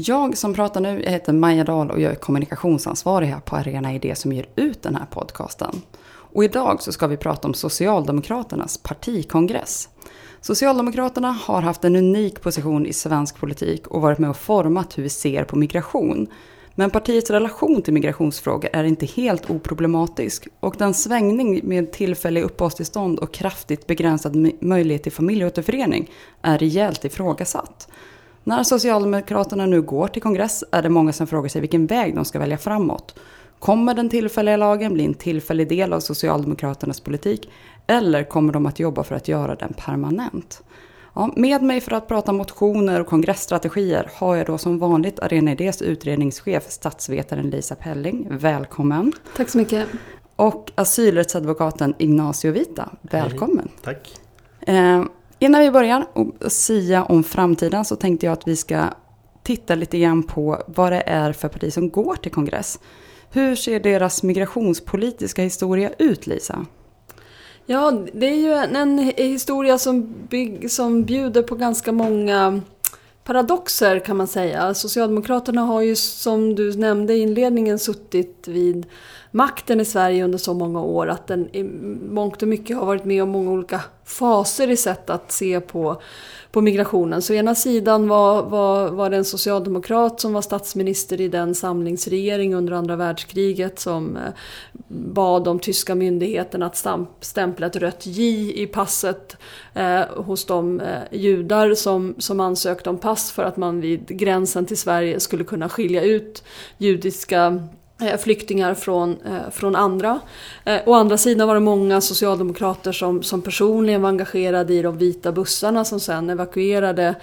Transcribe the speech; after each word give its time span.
Jag 0.00 0.36
som 0.36 0.54
pratar 0.54 0.80
nu, 0.80 1.02
jag 1.04 1.10
heter 1.10 1.32
Maja 1.32 1.64
Dahl 1.64 1.90
och 1.90 2.00
jag 2.00 2.12
är 2.12 2.16
kommunikationsansvarig 2.16 3.26
här 3.26 3.40
på 3.40 3.56
Arena 3.56 3.94
Idé 3.94 4.14
som 4.14 4.32
ger 4.32 4.46
ut 4.56 4.82
den 4.82 4.94
här 4.94 5.06
podcasten. 5.10 5.82
Och 6.06 6.44
idag 6.44 6.82
så 6.82 6.92
ska 6.92 7.06
vi 7.06 7.16
prata 7.16 7.48
om 7.48 7.54
Socialdemokraternas 7.54 8.78
partikongress. 8.78 9.88
Socialdemokraterna 10.40 11.32
har 11.32 11.62
haft 11.62 11.84
en 11.84 11.96
unik 11.96 12.40
position 12.40 12.86
i 12.86 12.92
svensk 12.92 13.36
politik 13.36 13.86
och 13.86 14.02
varit 14.02 14.18
med 14.18 14.30
och 14.30 14.36
format 14.36 14.98
hur 14.98 15.02
vi 15.02 15.08
ser 15.08 15.44
på 15.44 15.56
migration. 15.56 16.26
Men 16.74 16.90
partiets 16.90 17.30
relation 17.30 17.82
till 17.82 17.94
migrationsfrågor 17.94 18.70
är 18.72 18.84
inte 18.84 19.06
helt 19.06 19.50
oproblematisk 19.50 20.48
och 20.60 20.74
den 20.78 20.94
svängning 20.94 21.60
med 21.64 21.92
tillfälliga 21.92 22.44
uppehållstillstånd 22.44 23.18
och 23.18 23.34
kraftigt 23.34 23.86
begränsad 23.86 24.52
möjlighet 24.60 25.02
till 25.02 25.12
familjeåterförening 25.12 26.10
är 26.42 26.58
rejält 26.58 27.04
ifrågasatt. 27.04 27.88
När 28.48 28.62
Socialdemokraterna 28.62 29.66
nu 29.66 29.82
går 29.82 30.08
till 30.08 30.22
kongress 30.22 30.64
är 30.70 30.82
det 30.82 30.88
många 30.88 31.12
som 31.12 31.26
frågar 31.26 31.48
sig 31.48 31.60
vilken 31.60 31.86
väg 31.86 32.14
de 32.14 32.24
ska 32.24 32.38
välja 32.38 32.58
framåt. 32.58 33.18
Kommer 33.58 33.94
den 33.94 34.08
tillfälliga 34.08 34.56
lagen 34.56 34.94
bli 34.94 35.04
en 35.04 35.14
tillfällig 35.14 35.68
del 35.68 35.92
av 35.92 36.00
Socialdemokraternas 36.00 37.00
politik 37.00 37.50
eller 37.86 38.24
kommer 38.24 38.52
de 38.52 38.66
att 38.66 38.78
jobba 38.78 39.04
för 39.04 39.14
att 39.14 39.28
göra 39.28 39.54
den 39.54 39.72
permanent? 39.72 40.62
Ja, 41.14 41.32
med 41.36 41.62
mig 41.62 41.80
för 41.80 41.92
att 41.92 42.08
prata 42.08 42.32
motioner 42.32 43.00
och 43.00 43.06
kongressstrategier 43.06 44.10
har 44.14 44.36
jag 44.36 44.46
då 44.46 44.58
som 44.58 44.78
vanligt 44.78 45.20
Arena 45.20 45.52
Idés 45.52 45.82
utredningschef, 45.82 46.70
statsvetaren 46.70 47.50
Lisa 47.50 47.74
Pelling. 47.74 48.26
Välkommen! 48.30 49.12
Tack 49.36 49.48
så 49.48 49.58
mycket! 49.58 49.88
Och 50.36 50.72
asylrättsadvokaten 50.74 51.94
Ignacio 51.98 52.52
Vita. 52.52 52.90
Välkommen! 53.00 53.68
Hej. 53.84 53.94
Tack! 53.94 54.20
Eh, 54.68 55.04
innan 55.38 55.60
vi 55.60 55.70
börjar 55.70 56.06
och 56.12 56.52
sia 56.52 57.04
om 57.04 57.24
framtiden 57.24 57.84
så 57.84 57.96
tänkte 57.96 58.26
jag 58.26 58.32
att 58.32 58.48
vi 58.48 58.56
ska 58.56 58.84
titta 59.42 59.74
lite 59.74 59.98
grann 59.98 60.22
på 60.22 60.62
vad 60.66 60.92
det 60.92 61.02
är 61.06 61.32
för 61.32 61.48
parti 61.48 61.72
som 61.72 61.90
går 61.90 62.16
till 62.16 62.32
kongress. 62.32 62.78
Hur 63.30 63.56
ser 63.56 63.80
deras 63.80 64.22
migrationspolitiska 64.22 65.42
historia 65.42 65.90
ut, 65.98 66.26
Lisa? 66.26 66.66
Ja, 67.66 67.92
det 68.12 68.26
är 68.26 68.36
ju 68.36 68.52
en, 68.52 68.76
en 68.76 68.98
historia 69.16 69.78
som, 69.78 70.14
bygg, 70.28 70.70
som 70.70 71.04
bjuder 71.04 71.42
på 71.42 71.54
ganska 71.54 71.92
många 71.92 72.60
paradoxer 73.24 73.98
kan 73.98 74.16
man 74.16 74.26
säga. 74.26 74.74
Socialdemokraterna 74.74 75.60
har 75.60 75.80
ju 75.80 75.96
som 75.96 76.54
du 76.54 76.76
nämnde 76.76 77.14
i 77.14 77.20
inledningen 77.20 77.78
suttit 77.78 78.48
vid 78.48 78.86
makten 79.30 79.80
i 79.80 79.84
Sverige 79.84 80.24
under 80.24 80.38
så 80.38 80.54
många 80.54 80.82
år 80.82 81.06
att 81.06 81.26
den 81.26 81.48
i 81.56 81.62
mångt 82.10 82.42
och 82.42 82.48
mycket 82.48 82.76
har 82.76 82.86
varit 82.86 83.04
med 83.04 83.22
om 83.22 83.28
många 83.28 83.50
olika 83.50 83.80
faser 84.08 84.70
i 84.70 84.76
sätt 84.76 85.10
att 85.10 85.32
se 85.32 85.60
på 85.60 86.00
på 86.52 86.60
migrationen. 86.60 87.22
Så 87.22 87.34
ena 87.34 87.54
sidan 87.54 88.08
var, 88.08 88.42
var, 88.42 88.90
var 88.90 89.10
det 89.10 89.16
en 89.16 89.24
socialdemokrat 89.24 90.20
som 90.20 90.32
var 90.32 90.42
statsminister 90.42 91.20
i 91.20 91.28
den 91.28 91.54
samlingsregering 91.54 92.54
under 92.54 92.72
andra 92.72 92.96
världskriget 92.96 93.78
som 93.78 94.16
eh, 94.16 94.32
bad 94.88 95.44
de 95.44 95.58
tyska 95.58 95.94
myndigheterna 95.94 96.66
att 96.66 96.86
stämpla 97.20 97.66
ett 97.66 97.76
rött 97.76 98.06
J 98.06 98.52
i 98.62 98.66
passet 98.66 99.36
eh, 99.74 100.00
hos 100.16 100.44
de 100.44 100.80
eh, 100.80 101.02
judar 101.10 101.74
som, 101.74 102.14
som 102.18 102.40
ansökte 102.40 102.90
om 102.90 102.98
pass 102.98 103.32
för 103.32 103.42
att 103.42 103.56
man 103.56 103.80
vid 103.80 104.06
gränsen 104.06 104.66
till 104.66 104.78
Sverige 104.78 105.20
skulle 105.20 105.44
kunna 105.44 105.68
skilja 105.68 106.02
ut 106.02 106.44
judiska 106.78 107.62
Eh, 108.02 108.16
flyktingar 108.16 108.74
från, 108.74 109.16
eh, 109.26 109.50
från 109.50 109.76
andra. 109.76 110.20
Eh, 110.64 110.80
å 110.86 110.94
andra 110.94 111.16
sidan 111.16 111.48
var 111.48 111.54
det 111.54 111.60
många 111.60 112.00
socialdemokrater 112.00 112.92
som, 112.92 113.22
som 113.22 113.42
personligen 113.42 114.02
var 114.02 114.08
engagerade 114.08 114.74
i 114.74 114.82
de 114.82 114.98
vita 114.98 115.32
bussarna 115.32 115.84
som 115.84 116.00
sen 116.00 116.30
evakuerade 116.30 117.14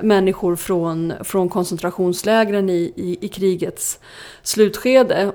människor 0.00 0.56
från, 0.56 1.12
från 1.20 1.48
koncentrationslägren 1.48 2.70
i, 2.70 2.92
i, 2.96 3.18
i, 3.20 3.28
krigets 3.28 3.98
slutskede. 4.42 5.32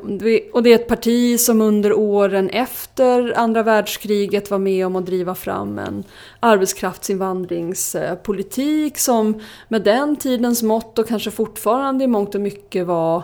Och 0.53 0.63
det 0.63 0.71
är 0.71 0.75
ett 0.75 0.87
parti 0.87 1.39
som 1.39 1.61
under 1.61 1.93
åren 1.93 2.49
efter 2.49 3.33
andra 3.37 3.63
världskriget 3.63 4.51
var 4.51 4.59
med 4.59 4.85
om 4.85 4.95
att 4.95 5.05
driva 5.05 5.35
fram 5.35 5.79
en 5.79 6.03
arbetskraftsinvandringspolitik 6.39 8.97
som 8.97 9.41
med 9.67 9.81
den 9.81 10.15
tidens 10.15 10.63
mått 10.63 10.99
och 10.99 11.07
kanske 11.07 11.31
fortfarande 11.31 12.03
i 12.03 12.07
mångt 12.07 12.35
och 12.35 12.41
mycket 12.41 12.87
var 12.87 13.23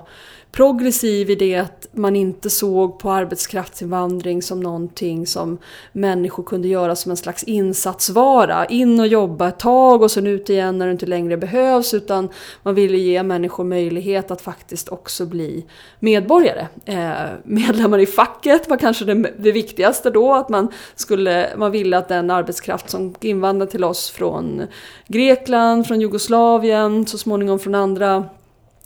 progressiv 0.53 1.29
i 1.29 1.35
det 1.35 1.55
att 1.55 1.87
man 1.91 2.15
inte 2.15 2.49
såg 2.49 2.99
på 2.99 3.11
arbetskraftsinvandring 3.11 4.41
som 4.41 4.59
någonting 4.59 5.27
som 5.27 5.57
människor 5.91 6.43
kunde 6.43 6.67
göra 6.67 6.95
som 6.95 7.11
en 7.11 7.17
slags 7.17 7.43
insatsvara. 7.43 8.65
In 8.65 8.99
och 8.99 9.07
jobba 9.07 9.47
ett 9.47 9.59
tag 9.59 10.01
och 10.01 10.11
sen 10.11 10.27
ut 10.27 10.49
igen 10.49 10.77
när 10.77 10.85
det 10.85 10.91
inte 10.91 11.05
längre 11.05 11.37
behövs 11.37 11.93
utan 11.93 12.29
man 12.63 12.75
ville 12.75 12.97
ge 12.97 13.23
människor 13.23 13.63
möjlighet 13.63 14.31
att 14.31 14.41
faktiskt 14.41 14.89
också 14.89 15.25
bli 15.25 15.65
medborgare. 15.99 16.67
Eh, 16.85 17.11
medlemmar 17.43 17.99
i 17.99 18.05
facket 18.05 18.69
var 18.69 18.77
kanske 18.77 19.05
det, 19.05 19.33
det 19.37 19.51
viktigaste 19.51 20.09
då, 20.09 20.33
att 20.33 20.49
man, 20.49 20.67
skulle, 20.95 21.49
man 21.57 21.71
ville 21.71 21.97
att 21.97 22.07
den 22.07 22.31
arbetskraft 22.31 22.89
som 22.89 23.15
invandrade 23.21 23.71
till 23.71 23.83
oss 23.83 24.09
från 24.09 24.61
Grekland, 25.07 25.87
från 25.87 26.01
Jugoslavien, 26.01 27.05
så 27.05 27.17
småningom 27.17 27.59
från 27.59 27.75
andra 27.75 28.23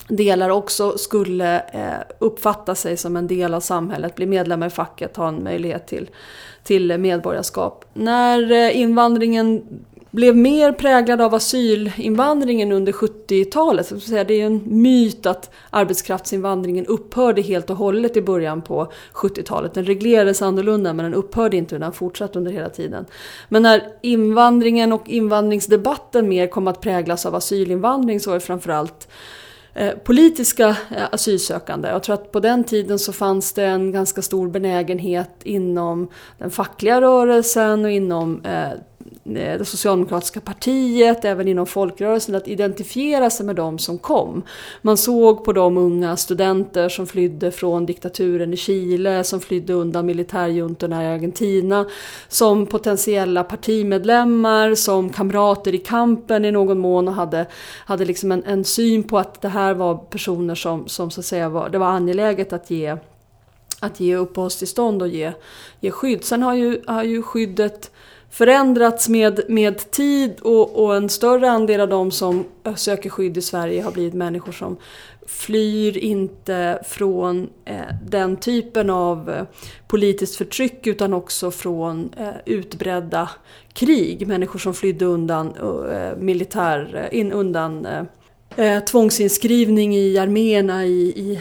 delar 0.07 0.49
också 0.49 0.97
skulle 0.97 1.59
eh, 1.59 2.15
uppfatta 2.19 2.75
sig 2.75 2.97
som 2.97 3.17
en 3.17 3.27
del 3.27 3.53
av 3.53 3.59
samhället, 3.59 4.15
bli 4.15 4.25
medlemmar 4.25 4.67
i 4.67 4.69
facket, 4.69 5.17
ha 5.17 5.27
en 5.27 5.43
möjlighet 5.43 5.87
till, 5.87 6.09
till 6.63 6.97
medborgarskap. 6.97 7.85
När 7.93 8.51
eh, 8.51 8.79
invandringen 8.79 9.63
blev 10.11 10.35
mer 10.35 10.71
präglad 10.71 11.21
av 11.21 11.35
asylinvandringen 11.35 12.71
under 12.71 12.91
70-talet. 12.91 13.89
Det 14.27 14.41
är 14.41 14.45
en 14.45 14.61
myt 14.65 15.25
att 15.25 15.53
arbetskraftsinvandringen 15.69 16.85
upphörde 16.85 17.41
helt 17.41 17.69
och 17.69 17.77
hållet 17.77 18.17
i 18.17 18.21
början 18.21 18.61
på 18.61 18.91
70-talet. 19.13 19.73
Den 19.73 19.85
reglerades 19.85 20.41
annorlunda 20.41 20.93
men 20.93 21.05
den 21.05 21.13
upphörde 21.13 21.57
inte 21.57 21.75
utan 21.75 21.93
fortsatte 21.93 22.39
under 22.39 22.51
hela 22.51 22.69
tiden. 22.69 23.05
Men 23.49 23.63
när 23.63 23.83
invandringen 24.01 24.93
och 24.93 25.09
invandringsdebatten 25.09 26.29
mer 26.29 26.47
kom 26.47 26.67
att 26.67 26.81
präglas 26.81 27.25
av 27.25 27.35
asylinvandring 27.35 28.19
så 28.19 28.29
var 28.29 28.35
det 28.35 28.45
framförallt 28.45 29.07
Eh, 29.77 29.93
politiska 29.97 30.67
eh, 30.69 31.03
asylsökande. 31.11 31.89
Jag 31.89 32.03
tror 32.03 32.13
att 32.13 32.31
på 32.31 32.39
den 32.39 32.63
tiden 32.63 32.99
så 32.99 33.13
fanns 33.13 33.53
det 33.53 33.65
en 33.65 33.91
ganska 33.91 34.21
stor 34.21 34.49
benägenhet 34.49 35.31
inom 35.43 36.07
den 36.37 36.51
fackliga 36.51 37.01
rörelsen 37.01 37.85
och 37.85 37.91
inom 37.91 38.41
eh, 38.45 38.69
Eh, 39.35 39.57
det 39.57 39.65
socialdemokratiska 39.65 40.41
partiet, 40.41 41.25
även 41.25 41.47
inom 41.47 41.65
folkrörelsen, 41.65 42.35
att 42.35 42.47
identifiera 42.47 43.29
sig 43.29 43.45
med 43.45 43.55
de 43.55 43.79
som 43.79 43.97
kom. 43.97 44.43
Man 44.81 44.97
såg 44.97 45.45
på 45.45 45.53
de 45.53 45.77
unga 45.77 46.17
studenter 46.17 46.89
som 46.89 47.07
flydde 47.07 47.51
från 47.51 47.85
diktaturen 47.85 48.53
i 48.53 48.57
Chile, 48.57 49.23
som 49.23 49.39
flydde 49.39 49.73
undan 49.73 50.05
militärjuntorna 50.05 51.03
i 51.03 51.07
Argentina, 51.07 51.85
som 52.27 52.65
potentiella 52.65 53.43
partimedlemmar, 53.43 54.75
som 54.75 55.09
kamrater 55.09 55.75
i 55.75 55.77
kampen 55.77 56.45
i 56.45 56.51
någon 56.51 56.79
mån 56.79 57.07
och 57.07 57.13
hade, 57.13 57.45
hade 57.85 58.05
liksom 58.05 58.31
en, 58.31 58.43
en 58.43 58.63
syn 58.63 59.03
på 59.03 59.17
att 59.17 59.41
det 59.41 59.49
här 59.49 59.73
var 59.73 59.95
personer 59.95 60.55
som, 60.55 60.87
som 60.87 61.11
så 61.11 61.19
att 61.19 61.25
säga 61.25 61.49
var, 61.49 61.69
det 61.69 61.77
var 61.77 61.87
angeläget 61.87 62.53
att 62.53 62.69
ge 62.71 62.97
att 63.79 63.99
ge 63.99 64.15
uppehållstillstånd 64.15 65.01
och 65.01 65.07
ge, 65.07 65.31
ge 65.79 65.91
skydd. 65.91 66.23
Sen 66.23 66.43
har 66.43 66.53
ju, 66.53 66.81
har 66.87 67.03
ju 67.03 67.21
skyddet 67.21 67.91
förändrats 68.37 69.09
med, 69.09 69.39
med 69.47 69.91
tid 69.91 70.39
och, 70.39 70.83
och 70.83 70.95
en 70.95 71.09
större 71.09 71.49
andel 71.49 71.81
av 71.81 71.89
de 71.89 72.11
som 72.11 72.45
söker 72.75 73.09
skydd 73.09 73.37
i 73.37 73.41
Sverige 73.41 73.81
har 73.81 73.91
blivit 73.91 74.13
människor 74.13 74.51
som 74.51 74.77
flyr 75.27 75.97
inte 75.97 76.79
från 76.85 77.49
eh, 77.65 77.75
den 78.05 78.37
typen 78.37 78.89
av 78.89 79.29
eh, 79.29 79.43
politiskt 79.87 80.35
förtryck 80.35 80.87
utan 80.87 81.13
också 81.13 81.51
från 81.51 82.13
eh, 82.17 82.29
utbredda 82.45 83.29
krig. 83.73 84.27
Människor 84.27 84.59
som 84.59 84.73
flydde 84.73 85.05
undan 85.05 85.53
eh, 85.91 86.17
militär, 86.17 87.09
eh, 87.11 87.19
in 87.19 87.31
undan 87.31 87.85
eh, 87.85 88.03
eh, 88.57 88.83
tvångsinskrivning 88.83 89.95
i 89.95 90.17
arméerna 90.17 90.85
i, 90.85 90.91
i 90.91 91.39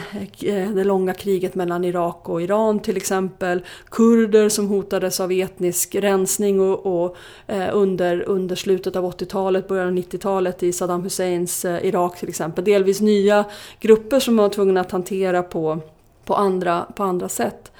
eh, 0.49 0.69
det 0.69 0.83
långa 0.83 1.13
kriget 1.13 1.55
mellan 1.55 1.83
Irak 1.85 2.29
och 2.29 2.41
Iran 2.41 2.79
till 2.79 2.97
exempel. 2.97 3.61
Kurder 3.89 4.49
som 4.49 4.67
hotades 4.67 5.19
av 5.19 5.31
etnisk 5.31 5.95
rensning 5.95 6.59
och, 6.59 6.85
och 6.85 7.15
eh, 7.47 7.69
under, 7.73 8.21
under 8.21 8.55
slutet 8.55 8.95
av 8.95 9.11
80-talet, 9.11 9.67
början 9.67 9.87
av 9.87 9.93
90-talet 9.93 10.63
i 10.63 10.73
Saddam 10.73 11.03
Husseins 11.03 11.65
eh, 11.65 11.85
Irak 11.85 12.19
till 12.19 12.29
exempel. 12.29 12.63
Delvis 12.63 13.01
nya 13.01 13.45
grupper 13.79 14.19
som 14.19 14.35
man 14.35 14.43
var 14.43 14.49
tvungna 14.49 14.81
att 14.81 14.91
hantera 14.91 15.43
på, 15.43 15.79
på, 16.25 16.35
andra, 16.35 16.85
på 16.95 17.03
andra 17.03 17.29
sätt. 17.29 17.71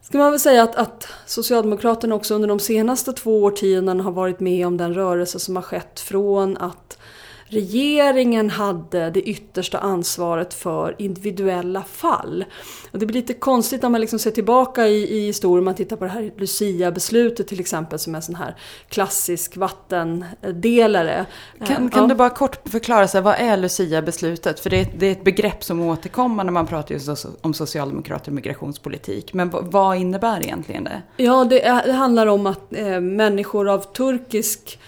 Ska 0.00 0.18
man 0.18 0.30
väl 0.30 0.40
säga 0.40 0.62
att, 0.62 0.76
att 0.76 1.08
Socialdemokraterna 1.26 2.14
också 2.14 2.34
under 2.34 2.48
de 2.48 2.58
senaste 2.58 3.12
två 3.12 3.42
årtiondena 3.42 4.02
har 4.02 4.12
varit 4.12 4.40
med 4.40 4.66
om 4.66 4.76
den 4.76 4.94
rörelse 4.94 5.38
som 5.38 5.56
har 5.56 5.62
skett 5.62 6.00
från 6.00 6.56
att 6.56 6.98
regeringen 7.46 8.50
hade 8.50 9.10
det 9.10 9.22
yttersta 9.22 9.78
ansvaret 9.78 10.54
för 10.54 10.96
individuella 10.98 11.82
fall. 11.82 12.44
Och 12.90 12.98
det 12.98 13.06
blir 13.06 13.20
lite 13.20 13.34
konstigt 13.34 13.82
när 13.82 13.88
man 13.90 14.00
liksom 14.00 14.18
ser 14.18 14.30
tillbaka 14.30 14.88
i, 14.88 15.16
i 15.16 15.26
historien, 15.26 15.64
man 15.64 15.74
tittar 15.74 15.96
på 15.96 16.04
det 16.04 16.10
här 16.10 16.32
Lucia-beslutet 16.36 17.48
till 17.48 17.60
exempel 17.60 17.98
som 17.98 18.14
är 18.14 18.18
en 18.18 18.22
sån 18.22 18.34
här 18.34 18.56
klassisk 18.88 19.56
vattendelare. 19.56 21.26
Kan, 21.58 21.90
kan 21.90 22.02
ja. 22.02 22.08
du 22.08 22.14
bara 22.14 22.30
kort 22.30 22.68
förklara, 22.68 23.08
så 23.08 23.16
här, 23.16 23.22
vad 23.22 23.34
är 23.34 23.56
Lucia-beslutet? 23.56 24.60
För 24.60 24.70
det 24.70 24.80
är, 24.80 24.88
det 24.98 25.06
är 25.06 25.12
ett 25.12 25.24
begrepp 25.24 25.64
som 25.64 25.80
återkommer 25.80 26.44
när 26.44 26.52
man 26.52 26.66
pratar 26.66 26.94
just 26.94 27.26
om 27.40 27.54
socialdemokrater 27.54 28.30
och 28.30 28.34
migrationspolitik. 28.34 29.34
Men 29.34 29.50
vad 29.52 29.96
innebär 29.96 30.40
egentligen 30.40 30.84
det? 30.84 31.02
Ja, 31.16 31.44
det, 31.44 31.82
det 31.86 31.92
handlar 31.92 32.26
om 32.26 32.46
att 32.46 32.72
eh, 32.72 33.00
människor 33.00 33.68
av 33.68 33.78
turkisk 33.78 34.78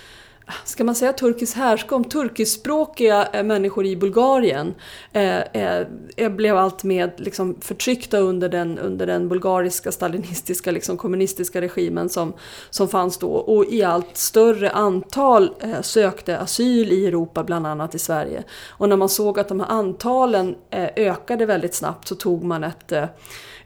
ska 0.65 0.85
man 0.85 0.95
säga 0.95 1.13
turkisk 1.13 1.57
härkomst, 1.57 2.11
turkiskspråkiga 2.11 3.29
eh, 3.33 3.43
människor 3.43 3.87
i 3.87 3.97
Bulgarien 3.97 4.75
eh, 5.13 5.41
eh, 5.41 5.87
eh, 6.17 6.29
blev 6.29 6.57
allt 6.57 6.85
mer 6.85 7.15
liksom, 7.17 7.57
förtryckta 7.61 8.19
under 8.19 8.49
den, 8.49 8.79
under 8.79 9.07
den 9.07 9.29
bulgariska 9.29 9.93
stalinistiska 9.93 10.71
liksom, 10.71 10.97
kommunistiska 10.97 11.61
regimen 11.61 12.09
som, 12.09 12.33
som 12.71 12.89
fanns 12.89 13.19
då 13.19 13.31
och 13.31 13.65
i 13.65 13.83
allt 13.83 14.17
större 14.17 14.71
antal 14.71 15.55
eh, 15.61 15.81
sökte 15.81 16.39
asyl 16.39 16.93
i 16.93 17.07
Europa, 17.07 17.45
bland 17.45 17.67
annat 17.67 17.95
i 17.95 17.99
Sverige. 17.99 18.45
Och 18.69 18.89
när 18.89 18.97
man 18.97 19.09
såg 19.09 19.39
att 19.39 19.49
de 19.49 19.61
här 19.61 19.71
antalen 19.71 20.57
eh, 20.71 20.89
ökade 20.97 21.47
väldigt 21.47 21.75
snabbt 21.75 22.09
så 22.09 22.15
tog 22.15 22.45
man 22.45 22.65
ett 22.65 22.93
eh, 22.93 23.05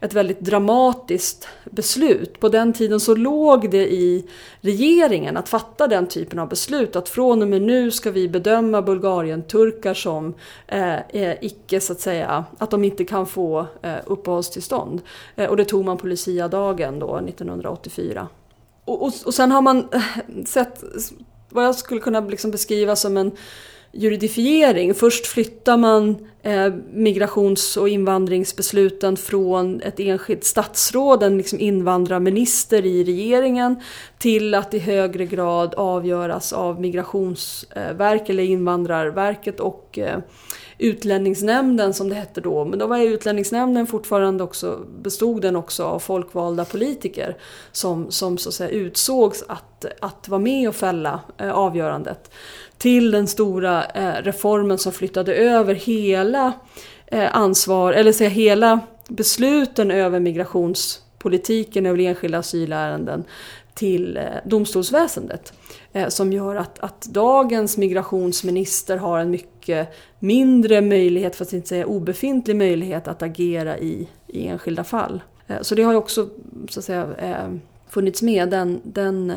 ett 0.01 0.13
väldigt 0.13 0.39
dramatiskt 0.39 1.47
beslut. 1.71 2.39
På 2.39 2.49
den 2.49 2.73
tiden 2.73 2.99
så 2.99 3.15
låg 3.15 3.71
det 3.71 3.93
i 3.93 4.27
regeringen 4.61 5.37
att 5.37 5.49
fatta 5.49 5.87
den 5.87 6.07
typen 6.07 6.39
av 6.39 6.49
beslut. 6.49 6.70
Att 6.95 7.09
från 7.09 7.41
och 7.41 7.47
med 7.47 7.61
nu 7.61 7.91
ska 7.91 8.11
vi 8.11 8.29
bedöma 8.29 8.81
Bulgarien-turkar 8.81 9.93
som 9.93 10.33
eh, 10.67 11.33
icke 11.41 11.79
så 11.79 11.93
att 11.93 11.99
säga, 11.99 12.45
att 12.57 12.71
de 12.71 12.83
inte 12.83 13.05
kan 13.05 13.27
få 13.27 13.65
eh, 13.81 13.95
uppehållstillstånd. 14.05 15.01
Eh, 15.35 15.49
och 15.49 15.57
det 15.57 15.65
tog 15.65 15.85
man 15.85 15.97
på 15.97 16.07
Lucia-dagen 16.07 16.99
då 16.99 17.17
1984. 17.17 18.27
Och, 18.85 19.03
och, 19.03 19.13
och 19.25 19.33
sen 19.33 19.51
har 19.51 19.61
man 19.61 19.87
eh, 19.91 20.01
sett 20.45 20.83
vad 21.49 21.65
jag 21.65 21.75
skulle 21.75 22.01
kunna 22.01 22.19
liksom 22.19 22.51
beskriva 22.51 22.95
som 22.95 23.17
en 23.17 23.31
juridifiering. 23.91 24.93
Först 24.93 25.25
flyttar 25.25 25.77
man 25.77 26.27
eh, 26.41 26.73
migrations 26.93 27.77
och 27.77 27.89
invandringsbesluten 27.89 29.17
från 29.17 29.81
ett 29.81 29.99
enskilt 29.99 30.43
statsråd, 30.43 31.23
en 31.23 31.37
liksom 31.37 31.59
invandrarminister 31.59 32.85
i 32.85 33.03
regeringen, 33.03 33.75
till 34.17 34.53
att 34.53 34.73
i 34.73 34.79
högre 34.79 35.25
grad 35.25 35.73
avgöras 35.73 36.53
av 36.53 36.81
Migrationsverket 36.81 38.29
eller 38.29 38.43
Invandrarverket 38.43 39.59
och 39.59 39.99
eh, 39.99 40.19
Utlänningsnämnden 40.77 41.93
som 41.93 42.09
det 42.09 42.15
hette 42.15 42.41
då. 42.41 42.65
Men 42.65 42.79
då 42.79 42.87
var 42.87 42.99
Utlänningsnämnden 42.99 43.87
fortfarande 43.87 44.43
också, 44.43 44.79
bestod 45.01 45.41
den 45.41 45.55
också 45.55 45.83
av 45.83 45.99
folkvalda 45.99 46.65
politiker 46.65 47.37
som, 47.71 48.11
som 48.11 48.37
så 48.37 48.49
att 48.49 48.55
säga 48.55 48.69
utsågs 48.69 49.43
att, 49.47 49.85
att 50.01 50.29
vara 50.29 50.41
med 50.41 50.69
och 50.69 50.75
fälla 50.75 51.19
eh, 51.37 51.51
avgörandet 51.51 52.31
till 52.81 53.11
den 53.11 53.27
stora 53.27 53.85
eh, 53.85 54.23
reformen 54.23 54.77
som 54.77 54.91
flyttade 54.91 55.35
över 55.35 55.75
hela 55.75 56.53
eh, 57.07 57.35
ansvar, 57.35 57.93
eller 57.93 58.11
säga 58.11 58.29
hela 58.29 58.79
besluten 59.07 59.91
över 59.91 60.19
migrationspolitiken 60.19 61.85
över 61.85 61.99
enskilda 61.99 62.37
asylärenden 62.37 63.23
till 63.73 64.17
eh, 64.17 64.23
domstolsväsendet. 64.45 65.53
Som 66.07 66.33
gör 66.33 66.55
att, 66.55 66.79
att 66.79 67.01
dagens 67.01 67.77
migrationsminister 67.77 68.97
har 68.97 69.19
en 69.19 69.31
mycket 69.31 69.87
mindre 70.19 70.81
möjlighet, 70.81 71.35
för 71.35 71.45
att 71.45 71.53
inte 71.53 71.67
säga 71.67 71.85
obefintlig 71.85 72.55
möjlighet 72.55 73.07
att 73.07 73.21
agera 73.21 73.77
i, 73.77 74.07
i 74.27 74.47
enskilda 74.47 74.83
fall. 74.83 75.21
Så 75.61 75.75
det 75.75 75.83
har 75.83 75.91
ju 75.91 75.97
också 75.97 76.29
så 76.69 76.79
att 76.79 76.85
säga, 76.85 77.59
funnits 77.89 78.21
med, 78.21 78.49
den, 78.49 78.81
den, 78.83 79.33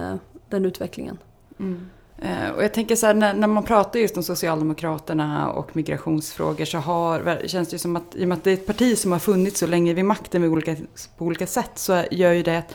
den 0.48 0.64
utvecklingen. 0.64 1.18
Mm. 1.58 1.90
Eh, 2.24 2.50
och 2.50 2.64
jag 2.64 2.74
tänker 2.74 2.96
så 2.96 3.06
här, 3.06 3.14
när, 3.14 3.34
när, 3.34 3.46
man 3.46 3.64
pratar 3.64 4.00
just 4.00 4.16
om 4.16 4.22
Socialdemokraterna 4.22 5.50
och 5.50 5.76
migrationsfrågor 5.76 6.64
så 6.64 6.78
har, 6.78 7.46
känns 7.46 7.68
det 7.68 7.74
ju 7.74 7.78
som 7.78 7.96
att 7.96 8.14
i 8.14 8.24
och 8.24 8.28
med 8.28 8.38
att 8.38 8.44
det 8.44 8.50
är 8.50 8.54
ett 8.54 8.66
parti 8.66 8.98
som 8.98 9.12
har 9.12 9.18
funnits 9.18 9.60
så 9.60 9.66
länge 9.66 9.94
vid 9.94 10.04
makten 10.04 10.40
med 10.40 10.50
olika, 10.50 10.76
på 11.18 11.24
olika 11.24 11.46
sätt 11.46 11.70
så 11.74 12.02
gör 12.10 12.32
ju 12.32 12.42
det 12.42 12.58
att 12.58 12.74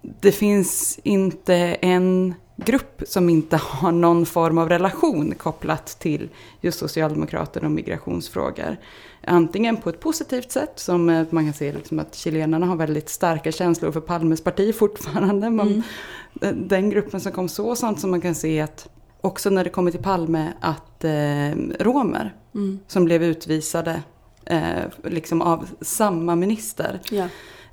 det 0.00 0.32
finns 0.32 1.00
inte 1.02 1.54
en 1.80 2.34
grupp 2.56 3.02
som 3.06 3.28
inte 3.28 3.56
har 3.56 3.92
någon 3.92 4.26
form 4.26 4.58
av 4.58 4.68
relation 4.68 5.34
kopplat 5.34 5.86
till 5.86 6.28
just 6.60 6.78
Socialdemokraterna 6.78 7.66
och 7.66 7.72
migrationsfrågor. 7.72 8.76
Antingen 9.28 9.76
på 9.76 9.90
ett 9.90 10.00
positivt 10.00 10.52
sätt, 10.52 10.72
som 10.74 11.26
man 11.30 11.44
kan 11.44 11.52
se 11.52 11.72
liksom 11.72 11.98
att 11.98 12.14
chilenarna 12.14 12.66
har 12.66 12.76
väldigt 12.76 13.08
starka 13.08 13.52
känslor 13.52 13.92
för 13.92 14.00
Palmes 14.00 14.40
parti 14.40 14.74
fortfarande. 14.78 15.50
Man, 15.50 15.82
mm. 16.40 16.68
Den 16.68 16.90
gruppen 16.90 17.20
som 17.20 17.32
kom 17.32 17.48
så, 17.48 17.76
sånt 17.76 18.00
som 18.00 18.10
man 18.10 18.20
kan 18.20 18.34
se 18.34 18.60
att 18.60 18.88
också 19.20 19.50
när 19.50 19.64
det 19.64 19.70
kommer 19.70 19.90
till 19.90 20.02
Palme, 20.02 20.52
att 20.60 21.04
eh, 21.04 21.50
romer 21.80 22.34
mm. 22.54 22.78
som 22.86 23.04
blev 23.04 23.22
utvisade 23.22 24.02
eh, 24.44 24.84
liksom 25.04 25.42
av 25.42 25.68
samma 25.80 26.36
minister. 26.36 27.00
Ja. 27.10 27.28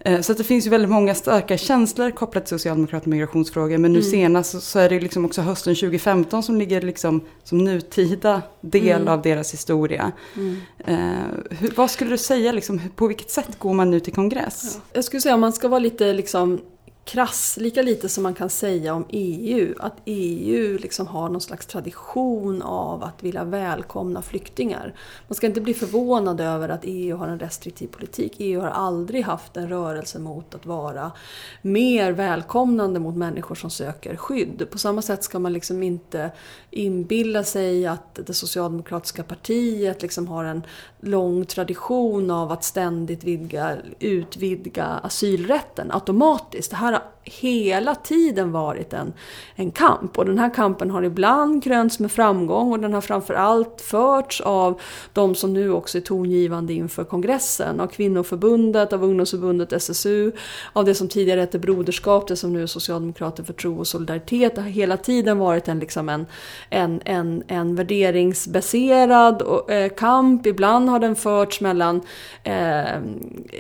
Eh, 0.06 0.22
så 0.22 0.34
det 0.34 0.44
finns 0.44 0.66
ju 0.66 0.70
väldigt 0.70 0.90
många 0.90 1.16
starka 1.16 1.58
känslor 1.58 2.12
kopplat 2.12 2.46
till 2.46 2.50
Socialdemokraterna 2.50 3.04
och 3.04 3.08
migrationsfrågor. 3.08 3.78
Men 3.78 3.94
nu 3.94 4.00
mm. 4.00 4.12
senast 4.12 4.64
så 4.64 4.80
är 4.80 4.90
det 4.90 5.00
liksom 5.00 5.26
också 5.26 5.42
hösten 5.42 5.76
2015 5.76 6.44
som 6.44 6.58
ligger 6.58 6.82
liksom 6.82 7.22
som 7.44 7.58
nutida 7.58 8.42
del 8.62 9.02
mm. 9.02 9.08
av 9.08 9.22
deras 9.22 9.54
historia. 9.54 10.12
Mm. 10.36 10.58
Eh, 10.78 11.58
hur, 11.60 11.74
vad 11.76 11.92
skulle 11.92 12.10
du 12.10 12.18
säga, 12.18 12.52
liksom, 12.52 12.82
på 12.96 13.08
vilket 13.08 13.32
sätt 13.32 13.60
går 13.60 13.74
man 13.74 13.92
nu 13.92 14.00
till 14.00 14.14
kongress? 14.14 14.72
Ja. 14.76 14.82
Jag 14.94 15.04
skulle 15.04 15.22
säga 15.22 15.36
om 15.36 15.42
man 15.42 15.54
ska 15.54 15.68
vara 15.68 15.80
lite 15.80 16.14
liksom 16.14 16.62
krass, 17.06 17.58
lika 17.62 17.82
lite 17.82 18.10
som 18.10 18.24
man 18.24 18.34
kan 18.34 18.50
säga 18.50 18.94
om 18.94 19.06
EU, 19.10 19.76
att 19.80 19.96
EU 20.06 20.78
liksom 20.78 21.08
har 21.08 21.30
någon 21.30 21.42
slags 21.42 21.66
tradition 21.66 22.62
av 22.62 23.04
att 23.04 23.24
vilja 23.24 23.44
välkomna 23.44 24.22
flyktingar. 24.22 24.94
Man 25.28 25.36
ska 25.36 25.48
inte 25.48 25.62
bli 25.62 25.74
förvånad 25.74 26.42
över 26.42 26.70
att 26.70 26.82
EU 26.84 27.18
har 27.18 27.28
en 27.28 27.40
restriktiv 27.40 27.88
politik. 27.88 28.36
EU 28.38 28.62
har 28.62 28.68
aldrig 28.68 29.24
haft 29.24 29.58
en 29.58 29.70
rörelse 29.70 30.20
mot 30.20 30.56
att 30.56 30.66
vara 30.66 31.12
mer 31.62 32.12
välkomnande 32.12 33.00
mot 33.00 33.16
människor 33.16 33.56
som 33.56 33.70
söker 33.70 34.16
skydd. 34.16 34.68
På 34.72 34.78
samma 34.78 35.02
sätt 35.02 35.24
ska 35.24 35.40
man 35.40 35.54
liksom 35.54 35.84
inte 35.84 36.32
inbilla 36.72 37.44
sig 37.44 37.88
att 37.88 38.20
det 38.26 38.34
socialdemokratiska 38.34 39.24
partiet 39.24 40.02
liksom 40.02 40.28
har 40.28 40.44
en 40.46 40.64
lång 41.00 41.46
tradition 41.46 42.32
av 42.32 42.52
att 42.52 42.64
ständigt 42.64 43.24
vidga, 43.24 43.78
utvidga 44.00 44.86
asylrätten 44.86 45.92
automatiskt. 45.92 46.72
Det 46.72 46.78
här 46.78 46.93
har 46.94 47.04
hela 47.24 47.96
tiden 47.96 48.52
varit 48.52 48.94
en, 48.94 49.14
en 49.56 49.72
kamp 49.72 50.18
och 50.18 50.26
den 50.26 50.40
här 50.40 50.54
kampen 50.54 50.92
har 50.92 51.04
ibland 51.04 51.64
krönts 51.64 52.00
med 52.00 52.12
framgång 52.12 52.72
och 52.72 52.80
den 52.80 52.94
har 52.94 53.02
framförallt 53.02 53.82
förts 53.82 54.42
av 54.42 54.82
de 55.14 55.36
som 55.36 55.54
nu 55.54 55.72
också 55.72 55.98
är 55.98 56.02
tongivande 56.02 56.74
inför 56.74 57.04
kongressen, 57.04 57.80
av 57.80 57.88
kvinnoförbundet, 57.88 58.94
av 58.94 59.04
ungdomsförbundet 59.04 59.74
SSU, 59.74 60.32
av 60.74 60.86
det 60.86 60.96
som 60.96 61.08
tidigare 61.08 61.40
hette 61.40 61.60
Broderskap, 61.60 62.28
det 62.28 62.36
som 62.36 62.54
nu 62.54 62.64
är 62.64 62.68
Socialdemokrater 62.68 63.44
för 63.44 63.54
tro 63.54 63.80
och 63.80 63.88
solidaritet. 63.88 64.56
Det 64.56 64.62
har 64.62 64.70
hela 64.70 64.98
tiden 64.98 65.38
varit 65.38 65.68
en, 65.68 65.80
liksom 65.80 66.10
en, 66.10 66.26
en, 66.70 67.02
en, 67.06 67.44
en 67.48 67.76
värderingsbaserad 67.76 69.44
eh, 69.70 69.90
kamp. 69.90 70.46
Ibland 70.46 70.90
har 70.90 71.00
den 71.00 71.16
förts 71.16 71.62
mellan 71.62 72.02
eh, 72.44 73.02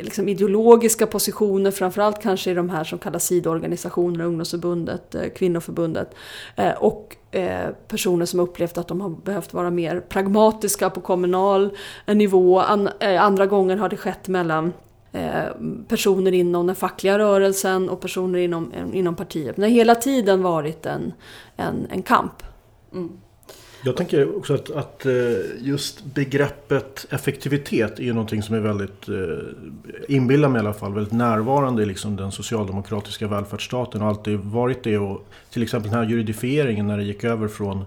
liksom 0.01 0.29
ideologiska 0.29 1.07
positioner, 1.07 1.71
framförallt 1.71 2.21
kanske 2.21 2.51
i 2.51 2.53
de 2.53 2.69
här 2.69 2.83
som 2.83 2.99
kallas 2.99 3.31
organisationer, 3.53 4.25
ungdomsförbundet, 4.25 5.15
eh, 5.15 5.29
kvinnoförbundet 5.29 6.15
eh, 6.55 6.71
och 6.71 7.15
eh, 7.31 7.69
personer 7.87 8.25
som 8.25 8.39
upplevt 8.39 8.77
att 8.77 8.87
de 8.87 9.01
har 9.01 9.09
behövt 9.09 9.53
vara 9.53 9.69
mer 9.69 9.99
pragmatiska 9.99 10.89
på 10.89 11.01
kommunal 11.01 11.69
nivå. 12.05 12.59
andra 12.99 13.45
gånger 13.45 13.77
har 13.77 13.89
det 13.89 13.97
skett 13.97 14.27
mellan 14.27 14.73
personer 15.87 16.31
inom 16.31 16.67
den 16.67 16.75
fackliga 16.75 17.19
rörelsen 17.19 17.89
och 17.89 18.01
personer 18.01 18.39
inom, 18.39 18.71
inom 18.93 19.15
partiet. 19.15 19.57
Men 19.57 19.61
det 19.61 19.67
har 19.67 19.75
hela 19.75 19.95
tiden 19.95 20.41
varit 20.41 20.85
en, 20.85 21.13
en, 21.55 21.87
en 21.91 22.03
kamp. 22.03 22.43
Mm. 22.93 23.09
Jag 23.85 23.97
tänker 23.97 24.37
också 24.37 24.53
att, 24.53 24.71
att, 24.71 25.05
eh, 25.05 25.13
just 25.59 26.05
begreppet 26.05 27.05
effektivitet 27.09 27.99
är 27.99 28.13
någonting 28.13 28.43
som 28.43 28.55
är 28.55 28.59
väldigt, 28.59 29.09
eh, 29.09 30.15
inbillar 30.15 30.49
mig 30.49 30.59
i 30.59 30.65
alla 30.65 30.73
fall, 30.73 30.93
väldigt 30.93 31.13
närvarande 31.13 31.83
i 31.83 31.85
liksom 31.85 32.15
den 32.15 32.31
socialdemokratiska 32.31 33.27
välfärdsstaten 33.27 34.01
och 34.01 34.07
alltid 34.07 34.39
varit 34.39 34.83
det. 34.83 34.97
Och 34.97 35.27
till 35.49 35.63
exempel 35.63 35.91
den 35.91 35.99
här 35.99 36.09
juridifieringen 36.09 36.87
när 36.87 36.97
det 36.97 37.03
gick 37.03 37.23
över 37.23 37.47
från 37.47 37.85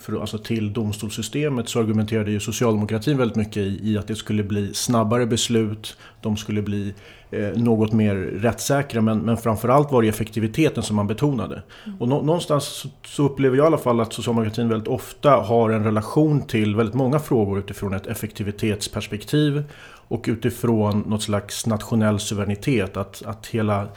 för, 0.00 0.20
alltså 0.20 0.38
till 0.38 0.72
domstolssystemet 0.72 1.68
så 1.68 1.80
argumenterade 1.80 2.30
ju 2.30 2.40
socialdemokratin 2.40 3.18
väldigt 3.18 3.36
mycket 3.36 3.56
i, 3.56 3.80
i 3.82 3.98
att 3.98 4.06
det 4.06 4.16
skulle 4.16 4.42
bli 4.42 4.74
snabbare 4.74 5.26
beslut, 5.26 5.96
de 6.20 6.36
skulle 6.36 6.62
bli 6.62 6.94
eh, 7.30 7.48
något 7.62 7.92
mer 7.92 8.14
rättssäkra 8.14 9.00
men, 9.00 9.18
men 9.18 9.36
framförallt 9.36 9.92
var 9.92 10.02
det 10.02 10.08
effektiviteten 10.08 10.82
som 10.82 10.96
man 10.96 11.06
betonade. 11.06 11.62
Och 11.98 12.08
nå, 12.08 12.22
någonstans 12.22 12.64
så, 12.64 12.88
så, 13.06 13.24
upplever 13.24 13.56
jag 13.56 13.64
i 13.64 13.66
alla 13.66 13.78
fall 13.78 14.00
att 14.00 14.12
socialdemokratin 14.12 14.68
väldigt 14.68 14.88
ofta 14.88 15.30
har 15.30 15.70
en 15.70 15.84
relation 15.84 16.42
till 16.42 16.76
väldigt 16.76 16.94
många 16.94 17.18
frågor 17.18 17.58
utifrån 17.58 17.94
ett 17.94 18.06
effektivitetsperspektiv 18.06 19.64
och 20.08 20.24
utifrån 20.28 21.04
något 21.06 21.22
slags 21.22 21.66
nationell 21.66 22.20
suveränitet. 22.20 22.96
Att, 22.96 23.22
att 23.26 23.46
hela 23.46 23.88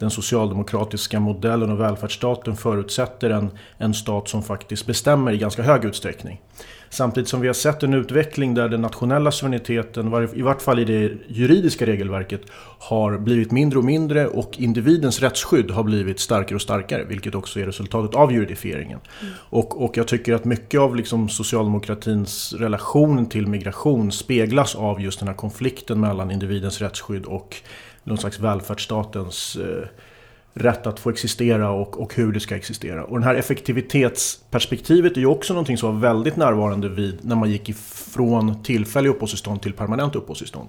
den 0.00 0.10
socialdemokratiska 0.10 1.20
modellen 1.20 1.70
och 1.70 1.80
välfärdsstaten 1.80 2.56
förutsätter 2.56 3.30
en, 3.30 3.50
en 3.78 3.94
stat 3.94 4.28
som 4.28 4.42
faktiskt 4.42 4.86
bestämmer 4.86 5.32
i 5.32 5.38
ganska 5.38 5.62
hög 5.62 5.84
utsträckning. 5.84 6.40
Samtidigt 6.92 7.28
som 7.28 7.40
vi 7.40 7.46
har 7.46 7.54
sett 7.54 7.82
en 7.82 7.94
utveckling 7.94 8.54
där 8.54 8.68
den 8.68 8.80
nationella 8.80 9.30
suveräniteten, 9.30 10.28
i 10.34 10.42
vart 10.42 10.62
fall 10.62 10.78
i 10.78 10.84
det 10.84 11.12
juridiska 11.28 11.86
regelverket, 11.86 12.40
har 12.78 13.18
blivit 13.18 13.50
mindre 13.50 13.78
och 13.78 13.84
mindre 13.84 14.26
och 14.26 14.60
individens 14.60 15.20
rättsskydd 15.20 15.70
har 15.70 15.82
blivit 15.82 16.20
starkare 16.20 16.54
och 16.54 16.62
starkare, 16.62 17.04
vilket 17.04 17.34
också 17.34 17.60
är 17.60 17.66
resultatet 17.66 18.16
av 18.16 18.32
juridifieringen. 18.32 18.98
Mm. 19.20 19.34
Och, 19.38 19.84
och 19.84 19.96
jag 19.96 20.08
tycker 20.08 20.34
att 20.34 20.44
mycket 20.44 20.80
av 20.80 20.96
liksom 20.96 21.28
socialdemokratins 21.28 22.52
relation 22.52 23.26
till 23.26 23.46
migration 23.46 24.12
speglas 24.12 24.74
av 24.74 25.00
just 25.00 25.18
den 25.18 25.28
här 25.28 25.36
konflikten 25.36 26.00
mellan 26.00 26.30
individens 26.30 26.80
rättsskydd 26.80 27.24
och 27.24 27.56
någon 28.04 28.18
slags 28.18 28.40
välfärdsstatens 28.40 29.56
eh, 29.56 29.88
rätt 30.54 30.86
att 30.86 31.00
få 31.00 31.10
existera 31.10 31.70
och, 31.70 32.00
och 32.00 32.14
hur 32.14 32.32
det 32.32 32.40
ska 32.40 32.56
existera. 32.56 33.04
Och 33.04 33.18
det 33.18 33.24
här 33.24 33.34
effektivitetsperspektivet 33.34 35.16
är 35.16 35.20
ju 35.20 35.26
också 35.26 35.52
någonting 35.52 35.78
som 35.78 35.94
var 35.94 36.00
väldigt 36.00 36.36
närvarande 36.36 36.88
vid 36.88 37.18
när 37.24 37.36
man 37.36 37.50
gick 37.50 37.68
ifrån 37.68 38.62
tillfälliga 38.62 39.10
uppehållstillstånd 39.10 39.62
till 39.62 39.72
permanent 39.72 40.16
uppehållstillstånd. 40.16 40.68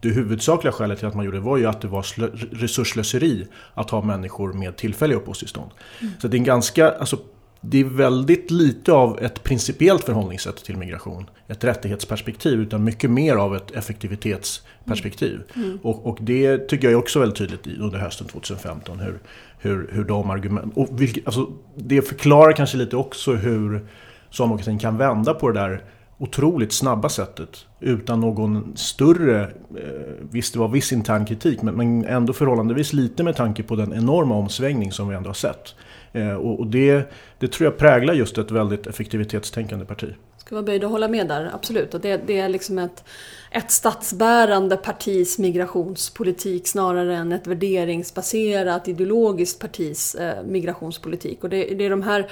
Det 0.00 0.08
huvudsakliga 0.08 0.72
skälet 0.72 0.98
till 0.98 1.08
att 1.08 1.14
man 1.14 1.24
gjorde 1.24 1.36
det 1.36 1.44
var 1.44 1.56
ju 1.56 1.66
att 1.66 1.80
det 1.80 1.88
var 1.88 2.06
resurslöseri 2.54 3.46
att 3.74 3.90
ha 3.90 4.02
människor 4.02 4.52
med 4.52 4.76
tillfälliga 4.76 5.18
uppehållstillstånd. 5.18 5.70
Mm. 6.00 6.12
Så 6.18 6.28
det 6.28 6.36
är 6.36 6.38
en 6.38 6.44
ganska, 6.44 6.90
alltså 6.90 7.18
det 7.64 7.80
är 7.80 7.84
väldigt 7.84 8.50
lite 8.50 8.92
av 8.92 9.18
ett 9.18 9.42
principiellt 9.42 10.04
förhållningssätt 10.04 10.64
till 10.64 10.76
migration, 10.76 11.30
ett 11.48 11.64
rättighetsperspektiv, 11.64 12.60
utan 12.60 12.84
mycket 12.84 13.10
mer 13.10 13.36
av 13.36 13.56
ett 13.56 13.70
effektivitetsperspektiv. 13.70 15.42
Mm. 15.54 15.68
mm. 15.68 15.78
Och, 15.82 16.06
och, 16.06 16.18
det 16.20 16.58
tycker 16.68 16.84
jag 16.84 16.92
är 16.92 16.98
också 16.98 17.18
väldigt 17.20 17.38
tydligt 17.38 17.66
under 17.80 17.98
hösten 17.98 18.26
2015, 18.26 19.00
hur, 19.00 19.18
hur, 19.58 19.88
hur 19.92 20.04
de 20.04 20.30
argument... 20.30 20.72
Och 20.76 20.88
vilket, 20.90 21.26
alltså, 21.26 21.52
det 21.76 22.02
förklarar 22.02 22.52
kanske 22.52 22.76
lite 22.76 22.96
också 22.96 23.32
hur 23.32 23.86
socialdemokratin 24.30 24.78
kan 24.78 24.96
vända 24.96 25.34
på 25.34 25.50
det 25.50 25.60
där 25.60 25.82
otroligt 26.18 26.72
snabba 26.72 27.08
sättet 27.08 27.66
utan 27.80 28.20
någon 28.20 28.76
större, 28.76 29.42
eh, 29.42 30.26
visst 30.30 30.52
det 30.52 30.58
var 30.58 30.68
viss 30.68 30.92
intern 30.92 31.26
kritik, 31.26 31.62
men, 31.62 31.74
men 31.74 32.04
ändå 32.04 32.32
förhållandevis 32.32 32.92
lite 32.92 33.22
med 33.22 33.36
tanke 33.36 33.62
på 33.62 33.76
den 33.76 33.92
enorma 33.92 34.34
omsvängning 34.34 34.92
som 34.92 35.08
vi 35.08 35.16
ändå 35.16 35.28
har 35.28 35.34
sett. 35.34 35.74
Eh, 36.12 36.34
och 36.34 36.66
det, 36.66 37.12
det 37.38 37.48
tror 37.48 37.64
jag 37.64 37.78
präglar 37.78 38.14
just 38.14 38.38
ett 38.38 38.50
väldigt 38.50 38.86
effektivitetstänkande 38.86 39.84
parti. 39.84 40.08
Ska 40.36 40.54
vara 40.54 40.62
böjd 40.62 40.84
att 40.84 40.90
hålla 40.90 41.08
med 41.08 41.28
där, 41.28 41.50
absolut. 41.54 41.94
Och 41.94 42.00
det, 42.00 42.20
det 42.26 42.38
är 42.38 42.48
liksom 42.48 42.78
ett, 42.78 43.04
ett 43.50 43.70
statsbärande 43.70 44.76
partis 44.76 45.38
migrationspolitik 45.38 46.68
snarare 46.68 47.16
än 47.16 47.32
ett 47.32 47.46
värderingsbaserat 47.46 48.88
ideologiskt 48.88 49.60
partis 49.60 50.14
eh, 50.14 50.44
migrationspolitik. 50.44 51.44
Och 51.44 51.50
det, 51.50 51.64
det 51.64 51.86
är 51.86 51.90
de 51.90 52.02
här 52.02 52.30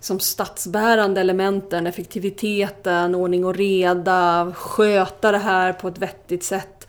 som 0.00 0.20
statsbärande 0.20 1.20
elementen, 1.20 1.86
effektiviteten, 1.86 3.14
ordning 3.14 3.44
och 3.44 3.56
reda, 3.56 4.52
sköta 4.56 5.32
det 5.32 5.38
här 5.38 5.72
på 5.72 5.88
ett 5.88 5.98
vettigt 5.98 6.44
sätt 6.44 6.79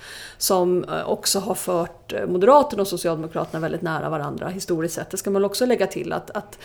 som 0.41 0.83
eh, 0.83 1.09
också 1.09 1.39
har 1.39 1.55
fört 1.55 2.13
eh, 2.13 2.25
Moderaterna 2.27 2.81
och 2.81 2.87
Socialdemokraterna 2.87 3.59
väldigt 3.59 3.81
nära 3.81 4.09
varandra 4.09 4.47
historiskt 4.47 4.95
sett. 4.95 5.09
Det 5.09 5.17
ska 5.17 5.29
man 5.29 5.45
också 5.45 5.65
lägga 5.65 5.87
till 5.87 6.13
att, 6.13 6.31
att 6.31 6.59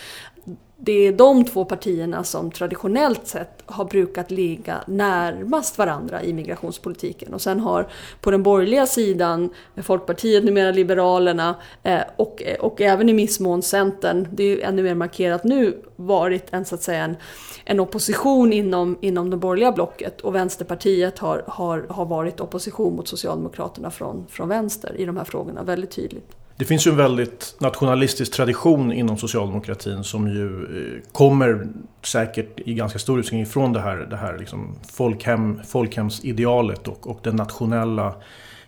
det 0.78 0.92
är 0.92 1.12
de 1.12 1.44
två 1.44 1.64
partierna 1.64 2.24
som 2.24 2.50
traditionellt 2.50 3.26
sett 3.26 3.62
har 3.66 3.84
brukat 3.84 4.30
ligga 4.30 4.84
närmast 4.86 5.78
varandra 5.78 6.22
i 6.22 6.32
migrationspolitiken. 6.32 7.34
Och 7.34 7.40
sen 7.40 7.60
har 7.60 7.88
på 8.20 8.30
den 8.30 8.42
borgerliga 8.42 8.86
sidan 8.86 9.50
Folkpartiet, 9.76 10.44
numera 10.44 10.70
Liberalerna 10.70 11.54
eh, 11.82 12.00
och, 12.16 12.42
och 12.60 12.80
även 12.80 13.08
i 13.08 13.12
viss 13.12 13.40
mån 13.40 13.62
Centern, 13.62 14.28
det 14.32 14.44
är 14.44 14.68
ännu 14.68 14.82
mer 14.82 14.94
markerat 14.94 15.44
nu, 15.44 15.82
varit 15.96 16.46
en, 16.50 16.64
så 16.64 16.74
att 16.74 16.82
säga, 16.82 17.04
en, 17.04 17.16
en 17.64 17.80
opposition 17.80 18.52
inom, 18.52 18.98
inom 19.00 19.30
det 19.30 19.36
borgerliga 19.36 19.72
blocket. 19.72 20.20
Och 20.20 20.34
Vänsterpartiet 20.34 21.18
har, 21.18 21.44
har, 21.46 21.86
har 21.88 22.04
varit 22.04 22.40
opposition 22.40 22.96
mot 22.96 23.08
Socialdemokraterna 23.08 23.90
från, 23.90 24.26
från 24.28 24.48
vänster 24.48 25.00
i 25.00 25.04
de 25.04 25.16
här 25.16 25.24
frågorna, 25.24 25.62
väldigt 25.62 25.90
tydligt. 25.90 26.36
Det 26.58 26.64
finns 26.64 26.86
ju 26.86 26.90
en 26.90 26.96
väldigt 26.96 27.56
nationalistisk 27.58 28.32
tradition 28.32 28.92
inom 28.92 29.16
socialdemokratin 29.16 30.04
som 30.04 30.28
ju 30.28 30.46
eh, 30.46 31.12
kommer 31.12 31.66
säkert 32.02 32.60
i 32.60 32.74
ganska 32.74 32.98
stor 32.98 33.18
utsträckning 33.18 33.42
ifrån 33.42 33.72
det 33.72 33.80
här, 33.80 33.96
det 33.96 34.16
här 34.16 34.38
liksom 34.38 34.78
folkhem, 34.92 35.60
folkhemsidealet 35.66 36.88
och, 36.88 37.10
och 37.10 37.20
den 37.22 37.36
nationella 37.36 38.14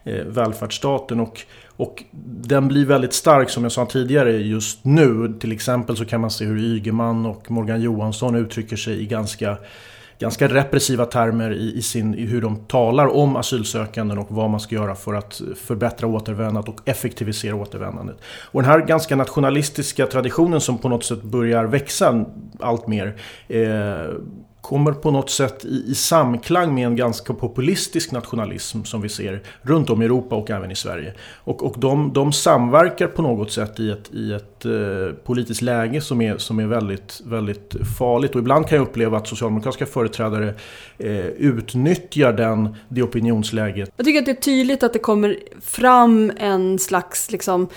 eh, 0.04 0.24
välfärdsstaten. 0.24 1.20
Och, 1.20 1.40
och 1.76 2.04
den 2.40 2.68
blir 2.68 2.86
väldigt 2.86 3.12
stark 3.12 3.50
som 3.50 3.62
jag 3.62 3.72
sa 3.72 3.86
tidigare 3.86 4.32
just 4.32 4.84
nu. 4.84 5.34
Till 5.40 5.52
exempel 5.52 5.96
så 5.96 6.04
kan 6.04 6.20
man 6.20 6.30
se 6.30 6.44
hur 6.44 6.58
Ygeman 6.58 7.26
och 7.26 7.50
Morgan 7.50 7.80
Johansson 7.80 8.34
uttrycker 8.34 8.76
sig 8.76 9.02
i 9.02 9.06
ganska 9.06 9.56
ganska 10.18 10.48
repressiva 10.48 11.04
termer 11.04 11.50
i, 11.50 11.76
i, 11.76 11.82
sin, 11.82 12.14
i 12.14 12.26
hur 12.26 12.40
de 12.40 12.56
talar 12.56 13.16
om 13.16 13.36
asylsökanden 13.36 14.18
och 14.18 14.26
vad 14.30 14.50
man 14.50 14.60
ska 14.60 14.74
göra 14.74 14.94
för 14.94 15.14
att 15.14 15.40
förbättra 15.56 16.06
återvändandet 16.06 16.68
och 16.68 16.88
effektivisera 16.88 17.54
återvändandet. 17.54 18.16
Och 18.24 18.62
den 18.62 18.70
här 18.70 18.80
ganska 18.80 19.16
nationalistiska 19.16 20.06
traditionen 20.06 20.60
som 20.60 20.78
på 20.78 20.88
något 20.88 21.04
sätt 21.04 21.22
börjar 21.22 21.64
växa 21.64 22.24
allt 22.60 22.86
mer 22.86 23.16
eh, 23.48 24.14
kommer 24.68 24.92
på 24.92 25.10
något 25.10 25.30
sätt 25.30 25.64
i, 25.64 25.84
i, 25.90 25.94
samklang 25.94 26.74
med 26.74 26.86
en 26.86 26.96
ganska 26.96 27.34
populistisk 27.34 28.12
nationalism 28.12 28.84
som 28.84 29.00
vi 29.00 29.08
ser 29.08 29.42
runt 29.62 29.90
om 29.90 30.02
i 30.02 30.04
Europa 30.04 30.34
och 30.34 30.50
även 30.50 30.70
i 30.70 30.76
Sverige. 30.76 31.14
Och, 31.34 31.62
och 31.62 31.74
de, 31.78 32.12
de 32.12 32.32
samverkar 32.32 33.06
på 33.06 33.22
något 33.22 33.52
sätt 33.52 33.80
i 33.80 33.90
ett, 33.90 34.14
i 34.14 34.32
ett 34.32 34.64
eh, 34.64 35.14
politiskt 35.24 35.62
läge 35.62 36.00
som 36.00 36.20
är, 36.20 36.38
som 36.38 36.58
är 36.58 36.66
väldigt, 36.66 37.20
väldigt 37.24 37.74
farligt. 37.98 38.34
Och 38.34 38.40
ibland 38.40 38.66
kan 38.68 38.78
jag 38.78 38.88
uppleva 38.88 39.18
att 39.18 39.26
socialdemokratiska 39.28 39.86
företrädare 39.86 40.54
eh, 40.98 41.26
utnyttjar 41.26 42.32
den, 42.32 42.76
det 42.88 43.02
opinionsläget. 43.02 43.92
Jag 43.96 44.06
tycker 44.06 44.18
att 44.18 44.26
det 44.26 44.32
är 44.32 44.34
tydligt 44.34 44.82
att 44.82 44.92
det 44.92 44.98
kommer 44.98 45.38
fram 45.60 46.32
en 46.36 46.78
slags 46.78 47.30
liksom, 47.30 47.68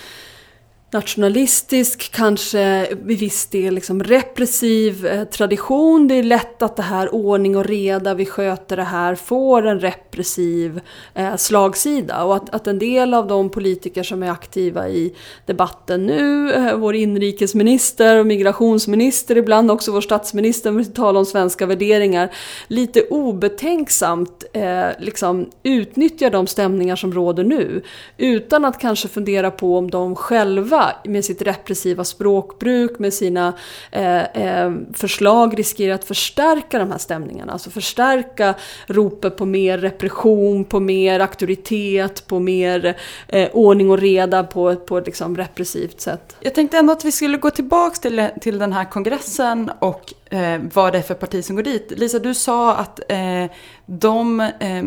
nationalistisk, 0.92 2.12
kanske 2.12 2.86
i 2.90 3.14
viss 3.14 3.46
del 3.46 3.74
liksom 3.74 4.02
repressiv 4.02 5.06
eh, 5.06 5.24
tradition. 5.24 6.08
Det 6.08 6.14
är 6.14 6.22
lätt 6.22 6.62
att 6.62 6.76
det 6.76 6.82
här 6.82 7.14
ordning 7.14 7.56
och 7.56 7.64
reda, 7.64 8.14
vi 8.14 8.26
sköter 8.26 8.76
det 8.76 8.82
här, 8.82 9.14
får 9.14 9.66
en 9.66 9.80
repressiv 9.80 10.80
eh, 11.14 11.36
slagsida. 11.36 12.24
Och 12.24 12.36
att, 12.36 12.54
att 12.54 12.66
en 12.66 12.78
del 12.78 13.14
av 13.14 13.26
de 13.26 13.50
politiker 13.50 14.02
som 14.02 14.22
är 14.22 14.30
aktiva 14.30 14.88
i 14.88 15.14
debatten 15.46 16.06
nu, 16.06 16.52
eh, 16.52 16.76
vår 16.76 16.94
inrikesminister 16.94 18.18
och 18.18 18.26
migrationsminister, 18.26 19.36
ibland 19.36 19.70
också 19.70 19.92
vår 19.92 20.00
statsminister, 20.00 20.70
med 20.70 20.94
tal 20.94 21.16
om 21.16 21.26
svenska 21.26 21.66
värderingar, 21.66 22.30
lite 22.66 23.02
obetänksamt 23.02 24.44
eh, 24.52 24.86
liksom 24.98 25.50
utnyttjar 25.62 26.30
de 26.30 26.46
stämningar 26.46 26.96
som 26.96 27.12
råder 27.12 27.44
nu. 27.44 27.82
Utan 28.16 28.64
att 28.64 28.80
kanske 28.80 29.08
fundera 29.08 29.50
på 29.50 29.78
om 29.78 29.90
de 29.90 30.16
själva 30.16 30.81
själva 30.82 30.98
med 31.04 31.24
sitt 31.24 31.42
repressiva 31.42 32.04
språkbruk, 32.04 32.98
med 32.98 33.14
sina 33.14 33.52
eh, 33.90 34.22
eh, 34.22 34.72
förslag 34.92 35.58
riskerar 35.58 35.94
att 35.94 36.04
förstärka 36.04 36.78
de 36.78 36.90
här 36.90 36.98
stämningarna. 36.98 37.52
Alltså 37.52 37.70
förstärka 37.70 38.54
ropet 38.86 39.36
på 39.36 39.46
mer 39.46 39.78
repression, 39.78 40.64
på 40.64 40.80
mer 40.80 41.20
auktoritet, 41.20 42.26
på 42.26 42.38
mer 42.38 42.96
eh, 43.28 43.48
ordning 43.52 43.90
och 43.90 43.98
reda 43.98 44.44
på, 44.44 44.76
på 44.76 44.98
ett 44.98 45.06
liksom 45.06 45.36
repressivt 45.36 46.00
sätt. 46.00 46.36
Jag 46.40 46.54
tänkte 46.54 46.78
ändå 46.78 46.92
att 46.92 47.04
vi 47.04 47.12
skulle 47.12 47.38
gå 47.38 47.50
tillbaka 47.50 47.96
till, 47.96 48.28
till 48.40 48.58
den 48.58 48.72
här 48.72 48.84
kongressen 48.84 49.70
och 49.78 50.14
eh, 50.32 50.60
vad 50.74 50.92
det 50.92 50.98
är 50.98 51.02
för 51.02 51.14
parti 51.14 51.44
som 51.44 51.56
går 51.56 51.62
dit. 51.62 51.92
Lisa, 51.96 52.18
du 52.18 52.34
sa 52.34 52.74
att 52.74 53.00
eh, 53.08 53.50
de, 53.86 54.40
eh, 54.40 54.84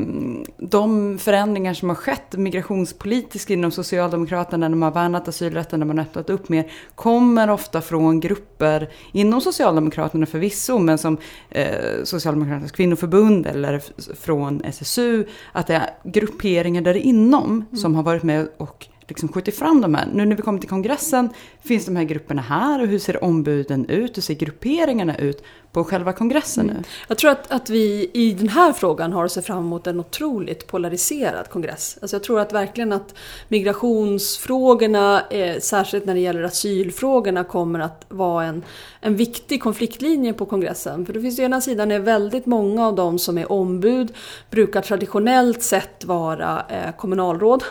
de 0.58 1.20
förändringar 1.20 1.74
som 1.74 1.90
har 1.90 1.96
skett 1.96 2.34
migrationspolitiskt 2.38 3.50
inom 3.50 3.72
Socialdemokraterna 3.72 4.68
när 4.68 4.70
de 4.70 4.82
har 4.82 4.92
värnat 4.92 5.28
asylrätten, 5.28 5.80
när 5.80 5.88
man 5.88 6.00
öppnat 6.00 6.30
upp 6.30 6.50
mer, 6.50 6.72
kommer 6.96 7.50
ofta 7.50 7.82
från 7.82 8.20
grupper 8.20 8.90
inom 9.12 9.42
Socialdemokraterna 9.42 10.26
förvisso, 10.26 10.80
men 10.80 10.98
som 10.98 11.18
eh, 11.50 12.04
Socialdemokraternas 12.04 12.72
kvinnoförbund 12.72 13.48
eller 13.48 13.82
från 14.22 14.64
SSU, 14.64 15.26
att 15.52 15.68
det 15.68 15.76
är 15.76 15.90
grupperingar 16.04 16.82
där 16.82 16.98
inom 16.98 17.52
mm. 17.52 17.78
som 17.78 17.96
har 17.96 18.04
varit 18.04 18.24
med 18.24 18.48
och 18.58 18.88
liksom 19.08 19.30
skjutit 19.30 19.56
fram 19.56 19.82
de 19.82 19.96
här. 19.96 20.08
Nu 20.14 20.26
när 20.26 20.36
vi 20.36 20.42
kommer 20.42 20.60
till 20.60 20.70
kongressen, 20.70 21.30
finns 21.64 21.86
de 21.86 21.96
här 21.96 22.04
grupperna 22.04 22.42
här 22.42 22.82
och 22.82 22.88
hur 22.88 23.00
ser 23.00 23.24
ombuden 23.24 23.86
ut? 23.86 24.18
Hur 24.18 24.22
ser 24.22 24.34
grupperingarna 24.34 25.18
ut 25.18 25.44
på 25.72 25.84
själva 25.84 26.14
kongressen 26.14 26.66
nu? 26.66 26.72
Mm. 26.72 26.84
Jag 27.08 27.18
tror 27.18 27.32
att, 27.32 27.52
att 27.52 27.70
vi 27.70 28.12
i 28.14 28.34
den 28.34 28.50
här 28.50 28.74
frågan 28.74 29.14
har 29.14 29.26
att 29.26 29.32
se 29.32 29.42
fram 29.42 29.58
emot 29.58 29.88
en 29.88 30.00
otroligt 30.00 30.68
polariserad 30.68 31.50
kongress. 31.50 31.98
Alltså 32.02 32.16
jag 32.16 32.24
tror 32.24 32.40
att 32.40 32.54
verkligen 32.54 32.94
att 32.94 33.16
migrationsfrågorna, 33.48 35.28
eh, 35.30 35.60
särskilt 35.60 36.06
när 36.06 36.14
det 36.14 36.20
gäller 36.20 36.44
asylfrågorna, 36.44 37.44
kommer 37.44 37.80
att 37.80 38.06
vara 38.10 38.46
en, 38.46 38.64
en 39.02 39.16
viktig 39.16 39.62
konfliktlinje 39.62 40.34
på 40.34 40.46
kongressen. 40.46 41.06
För 41.06 41.14
det 41.14 41.22
finns 41.22 41.40
å 41.40 41.42
ena 41.42 41.62
sidan 41.62 41.92
är 41.92 42.00
väldigt 42.00 42.46
många 42.46 42.88
av 42.88 42.96
dem 42.96 43.20
som 43.20 43.38
är 43.38 43.52
ombud 43.52 44.14
brukar 44.50 44.82
traditionellt 44.82 45.64
sett 45.64 46.06
vara 46.06 46.66
eh, 46.70 46.96
kommunalråd. 46.98 47.64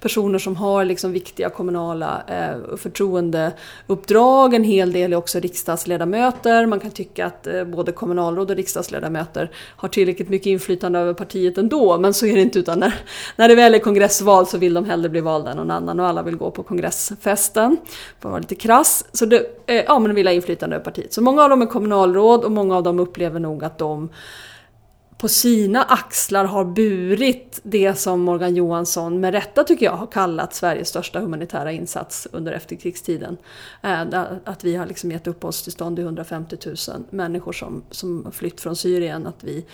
Personer 0.00 0.38
som 0.38 0.56
har 0.56 0.81
liksom 0.84 1.12
viktiga 1.12 1.50
kommunala 1.50 2.22
eh, 2.26 2.76
förtroendeuppdrag. 2.76 4.54
En 4.54 4.64
hel 4.64 4.92
del 4.92 5.12
är 5.12 5.16
också 5.16 5.40
riksdagsledamöter. 5.40 6.66
Man 6.66 6.80
kan 6.80 6.90
tycka 6.90 7.26
att 7.26 7.46
eh, 7.46 7.64
både 7.64 7.92
kommunalråd 7.92 8.50
och 8.50 8.56
riksdagsledamöter 8.56 9.50
har 9.76 9.88
tillräckligt 9.88 10.28
mycket 10.28 10.46
inflytande 10.46 10.98
över 10.98 11.14
partiet 11.14 11.58
ändå. 11.58 11.98
Men 11.98 12.14
så 12.14 12.26
är 12.26 12.34
det 12.34 12.42
inte 12.42 12.58
utan 12.58 12.78
när, 12.78 12.94
när 13.36 13.48
det 13.48 13.54
väl 13.54 13.74
är 13.74 13.78
kongressval 13.78 14.46
så 14.46 14.58
vill 14.58 14.74
de 14.74 14.84
hellre 14.84 15.08
bli 15.08 15.20
valda 15.20 15.50
än 15.50 15.56
någon 15.56 15.70
annan 15.70 16.00
och 16.00 16.06
alla 16.06 16.22
vill 16.22 16.36
gå 16.36 16.50
på 16.50 16.62
kongressfesten. 16.62 17.76
För 18.20 18.28
att 18.28 18.32
vara 18.32 18.40
lite 18.40 18.54
krass. 18.54 19.04
Så 19.12 19.26
det, 19.26 19.46
eh, 19.66 19.84
ja, 19.86 19.98
men 19.98 20.08
de 20.08 20.14
vill 20.14 20.26
ha 20.26 20.32
inflytande 20.32 20.76
över 20.76 20.84
partiet. 20.84 21.12
Så 21.12 21.22
många 21.22 21.42
av 21.42 21.50
dem 21.50 21.62
är 21.62 21.66
kommunalråd 21.66 22.44
och 22.44 22.52
många 22.52 22.76
av 22.76 22.82
dem 22.82 23.00
upplever 23.00 23.40
nog 23.40 23.64
att 23.64 23.78
de 23.78 24.08
på 25.22 25.28
sina 25.28 25.82
axlar 25.82 26.44
har 26.44 26.64
burit 26.64 27.60
det 27.62 27.94
som 27.94 28.20
Morgan 28.20 28.54
Johansson 28.54 29.20
med 29.20 29.34
rätta 29.34 29.64
tycker 29.64 29.86
jag 29.86 29.92
har 29.92 30.06
kallat 30.06 30.54
Sveriges 30.54 30.88
största 30.88 31.20
humanitära 31.20 31.72
insats 31.72 32.28
under 32.32 32.52
efterkrigstiden. 32.52 33.36
Eh, 33.82 34.02
att 34.44 34.64
vi 34.64 34.76
har 34.76 34.86
liksom 34.86 35.10
gett 35.10 35.26
uppehållstillstånd 35.26 35.96
till 35.96 36.04
150 36.04 36.56
000 36.66 36.76
människor 37.10 37.52
som, 37.52 37.82
som 37.90 38.32
flytt 38.32 38.60
från 38.60 38.76
Syrien. 38.76 39.26
Att 39.26 39.44
vi 39.44 39.66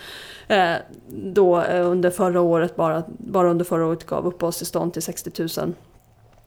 eh, 0.48 0.74
då 1.08 1.60
eh, 1.60 1.86
under 1.86 2.10
förra 2.10 2.40
året, 2.40 2.76
bara, 2.76 3.02
bara 3.08 3.50
under 3.50 3.64
förra 3.64 3.86
året 3.86 4.06
gav 4.06 4.26
uppehållstillstånd 4.26 4.92
till 4.92 5.02
60 5.02 5.30
000 5.60 5.74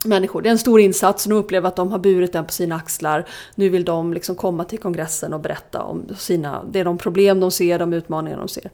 människor. 0.05 0.41
Det 0.41 0.49
är 0.49 0.51
en 0.51 0.57
stor 0.57 0.79
insats 0.79 1.25
och 1.25 1.29
de 1.29 1.35
upplever 1.35 1.67
att 1.67 1.75
de 1.75 1.91
har 1.91 1.99
burit 1.99 2.33
den 2.33 2.45
på 2.45 2.53
sina 2.53 2.75
axlar. 2.75 3.25
Nu 3.55 3.69
vill 3.69 3.85
de 3.85 4.13
liksom 4.13 4.35
komma 4.35 4.63
till 4.63 4.79
kongressen 4.79 5.33
och 5.33 5.39
berätta 5.39 5.81
om 5.81 6.05
sina, 6.17 6.63
det 6.71 6.79
är 6.79 6.85
de 6.85 6.97
problem 6.97 7.39
de 7.39 7.51
ser, 7.51 7.79
de 7.79 7.93
utmaningar 7.93 8.37
de 8.37 8.47
ser. 8.47 8.71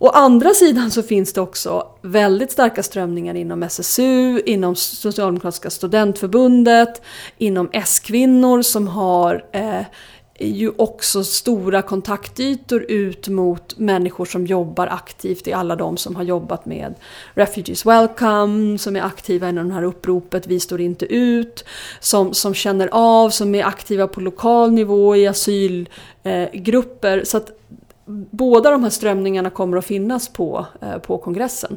Å 0.00 0.08
andra 0.08 0.54
sidan 0.54 0.90
så 0.90 1.02
finns 1.02 1.32
det 1.32 1.40
också 1.40 1.86
väldigt 2.02 2.52
starka 2.52 2.82
strömningar 2.82 3.34
inom 3.34 3.62
SSU, 3.62 4.40
inom 4.40 4.76
Socialdemokratiska 4.76 5.70
studentförbundet, 5.70 7.02
inom 7.38 7.70
S-kvinnor 7.72 8.62
som 8.62 8.88
har 8.88 9.44
eh, 9.52 9.80
ju 10.38 10.72
också 10.76 11.24
stora 11.24 11.82
kontaktytor 11.82 12.82
ut 12.88 13.28
mot 13.28 13.78
människor 13.78 14.24
som 14.24 14.46
jobbar 14.46 14.86
aktivt 14.86 15.48
i 15.48 15.52
alla 15.52 15.76
de 15.76 15.96
som 15.96 16.16
har 16.16 16.22
jobbat 16.22 16.66
med 16.66 16.94
Refugees 17.34 17.86
Welcome, 17.86 18.78
som 18.78 18.96
är 18.96 19.02
aktiva 19.02 19.48
i 19.48 19.52
det 19.52 19.72
här 19.72 19.82
uppropet 19.82 20.46
Vi 20.46 20.60
står 20.60 20.80
inte 20.80 21.06
ut, 21.06 21.64
som, 22.00 22.34
som 22.34 22.54
känner 22.54 22.88
av, 22.92 23.30
som 23.30 23.54
är 23.54 23.64
aktiva 23.64 24.06
på 24.06 24.20
lokal 24.20 24.72
nivå 24.72 25.16
i 25.16 25.26
asylgrupper. 25.26 27.18
Eh, 27.18 27.22
så 27.22 27.36
att 27.36 27.50
båda 28.30 28.70
de 28.70 28.82
här 28.82 28.90
strömningarna 28.90 29.50
kommer 29.50 29.76
att 29.76 29.86
finnas 29.86 30.28
på, 30.28 30.66
eh, 30.80 30.98
på 30.98 31.18
kongressen. 31.18 31.76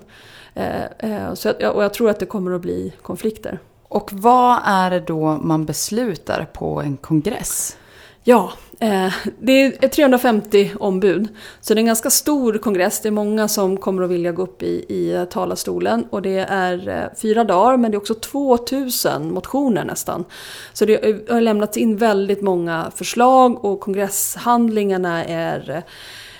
Eh, 0.53 0.83
eh, 0.99 1.33
så 1.33 1.53
jag, 1.59 1.75
och 1.75 1.83
jag 1.83 1.93
tror 1.93 2.09
att 2.09 2.19
det 2.19 2.25
kommer 2.25 2.51
att 2.51 2.61
bli 2.61 2.93
konflikter. 3.01 3.59
Och 3.87 4.09
vad 4.13 4.59
är 4.65 4.89
det 4.91 4.99
då 4.99 5.39
man 5.43 5.65
beslutar 5.65 6.47
på 6.53 6.81
en 6.81 6.97
kongress? 6.97 7.77
Ja, 8.23 8.53
eh, 8.79 9.13
det 9.39 9.83
är 9.83 9.87
350 9.87 10.71
ombud. 10.79 11.27
Så 11.61 11.73
det 11.73 11.77
är 11.77 11.81
en 11.81 11.85
ganska 11.85 12.09
stor 12.09 12.57
kongress. 12.57 13.01
Det 13.01 13.09
är 13.09 13.11
många 13.11 13.47
som 13.47 13.77
kommer 13.77 14.03
att 14.03 14.09
vilja 14.09 14.31
gå 14.31 14.43
upp 14.43 14.63
i, 14.63 14.85
i 14.89 15.25
talarstolen. 15.29 16.05
Och 16.09 16.21
det 16.21 16.37
är 16.49 16.89
eh, 16.89 17.19
fyra 17.21 17.43
dagar, 17.43 17.77
men 17.77 17.91
det 17.91 17.95
är 17.95 17.99
också 17.99 18.15
2000 18.15 19.33
motioner 19.33 19.85
nästan. 19.85 20.25
Så 20.73 20.85
det 20.85 21.29
har 21.29 21.41
lämnats 21.41 21.77
in 21.77 21.97
väldigt 21.97 22.41
många 22.41 22.91
förslag 22.95 23.65
och 23.65 23.79
kongresshandlingarna 23.79 25.25
är 25.25 25.83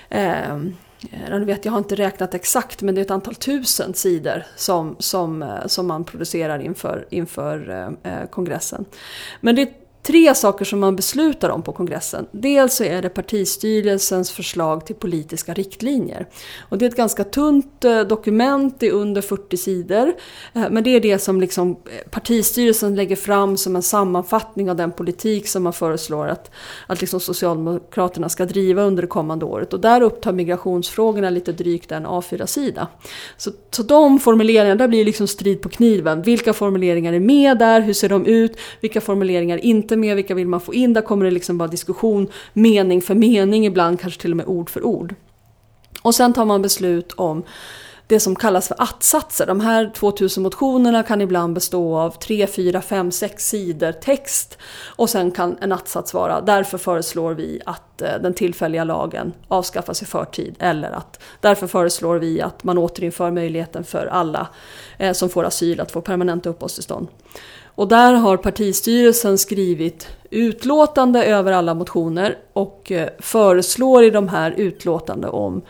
eh, 0.10 0.44
eh 0.50 0.58
jag 1.30 1.40
vet, 1.40 1.66
jag 1.66 1.72
har 1.72 1.80
inte 1.80 1.96
räknat 1.96 2.34
exakt, 2.34 2.82
men 2.82 2.96
det 2.96 3.02
är 3.02 3.06
ett 3.06 3.12
antal 3.12 3.36
tusen 3.36 3.94
sidor 3.94 4.44
som, 4.56 4.96
som, 5.00 5.60
som 5.66 5.88
man 5.88 6.04
producerar 6.04 6.60
inför, 6.60 7.08
inför 7.10 7.90
eh, 8.04 8.26
kongressen. 8.30 8.86
Men 9.40 9.56
det 9.56 9.62
är 9.62 9.81
tre 10.04 10.36
saker 10.36 10.66
som 10.66 10.80
man 10.80 10.96
beslutar 10.96 11.50
om 11.50 11.62
på 11.62 11.72
kongressen. 11.72 12.26
Dels 12.32 12.76
så 12.76 12.84
är 12.84 13.02
det 13.02 13.10
partistyrelsens 13.10 14.32
förslag 14.32 14.86
till 14.86 14.96
politiska 14.96 15.54
riktlinjer. 15.54 16.28
Och 16.70 16.78
det 16.78 16.86
är 16.86 16.90
ett 16.90 16.96
ganska 16.96 17.24
tunt 17.24 17.86
eh, 17.86 18.02
dokument, 18.02 18.76
det 18.80 18.88
är 18.88 18.92
under 18.92 19.22
40 19.22 19.58
sidor. 19.58 20.14
Eh, 20.54 20.64
men 20.72 20.84
det 20.84 20.90
är 20.90 21.00
det 21.00 21.20
som 21.20 21.42
liksom 21.42 21.72
eh, 21.72 22.10
partistyrelsen 22.10 22.96
lägger 22.96 23.16
fram 23.16 23.58
som 23.58 23.76
en 23.76 23.82
sammanfattning 23.82 24.70
av 24.70 24.76
den 24.76 24.92
politik 24.92 25.48
som 25.48 25.64
man 25.64 25.74
föreslår 25.74 26.28
att, 26.28 26.52
att 26.88 27.02
liksom 27.02 27.20
Socialdemokraterna 27.20 28.30
ska 28.30 28.46
driva 28.46 28.84
under 28.84 29.02
det 29.02 29.08
kommande 29.08 29.46
året. 29.46 29.74
Och 29.74 29.80
där 29.80 30.02
upptar 30.02 30.32
migrationsfrågorna 30.32 31.30
lite 31.30 31.52
drygt 31.52 31.92
en 31.92 32.08
A4-sida. 32.08 32.88
Så, 33.38 33.52
så 33.72 33.84
de 33.84 34.20
formuleringarna, 34.20 34.76
där 34.76 34.88
blir 34.88 35.06
liksom 35.06 35.28
strid 35.28 35.62
på 35.62 35.70
kniven. 35.70 36.22
Vilka 36.22 36.54
formuleringar 36.54 37.14
är 37.14 37.20
med 37.20 37.58
där? 37.58 37.82
Hur 37.82 37.94
ser 37.94 38.10
de 38.10 38.26
ut? 38.26 38.58
Vilka 38.82 39.02
formuleringar 39.02 39.58
inte 39.58 39.91
inte 39.92 40.08
med, 40.08 40.16
vilka 40.16 40.36
vill 40.36 40.48
man 40.48 40.62
få 40.62 40.74
in? 40.74 40.94
Där 40.94 41.02
kommer 41.02 41.26
det 41.26 41.32
liksom 41.32 41.58
bara 41.58 41.68
diskussion, 41.68 42.28
mening 42.54 43.02
för 43.02 43.16
mening, 43.16 43.66
ibland 43.66 44.00
kanske 44.00 44.22
till 44.22 44.32
och 44.32 44.38
med 44.38 44.46
ord 44.48 44.70
för 44.70 44.86
ord. 44.86 45.16
Och 46.02 46.16
sen 46.16 46.34
tar 46.34 46.46
man 46.46 46.62
beslut 46.62 47.12
om 47.12 47.44
det 48.08 48.20
som 48.20 48.36
kallas 48.36 48.68
för 48.68 48.82
attsatser. 48.82 49.46
De 49.46 49.60
här 49.60 49.92
2000 49.96 50.44
motionerna 50.44 51.04
kan 51.04 51.22
ibland 51.22 51.54
bestå 51.54 51.98
av 51.98 52.12
3, 52.12 52.48
4, 52.48 52.82
5, 52.82 53.12
6 53.12 53.48
sidor 53.48 53.92
text 53.92 54.58
och 54.96 55.10
sen 55.10 55.32
kan 55.32 55.58
en 55.62 55.72
attsats 55.72 56.14
vara 56.14 56.42
därför 56.42 56.78
föreslår 56.78 57.34
vi 57.34 57.62
att 57.66 58.02
eh, 58.02 58.22
den 58.22 58.34
tillfälliga 58.34 58.84
lagen 58.84 59.34
avskaffas 59.48 60.02
i 60.02 60.06
förtid 60.06 60.56
eller 60.60 60.92
att 60.92 61.20
därför 61.42 61.68
föreslår 61.68 62.16
vi 62.16 62.42
att 62.42 62.64
man 62.64 62.78
återinför 62.78 63.32
möjligheten 63.32 63.84
för 63.84 64.06
alla 64.06 64.48
eh, 64.98 65.14
som 65.14 65.30
får 65.30 65.44
asyl 65.44 65.80
att 65.80 65.92
få 65.92 66.02
permanenta 66.02 66.50
uppehållstillstånd. 66.50 67.08
Och 67.76 67.88
där 67.88 68.14
har 68.14 68.38
partistyrelsen 68.38 69.38
skrivit 69.38 70.08
utlåtande 70.30 71.24
över 71.24 71.52
alla 71.52 71.74
motioner 71.74 72.38
och 72.54 72.92
eh, 72.92 73.10
föreslår 73.20 74.04
i 74.04 74.10
de 74.10 74.28
här 74.28 74.52
utlåtande 74.52 75.28
om 75.28 75.62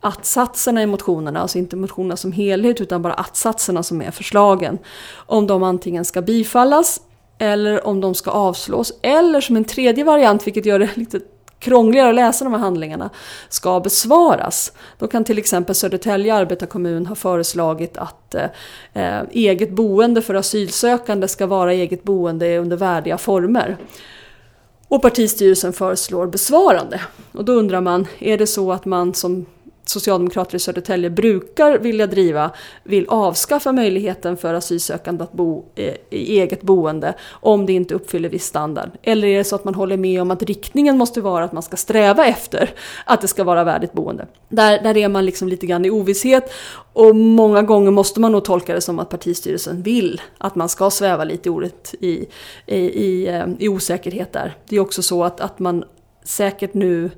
att-satserna 0.00 0.82
i 0.82 0.86
motionerna, 0.86 1.40
alltså 1.40 1.58
inte 1.58 1.76
motionerna 1.76 2.16
som 2.16 2.32
helhet 2.32 2.80
utan 2.80 3.02
bara 3.02 3.14
att-satserna 3.14 3.82
som 3.82 4.02
är 4.02 4.10
förslagen, 4.10 4.78
om 5.14 5.46
de 5.46 5.62
antingen 5.62 6.04
ska 6.04 6.22
bifallas 6.22 7.00
eller 7.38 7.86
om 7.86 8.00
de 8.00 8.14
ska 8.14 8.30
avslås. 8.30 8.92
Eller 9.02 9.40
som 9.40 9.56
en 9.56 9.64
tredje 9.64 10.04
variant, 10.04 10.46
vilket 10.46 10.66
gör 10.66 10.78
det 10.78 10.90
lite 10.96 11.20
krångligare 11.58 12.08
att 12.08 12.14
läsa 12.14 12.44
de 12.44 12.52
här 12.52 12.60
handlingarna 12.60 13.10
ska 13.48 13.80
besvaras. 13.80 14.72
Då 14.98 15.06
kan 15.06 15.24
till 15.24 15.38
exempel 15.38 15.74
Södertälje 15.74 16.34
arbetarkommun 16.34 17.06
ha 17.06 17.14
föreslagit 17.14 17.96
att 17.96 18.34
eh, 18.92 19.22
eget 19.30 19.70
boende 19.70 20.22
för 20.22 20.34
asylsökande 20.34 21.28
ska 21.28 21.46
vara 21.46 21.72
eget 21.72 22.02
boende 22.02 22.58
under 22.58 22.76
värdiga 22.76 23.18
former. 23.18 23.76
Och 24.88 25.02
partistyrelsen 25.02 25.72
föreslår 25.72 26.26
besvarande. 26.26 27.00
Och 27.32 27.44
då 27.44 27.52
undrar 27.52 27.80
man, 27.80 28.06
är 28.18 28.38
det 28.38 28.46
så 28.46 28.72
att 28.72 28.84
man 28.84 29.14
som 29.14 29.46
socialdemokrater 29.88 30.56
i 30.56 30.58
Södertälje 30.58 31.10
brukar 31.10 31.78
vilja 31.78 32.06
driva 32.06 32.50
vill 32.82 33.06
avskaffa 33.08 33.72
möjligheten 33.72 34.36
för 34.36 34.54
asylsökande 34.54 35.24
att 35.24 35.32
bo 35.32 35.64
eh, 35.74 35.94
i 36.10 36.40
eget 36.40 36.62
boende 36.62 37.14
om 37.30 37.66
det 37.66 37.72
inte 37.72 37.94
uppfyller 37.94 38.28
viss 38.28 38.46
standard? 38.46 38.90
Eller 39.02 39.28
är 39.28 39.38
det 39.38 39.44
så 39.44 39.56
att 39.56 39.64
man 39.64 39.74
håller 39.74 39.96
med 39.96 40.22
om 40.22 40.30
att 40.30 40.42
riktningen 40.42 40.98
måste 40.98 41.20
vara 41.20 41.44
att 41.44 41.52
man 41.52 41.62
ska 41.62 41.76
sträva 41.76 42.26
efter 42.26 42.70
att 43.04 43.20
det 43.20 43.28
ska 43.28 43.44
vara 43.44 43.64
värdigt 43.64 43.92
boende? 43.92 44.26
Där, 44.48 44.82
där 44.82 44.96
är 44.96 45.08
man 45.08 45.26
liksom 45.26 45.48
lite 45.48 45.66
grann 45.66 45.84
i 45.84 45.90
ovisshet 45.90 46.52
och 46.92 47.16
många 47.16 47.62
gånger 47.62 47.90
måste 47.90 48.20
man 48.20 48.32
nog 48.32 48.44
tolka 48.44 48.74
det 48.74 48.80
som 48.80 48.98
att 48.98 49.08
partistyrelsen 49.08 49.82
vill 49.82 50.20
att 50.38 50.54
man 50.54 50.68
ska 50.68 50.90
sväva 50.90 51.24
lite 51.24 51.50
i, 52.00 52.26
i, 52.66 52.76
i, 52.76 53.28
eh, 53.28 53.44
i 53.58 53.68
osäkerhet 53.68 54.32
där. 54.32 54.56
Det 54.68 54.76
är 54.76 54.80
också 54.80 55.02
så 55.02 55.24
att, 55.24 55.40
att 55.40 55.58
man 55.58 55.84
säkert 56.24 56.74
nu 56.74 57.10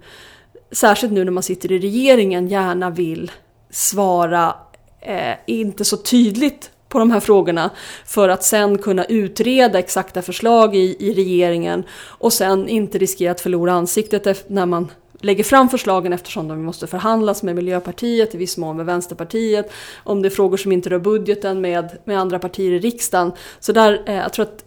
särskilt 0.73 1.13
nu 1.13 1.25
när 1.25 1.33
man 1.33 1.43
sitter 1.43 1.73
i 1.73 1.79
regeringen, 1.79 2.49
gärna 2.49 2.91
vill 2.91 3.31
svara 3.71 4.55
eh, 5.01 5.35
inte 5.47 5.85
så 5.85 5.97
tydligt 5.97 6.71
på 6.89 6.99
de 6.99 7.11
här 7.11 7.21
frågorna 7.21 7.71
för 8.07 8.29
att 8.29 8.45
sen 8.45 8.79
kunna 8.79 9.05
utreda 9.05 9.79
exakta 9.79 10.23
förslag 10.23 10.77
i, 10.77 10.97
i 10.99 11.15
regeringen 11.15 11.85
och 12.01 12.33
sen 12.33 12.69
inte 12.69 12.99
riskera 12.99 13.31
att 13.31 13.41
förlora 13.41 13.73
ansiktet 13.73 14.51
när 14.51 14.67
man 14.67 14.91
lägger 15.21 15.45
fram 15.45 15.69
förslagen 15.69 16.13
eftersom 16.13 16.49
de 16.49 16.65
måste 16.65 16.87
förhandlas 16.87 17.43
med 17.43 17.57
Miljöpartiet, 17.57 18.35
i 18.35 18.39
viss 18.39 18.57
mån 18.57 18.77
med 18.77 18.87
Vänsterpartiet, 18.87 19.73
om 20.05 20.23
det 20.23 20.29
är 20.29 20.31
frågor 20.31 20.57
som 20.57 20.73
inte 20.73 20.91
rör 20.91 20.99
budgeten 20.99 21.61
med, 21.61 21.99
med 22.05 22.21
andra 22.21 22.39
partier 22.39 22.73
i 22.73 22.79
riksdagen. 22.79 23.33
Så 23.61 23.73
där, 23.73 24.03
eh, 24.07 24.15
jag 24.15 24.33
tror 24.33 24.45
att 24.45 24.65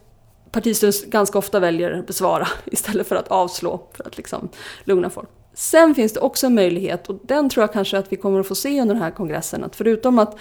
partistyrelsen 0.52 1.10
ganska 1.10 1.38
ofta 1.38 1.60
väljer 1.60 1.92
att 1.92 2.08
besvara 2.08 2.48
istället 2.66 3.08
för 3.08 3.16
att 3.16 3.28
avslå 3.28 3.88
för 3.94 4.08
att 4.08 4.18
liksom 4.18 4.50
lugna 4.84 5.10
folk. 5.10 5.30
Sen 5.54 5.96
finns 5.96 6.14
det 6.14 6.20
också 6.20 6.48
en 6.48 6.56
möjlighet, 6.56 7.10
och 7.10 7.20
den 7.24 7.50
tror 7.50 7.64
jag 7.64 7.74
kanske 7.74 7.98
att 7.98 8.12
vi 8.12 8.16
kommer 8.16 8.40
att 8.40 8.48
få 8.48 8.56
se 8.56 8.82
under 8.82 8.96
den 8.96 9.04
här 9.04 9.12
kongressen, 9.12 9.64
att 9.64 9.76
förutom 9.76 10.20
att 10.20 10.36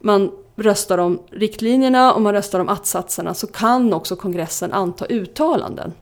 man 0.00 0.30
röstar 0.56 0.98
om 0.98 1.22
riktlinjerna 1.30 2.12
och 2.12 2.22
man 2.22 2.32
röstar 2.32 2.60
om 2.60 2.68
attsatserna 2.68 3.34
så 3.34 3.46
kan 3.46 3.92
också 3.92 4.16
kongressen 4.16 4.72
anta 4.72 5.06
uttalanden. 5.06 5.92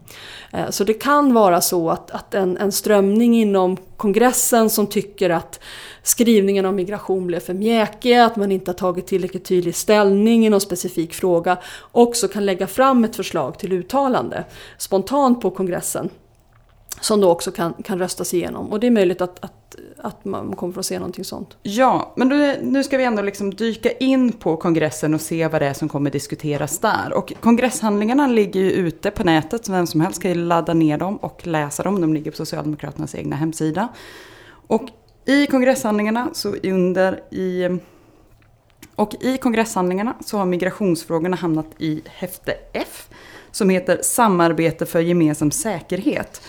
Eh, 0.52 0.70
så 0.70 0.84
det 0.84 0.94
kan 0.94 1.34
vara 1.34 1.60
så 1.60 1.90
att, 1.90 2.10
att 2.10 2.34
en, 2.34 2.56
en 2.56 2.72
strömning 2.72 3.36
inom 3.36 3.76
kongressen 3.96 4.70
som 4.70 4.86
tycker 4.86 5.30
att 5.30 5.60
skrivningen 6.02 6.66
om 6.66 6.76
migration 6.76 7.26
blev 7.26 7.40
för 7.40 7.54
mjäkig, 7.54 8.14
att 8.14 8.36
man 8.36 8.52
inte 8.52 8.70
har 8.70 8.76
tagit 8.76 9.06
tillräckligt 9.06 9.44
tydlig 9.44 9.76
ställning 9.76 10.46
i 10.46 10.50
någon 10.50 10.60
specifik 10.60 11.14
fråga, 11.14 11.56
också 11.92 12.28
kan 12.28 12.46
lägga 12.46 12.66
fram 12.66 13.04
ett 13.04 13.16
förslag 13.16 13.58
till 13.58 13.72
uttalande 13.72 14.44
spontant 14.78 15.40
på 15.40 15.50
kongressen 15.50 16.10
som 17.00 17.20
då 17.20 17.30
också 17.30 17.50
kan, 17.50 17.72
kan 17.72 17.98
röstas 17.98 18.34
igenom. 18.34 18.72
Och 18.72 18.80
det 18.80 18.86
är 18.86 18.90
möjligt 18.90 19.20
att, 19.20 19.44
att, 19.44 19.76
att 19.98 20.24
man 20.24 20.56
kommer 20.56 20.78
att 20.78 20.86
se 20.86 20.98
någonting 20.98 21.24
sånt. 21.24 21.56
Ja, 21.62 22.12
men 22.16 22.28
då, 22.28 22.36
nu 22.62 22.84
ska 22.84 22.98
vi 22.98 23.04
ändå 23.04 23.22
liksom 23.22 23.54
dyka 23.54 23.90
in 23.90 24.32
på 24.32 24.56
kongressen 24.56 25.14
och 25.14 25.20
se 25.20 25.48
vad 25.48 25.62
det 25.62 25.66
är 25.66 25.74
som 25.74 25.88
kommer 25.88 26.10
diskuteras 26.10 26.78
där. 26.78 27.12
Och 27.12 27.32
kongresshandlingarna 27.40 28.26
ligger 28.26 28.60
ju 28.60 28.70
ute 28.70 29.10
på 29.10 29.24
nätet, 29.24 29.64
så 29.64 29.72
vem 29.72 29.86
som 29.86 30.00
helst 30.00 30.22
kan 30.22 30.48
ladda 30.48 30.74
ner 30.74 30.98
dem 30.98 31.16
och 31.16 31.46
läsa 31.46 31.82
dem. 31.82 32.00
De 32.00 32.14
ligger 32.14 32.30
på 32.30 32.36
Socialdemokraternas 32.36 33.14
egna 33.14 33.36
hemsida. 33.36 33.88
Och 34.66 34.88
i 35.26 35.46
kongresshandlingarna 35.46 36.28
så 36.32 36.54
under 36.62 37.34
i 37.34 37.78
och 38.96 39.14
i 39.20 39.36
kongresshandlingarna 39.38 40.14
så 40.24 40.38
har 40.38 40.44
migrationsfrågorna 40.44 41.36
hamnat 41.36 41.66
i 41.78 42.02
häfte 42.06 42.54
F 42.72 43.08
som 43.50 43.68
heter 43.68 43.98
Samarbete 44.02 44.86
för 44.86 45.00
gemensam 45.00 45.50
säkerhet. 45.50 46.42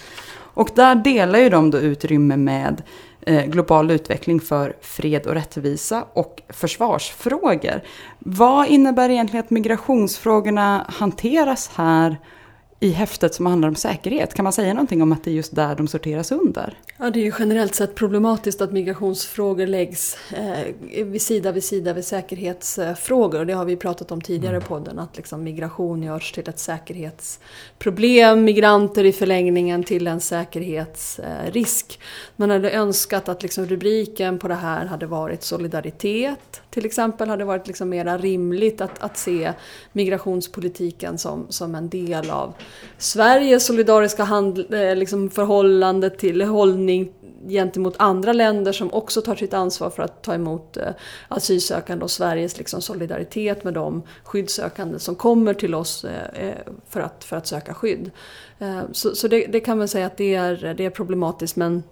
Och 0.56 0.70
där 0.76 0.96
delar 0.96 1.40
ju 1.40 1.50
de 1.50 1.72
då 1.72 1.78
utrymme 1.78 2.38
med 2.38 2.84
eh, 3.22 3.46
global 3.46 3.92
utveckling 3.92 4.40
för 4.40 4.76
fred 4.82 5.26
och 5.26 5.34
rättvisa 5.34 6.06
och 6.14 6.42
försvarsfrågor. 6.50 7.82
Vad 8.20 8.68
innebär 8.68 9.10
egentligen 9.10 9.46
att 9.46 9.50
migrationsfrågorna 9.50 10.86
hanteras 10.90 11.72
här 11.76 12.18
i 12.80 12.90
häftet 12.90 13.36
som 13.36 13.46
handlar 13.46 13.70
om 13.70 13.76
säkerhet. 13.76 14.34
Kan 14.34 14.44
man 14.44 14.54
säga 14.54 14.74
någonting 14.74 15.02
om 15.02 15.12
att 15.12 15.24
det 15.24 15.32
är 15.32 15.34
just 15.36 15.56
där 15.56 15.76
de 15.76 15.88
sorteras 15.88 16.32
under? 16.32 16.78
Ja, 16.98 17.10
det 17.10 17.20
är 17.20 17.24
ju 17.24 17.32
generellt 17.40 17.76
sett 17.76 17.96
problematiskt 17.96 18.62
att 18.62 18.72
migrationsfrågor 18.72 19.68
läggs 19.68 20.18
eh, 20.34 21.06
vid 21.06 21.22
sida 21.22 21.52
vid 21.52 21.64
sida 21.64 21.94
vid 21.94 22.06
säkerhetsfrågor. 22.06 23.40
Och 23.40 23.46
det 23.46 23.54
har 23.54 23.66
vi 23.66 23.76
pratat 23.76 24.12
om 24.12 24.22
tidigare 24.22 24.56
i 24.56 24.58
mm. 24.58 24.68
podden, 24.68 25.00
att 25.00 25.18
liksom 25.18 25.44
migration 25.44 26.04
görs 26.04 26.32
till 26.32 26.50
ett 26.50 26.60
säkerhetsproblem, 26.60 28.44
migranter 28.44 29.04
i 29.04 29.12
förlängningen 29.12 29.84
till 29.84 30.08
en 30.08 30.20
säkerhetsrisk. 30.20 32.00
Man 32.36 32.50
hade 32.50 32.72
önskat 32.72 33.30
att 33.30 33.44
liksom 33.44 33.66
rubriken 33.66 34.40
på 34.40 34.48
det 34.48 34.56
här 34.56 34.86
hade 34.86 35.06
varit 35.06 35.44
solidaritet 35.44 36.62
till 36.76 36.86
exempel, 36.86 37.30
hade 37.30 37.46
varit 37.46 37.68
liksom 37.68 37.90
mera 37.90 38.18
rimligt 38.18 38.82
att, 38.82 39.04
att 39.04 39.18
se 39.18 39.54
migrationspolitiken 39.92 41.18
som, 41.18 41.46
som 41.50 41.76
en 41.76 41.90
del 41.90 42.30
av 42.30 42.54
Sveriges 42.98 43.66
solidariska 43.66 44.24
hand, 44.24 44.74
eh, 44.74 44.96
liksom 44.96 45.30
förhållande 45.30 46.10
till 46.10 46.42
hållning 46.42 47.12
gentemot 47.48 47.96
andra 47.98 48.34
länder 48.34 48.72
som 48.72 48.94
också 48.94 49.22
tar 49.22 49.36
sitt 49.36 49.54
ansvar 49.54 49.90
för 49.90 50.04
att 50.04 50.22
ta 50.22 50.34
emot 50.34 50.78
eh, 50.78 50.90
asylsökande 51.28 52.04
och 52.04 52.12
Sveriges 52.12 52.58
liksom 52.58 52.82
solidaritet 52.82 53.64
med 53.64 53.74
de 53.74 54.04
skyddssökande 54.24 55.00
som 55.00 55.16
kommer 55.16 55.54
till 55.54 55.76
oss 55.76 56.06
eh, 56.06 56.48
eh 56.48 56.56
för, 56.90 57.00
att, 57.00 57.24
för 57.24 57.36
att 57.36 57.48
söka 57.48 57.74
skydd. 57.74 58.12
Eh, 58.60 58.82
så, 58.92 59.16
så 59.16 59.28
det, 59.28 59.46
det, 59.46 59.60
kan 59.60 59.78
man 59.78 59.88
säga 59.88 60.06
att 60.06 60.18
det 60.18 60.36
är, 60.36 60.74
det 60.78 60.86
är 60.86 60.90
problematiskt 60.90 61.56
men 61.56 61.84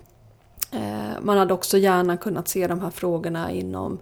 man 1.21 1.37
hade 1.37 1.53
också 1.53 1.77
gärna 1.77 2.17
kunnat 2.17 2.47
se 2.47 2.67
de 2.67 2.81
här 2.81 2.89
frågorna 2.89 3.51
inom 3.51 3.99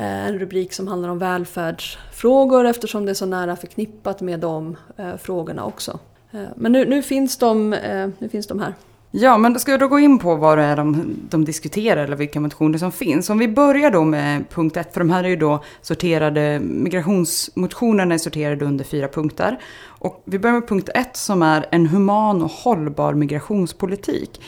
Eh, 0.00 0.26
en 0.26 0.38
rubrik 0.38 0.72
som 0.72 0.88
handlar 0.88 1.08
om 1.08 1.18
välfärdsfrågor 1.18 2.64
eftersom 2.64 3.04
det 3.04 3.12
är 3.12 3.14
så 3.14 3.26
nära 3.26 3.56
förknippat 3.56 4.20
med 4.20 4.40
de 4.40 4.76
eh, 4.96 5.16
frågorna 5.16 5.64
också. 5.64 5.98
Eh, 6.30 6.40
men 6.56 6.72
nu, 6.72 6.84
nu, 6.84 7.02
finns 7.02 7.36
de, 7.36 7.70
nu 8.18 8.28
finns 8.28 8.46
de 8.46 8.60
här. 8.60 8.74
Ja, 9.10 9.38
men 9.38 9.58
ska 9.58 9.72
vi 9.72 9.78
då 9.78 9.88
gå 9.88 9.98
in 9.98 10.18
på 10.18 10.34
vad 10.34 10.58
det 10.58 10.64
är 10.64 10.76
de, 10.76 11.16
de 11.30 11.44
diskuterar 11.44 12.04
eller 12.04 12.16
vilka 12.16 12.40
motioner 12.40 12.78
som 12.78 12.92
finns. 12.92 13.30
Om 13.30 13.38
vi 13.38 13.48
börjar 13.48 13.90
då 13.90 14.04
med 14.04 14.50
punkt 14.50 14.76
ett, 14.76 14.92
för 14.92 15.00
de 15.00 15.10
här 15.10 15.24
är 15.24 15.28
ju 15.28 15.36
då 15.36 15.64
sorterade, 15.82 16.60
migrationsmotionerna 16.60 18.14
är 18.14 18.18
sorterade 18.18 18.64
under 18.64 18.84
fyra 18.84 19.08
punkter. 19.08 19.60
Och 19.84 20.22
vi 20.24 20.38
börjar 20.38 20.54
med 20.54 20.68
punkt 20.68 20.88
ett 20.94 21.16
som 21.16 21.42
är 21.42 21.66
en 21.70 21.86
human 21.86 22.42
och 22.42 22.50
hållbar 22.50 23.14
migrationspolitik. 23.14 24.40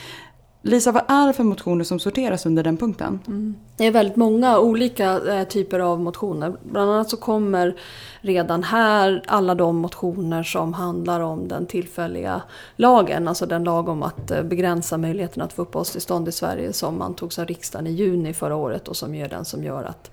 Lisa, 0.63 0.93
vad 0.93 1.03
är 1.09 1.27
det 1.27 1.33
för 1.33 1.45
motioner 1.45 1.85
som 1.85 1.99
sorteras 1.99 2.47
under 2.47 2.63
den 2.63 2.77
punkten? 2.77 3.21
Mm. 3.27 3.55
Det 3.77 3.87
är 3.87 3.91
väldigt 3.91 4.17
många 4.17 4.59
olika 4.59 5.35
eh, 5.35 5.49
typer 5.49 5.79
av 5.81 6.01
motioner. 6.01 6.57
Bland 6.63 6.91
annat 6.91 7.11
så 7.11 7.17
kommer 7.17 7.77
redan 8.21 8.63
här 8.63 9.23
alla 9.27 9.55
de 9.55 9.77
motioner 9.77 10.43
som 10.43 10.73
handlar 10.73 11.21
om 11.21 11.49
den 11.49 11.67
tillfälliga 11.67 12.43
lagen, 12.77 13.29
alltså 13.29 13.47
den 13.47 13.65
lag 13.65 13.89
om 13.89 14.03
att 14.03 14.31
eh, 14.31 14.43
begränsa 14.43 14.99
möjligheten 14.99 15.43
att 15.43 15.53
få 15.53 15.63
uppehållstillstånd 15.63 16.29
i 16.29 16.33
Sverige 16.33 16.73
som 16.73 17.03
antogs 17.03 17.39
av 17.39 17.47
riksdagen 17.47 17.87
i 17.87 17.91
juni 17.91 18.35
förra 18.35 18.57
året 18.57 18.89
och 18.89 18.97
som 18.97 19.15
är 19.15 19.29
den 19.29 19.45
som 19.45 19.65
gör 19.65 19.85
att 19.85 20.11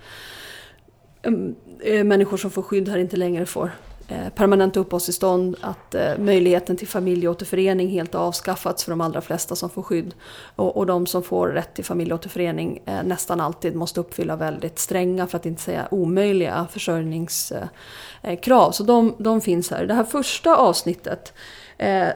mm, 1.22 1.56
eh, 1.80 2.04
människor 2.04 2.38
som 2.38 2.52
får 2.52 2.62
skydd 2.62 2.90
här 2.90 2.98
inte 2.98 3.18
längre 3.18 3.46
får 3.46 3.72
Eh, 4.10 4.30
permanent 4.30 4.78
uppehållstillstånd, 4.78 5.56
att 5.62 5.96
eh, 5.96 6.18
möjligheten 6.18 6.78
till 6.78 6.88
familjeåterförening 6.88 7.88
helt 7.88 8.14
har 8.14 8.22
avskaffats 8.22 8.84
för 8.84 8.92
de 8.92 9.02
allra 9.02 9.22
flesta 9.22 9.56
som 9.56 9.70
får 9.70 9.84
skydd. 9.84 10.14
Och, 10.56 10.78
och 10.78 10.86
de 10.86 11.06
som 11.06 11.24
får 11.24 11.48
rätt 11.48 11.74
till 11.74 11.86
familjeåterförening 11.86 12.80
eh, 12.86 13.04
nästan 13.04 13.42
alltid 13.42 13.76
måste 13.76 14.00
uppfylla 14.00 14.36
väldigt 14.36 14.80
stränga, 14.80 15.28
för 15.28 15.38
att 15.38 15.46
inte 15.46 15.62
säga 15.62 15.88
omöjliga, 15.92 16.68
försörjningskrav. 16.72 18.72
Så 18.72 18.84
de, 18.84 19.16
de 19.18 19.42
finns 19.42 19.72
här. 19.72 19.86
Det 19.86 19.94
här 19.94 20.04
första 20.04 20.56
avsnittet 20.56 21.34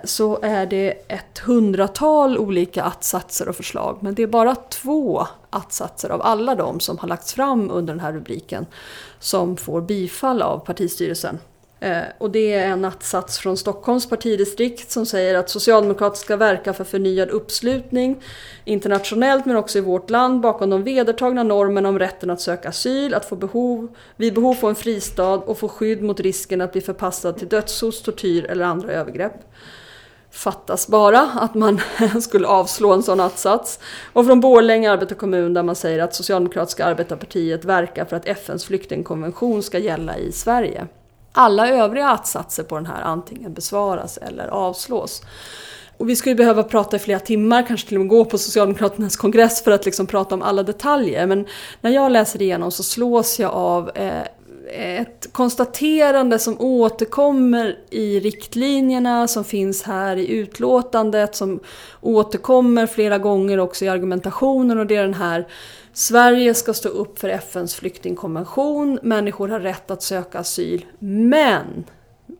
så 0.03 0.39
är 0.41 0.65
det 0.65 0.89
ett 1.07 1.39
hundratal 1.39 2.37
olika 2.37 2.83
attsatser 2.83 3.49
och 3.49 3.55
förslag. 3.55 3.97
Men 3.99 4.15
det 4.15 4.23
är 4.23 4.27
bara 4.27 4.55
två 4.55 5.27
attsatser 5.49 6.09
av 6.09 6.21
alla 6.21 6.55
de 6.55 6.79
som 6.79 6.97
har 6.97 7.07
lagts 7.07 7.33
fram 7.33 7.71
under 7.71 7.93
den 7.93 7.99
här 7.99 8.13
rubriken 8.13 8.65
som 9.19 9.57
får 9.57 9.81
bifall 9.81 10.41
av 10.41 10.59
partistyrelsen. 10.59 11.39
Eh, 11.83 12.03
och 12.17 12.31
det 12.31 12.53
är 12.53 12.67
en 12.67 12.85
attsats 12.85 13.39
från 13.39 13.57
Stockholms 13.57 14.09
partidistrikt 14.09 14.91
som 14.91 15.05
säger 15.05 15.35
att 15.35 15.49
Socialdemokraterna 15.49 16.15
ska 16.15 16.35
verka 16.35 16.73
för 16.73 16.83
förnyad 16.83 17.29
uppslutning 17.29 18.21
internationellt 18.65 19.45
men 19.45 19.55
också 19.55 19.77
i 19.77 19.81
vårt 19.81 20.09
land 20.09 20.41
bakom 20.41 20.69
de 20.69 20.83
vedertagna 20.83 21.43
normerna 21.43 21.89
om 21.89 21.99
rätten 21.99 22.29
att 22.29 22.41
söka 22.41 22.69
asyl, 22.69 23.13
att 23.13 23.25
få 23.25 23.35
behov, 23.35 23.87
vid 24.15 24.33
behov 24.33 24.53
få 24.53 24.67
en 24.67 24.75
fristad 24.75 25.33
och 25.33 25.57
få 25.57 25.67
skydd 25.67 26.03
mot 26.03 26.19
risken 26.19 26.61
att 26.61 26.71
bli 26.71 26.81
förpassad 26.81 27.37
till 27.37 27.47
dödshot, 27.47 28.03
tortyr 28.03 28.45
eller 28.45 28.65
andra 28.65 28.91
övergrepp. 28.91 29.51
Fattas 30.31 30.87
bara 30.87 31.19
att 31.21 31.55
man 31.55 31.81
skulle 32.21 32.47
avslå 32.47 32.93
en 32.93 33.03
sån 33.03 33.19
attsats. 33.19 33.79
Och 34.13 34.25
från 34.25 34.39
Borlänge 34.39 34.91
arbetarkommun 34.91 35.53
där 35.53 35.63
man 35.63 35.75
säger 35.75 35.99
att 35.99 36.15
Socialdemokratiska 36.15 36.85
arbetarpartiet 36.85 37.65
verkar 37.65 38.05
för 38.05 38.15
att 38.15 38.27
FNs 38.27 38.65
flyktingkonvention 38.65 39.63
ska 39.63 39.77
gälla 39.77 40.17
i 40.17 40.31
Sverige. 40.31 40.87
Alla 41.33 41.69
övriga 41.69 42.09
att-satser 42.09 42.63
på 42.63 42.75
den 42.75 42.85
här 42.85 43.01
antingen 43.01 43.53
besvaras 43.53 44.17
eller 44.17 44.47
avslås. 44.47 45.21
och 45.97 46.09
vi 46.09 46.15
skulle 46.15 46.35
behöva 46.35 46.63
prata 46.63 46.95
i 46.95 46.99
flera 46.99 47.19
timmar, 47.19 47.67
kanske 47.67 47.87
till 47.87 47.97
och 47.97 48.01
med 48.01 48.09
gå 48.09 48.25
på 48.25 48.37
Socialdemokraternas 48.37 49.15
kongress 49.15 49.63
för 49.63 49.71
att 49.71 49.85
liksom 49.85 50.07
prata 50.07 50.35
om 50.35 50.41
alla 50.41 50.63
detaljer. 50.63 51.25
Men 51.25 51.45
när 51.81 51.91
jag 51.91 52.11
läser 52.11 52.41
igenom 52.41 52.71
så 52.71 52.83
slås 52.83 53.39
jag 53.39 53.51
av 53.51 53.91
eh, 53.95 54.23
ett 54.73 55.29
konstaterande 55.31 56.39
som 56.39 56.61
återkommer 56.61 57.79
i 57.89 58.19
riktlinjerna 58.19 59.27
som 59.27 59.43
finns 59.43 59.83
här 59.83 60.17
i 60.17 60.31
utlåtandet 60.31 61.35
som 61.35 61.59
återkommer 62.01 62.87
flera 62.87 63.17
gånger 63.17 63.57
också 63.57 63.85
i 63.85 63.89
argumentationen 63.89 64.79
och 64.79 64.87
det 64.87 64.95
är 64.95 65.01
den 65.01 65.13
här 65.13 65.47
Sverige 65.93 66.53
ska 66.53 66.73
stå 66.73 66.89
upp 66.89 67.19
för 67.19 67.29
FNs 67.29 67.75
flyktingkonvention, 67.75 68.99
människor 69.01 69.47
har 69.47 69.59
rätt 69.59 69.91
att 69.91 70.03
söka 70.03 70.39
asyl, 70.39 70.85
men 70.99 71.85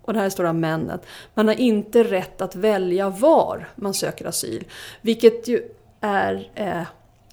och 0.02 0.14
det 0.14 0.20
här 0.20 0.26
är 0.26 0.30
stora 0.30 0.54
männet, 0.54 1.06
man 1.34 1.48
har 1.48 1.56
inte 1.56 2.04
rätt 2.04 2.42
att 2.42 2.56
välja 2.56 3.10
var 3.10 3.70
man 3.76 3.94
söker 3.94 4.26
asyl. 4.26 4.66
Vilket 5.02 5.48
ju 5.48 5.62
är 6.02 6.52
eh, 6.56 6.82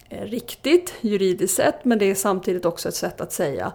eh, 0.08 0.24
riktigt 0.24 0.94
juridiskt 1.00 1.56
sett, 1.56 1.84
men 1.84 1.98
det 1.98 2.04
är 2.04 2.14
samtidigt 2.14 2.64
också 2.64 2.88
ett 2.88 2.94
sätt 2.94 3.20
att 3.20 3.32
säga 3.32 3.72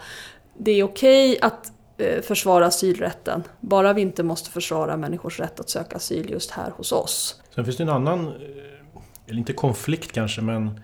det 0.57 0.71
är 0.71 0.83
okej 0.83 1.31
okay 1.31 1.47
att 1.47 1.71
eh, 1.97 2.21
försvara 2.21 2.65
asylrätten, 2.65 3.43
bara 3.59 3.93
vi 3.93 4.01
inte 4.01 4.23
måste 4.23 4.49
försvara 4.49 4.97
människors 4.97 5.39
rätt 5.39 5.59
att 5.59 5.69
söka 5.69 5.95
asyl 5.95 6.29
just 6.31 6.51
här 6.51 6.69
hos 6.69 6.91
oss. 6.91 7.41
Sen 7.55 7.65
finns 7.65 7.77
det 7.77 7.83
en 7.83 7.89
annan, 7.89 8.27
eh, 8.27 8.33
eller 9.27 9.39
inte 9.39 9.53
konflikt 9.53 10.11
kanske, 10.11 10.41
men 10.41 10.79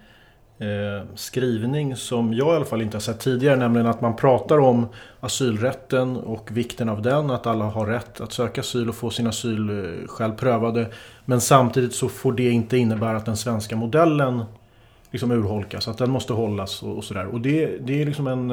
Eh, 0.59 1.05
skrivning 1.15 1.95
som 1.95 2.33
jag 2.33 2.53
i 2.53 2.55
alla 2.55 2.65
fall 2.65 2.81
inte 2.81 2.97
har 2.97 3.01
sett 3.01 3.19
tidigare, 3.19 3.55
nämligen 3.55 3.87
att 3.87 4.01
man 4.01 4.15
pratar 4.15 4.57
om 4.57 4.87
asylrätten 5.19 6.17
och 6.17 6.49
vikten 6.51 6.89
av 6.89 7.01
den, 7.01 7.31
att 7.31 7.47
alla 7.47 7.65
har 7.65 7.85
rätt 7.85 8.21
att 8.21 8.33
söka 8.33 8.61
asyl 8.61 8.89
och 8.89 8.95
få 8.95 9.09
sina 9.09 9.29
asylskäl 9.29 10.29
eh, 10.29 10.35
prövade. 10.35 10.87
Men 11.25 11.41
samtidigt 11.41 11.93
så 11.95 12.09
får 12.09 12.33
det 12.33 12.49
inte 12.49 12.77
innebära 12.77 13.17
att 13.17 13.25
den 13.25 13.37
svenska 13.37 13.75
modellen 13.75 14.43
liksom 15.11 15.31
urholkas, 15.31 15.87
att 15.87 15.97
den 15.97 16.11
måste 16.11 16.33
hållas 16.33 16.83
och, 16.83 16.97
och 16.97 17.03
sådär. 17.03 17.25
Och 17.25 17.41
det, 17.41 17.77
det 17.77 18.01
är 18.01 18.05
liksom 18.05 18.27
en 18.27 18.51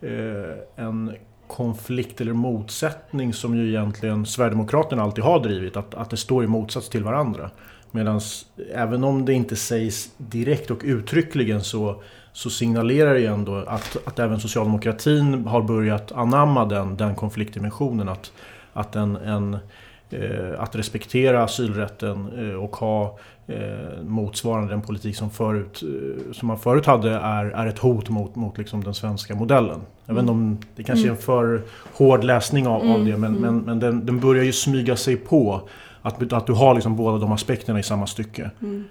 Eh, 0.00 0.10
eh 0.10 0.56
en 0.76 1.12
konflikt 1.46 2.20
eller 2.20 2.32
motsättning 2.32 3.32
som 3.32 3.56
ju 3.56 3.68
egentligen 3.68 4.26
Sverigedemokraterna 4.26 5.02
alltid 5.02 5.24
har 5.24 5.40
drivit. 5.40 5.76
Att, 5.76 5.94
att 5.94 6.10
det 6.10 6.16
står 6.16 6.44
i 6.44 6.46
motsats 6.46 6.88
till 6.88 7.04
varandra. 7.04 7.50
Medan 7.92 8.20
även 8.74 9.04
om 9.04 9.24
det 9.24 9.32
inte 9.32 9.56
sägs 9.56 10.10
direkt 10.16 10.70
och 10.70 10.80
uttryckligen 10.84 11.64
så, 11.64 12.02
så 12.32 12.50
signalerar 12.50 13.14
det 13.14 13.20
ju 13.20 13.26
ändå 13.26 13.56
att, 13.56 13.96
att 14.04 14.18
även 14.18 14.40
socialdemokratin 14.40 15.46
har 15.46 15.62
börjat 15.62 16.12
anamma 16.12 16.64
den, 16.64 16.96
den 16.96 17.14
konfliktdimensionen. 17.14 18.08
Att, 18.08 18.32
att 18.72 18.96
en, 18.96 19.16
en 19.16 19.58
Eh, 20.12 20.60
att 20.60 20.76
respektera 20.76 21.42
asylrätten 21.42 22.28
eh, 22.38 22.54
och 22.54 22.76
ha 22.76 23.18
eh, 23.46 24.02
motsvarande 24.02 24.72
den 24.72 24.82
politik 24.82 25.16
som, 25.16 25.30
förut, 25.30 25.82
som 26.32 26.48
man 26.48 26.58
förut 26.58 26.86
hade 26.86 27.10
är, 27.10 27.44
är 27.44 27.66
ett 27.66 27.78
hot 27.78 28.08
mot, 28.08 28.36
mot 28.36 28.58
liksom 28.58 28.84
den 28.84 28.94
svenska 28.94 29.34
modellen. 29.34 29.80
Jag 30.06 30.14
vet 30.14 30.20
inte 30.20 30.32
om 30.32 30.58
det 30.76 30.82
kanske 30.82 31.06
är 31.06 31.10
en 31.10 31.16
för 31.16 31.62
hård 31.94 32.24
läsning 32.24 32.66
av, 32.66 32.90
av 32.90 33.04
det 33.04 33.16
men, 33.16 33.32
men, 33.32 33.58
men 33.58 33.80
den, 33.80 34.06
den, 34.06 34.20
börjar 34.20 34.44
ju 34.44 34.52
smyga 34.52 34.96
sig 34.96 35.16
på 35.16 35.68
att, 36.02 36.32
att 36.32 36.46
du 36.46 36.52
har 36.52 36.74
liksom 36.74 36.96
båda 36.96 37.18
de 37.18 37.32
aspekterna 37.32 37.78
i 37.78 37.82
samma 37.82 38.06
stycke. 38.06 38.50
Mm. 38.62 38.84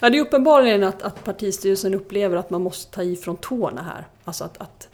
Ja, 0.00 0.10
det 0.10 0.18
är 0.18 0.22
uppenbarligen 0.22 0.84
att, 0.84 1.02
att 1.02 1.24
partistyrelsen 1.24 1.94
upplever 1.94 2.36
att 2.36 2.50
man 2.50 2.62
måste 2.62 2.94
ta 2.94 3.02
i 3.02 3.16
från 3.16 3.36
tårna 3.36 3.82
här. 3.82 4.06
Alltså 4.24 4.44
att, 4.44 4.58
att 4.60 4.88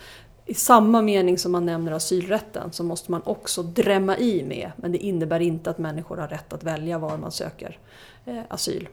i 0.47 0.55
samma 0.55 1.03
mening 1.03 1.39
som 1.39 1.53
man 1.53 1.67
nämner 1.67 1.93
asylrätten 1.93 2.73
så 2.73 2.85
måste 2.85 3.11
man 3.11 3.23
också 3.25 3.63
drämma 3.63 4.17
i 4.17 4.45
med, 4.45 4.71
men 4.77 4.93
det 4.93 4.99
innebär 4.99 5.41
inte 5.41 5.71
att 5.71 5.79
människor 5.79 6.17
har 6.17 6.29
rätt 6.29 6.53
att 6.53 6.65
välja 6.65 6.99
var 6.99 7.17
man 7.17 7.33
söker 7.33 7.79
eh, 8.25 8.41
asyl. 8.49 8.89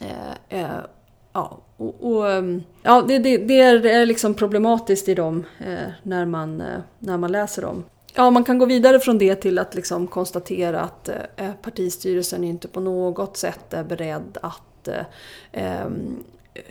Eh, 0.00 0.60
eh, 0.60 0.80
ja, 1.32 1.58
och, 1.76 1.96
och, 2.00 2.30
ehm, 2.30 2.62
ja, 2.82 3.04
det, 3.08 3.18
det, 3.18 3.36
det, 3.36 3.60
är 3.60 4.06
liksom 4.06 4.34
problematiskt 4.34 5.08
i 5.08 5.14
dem 5.14 5.44
eh, 5.58 5.90
när, 6.02 6.24
man, 6.24 6.60
eh, 6.60 6.80
när 6.98 7.16
man 7.16 7.32
läser 7.32 7.62
dem. 7.62 7.84
Ja, 8.14 8.30
man 8.30 8.44
kan 8.44 8.58
gå 8.58 8.66
vidare 8.66 9.00
från 9.00 9.18
det 9.18 9.34
till 9.34 9.58
att 9.58 9.74
liksom 9.74 10.06
konstatera 10.06 10.80
att 10.80 11.08
eh, 11.08 11.16
eh 11.36 11.52
partistyrelsen 11.62 12.44
inte 12.44 12.68
på 12.68 12.80
något 12.80 13.36
sätt 13.36 13.72
är 13.72 13.84
beredd 13.84 14.38
att 14.42 14.88
eh, 14.88 15.04
ehm, 15.52 16.24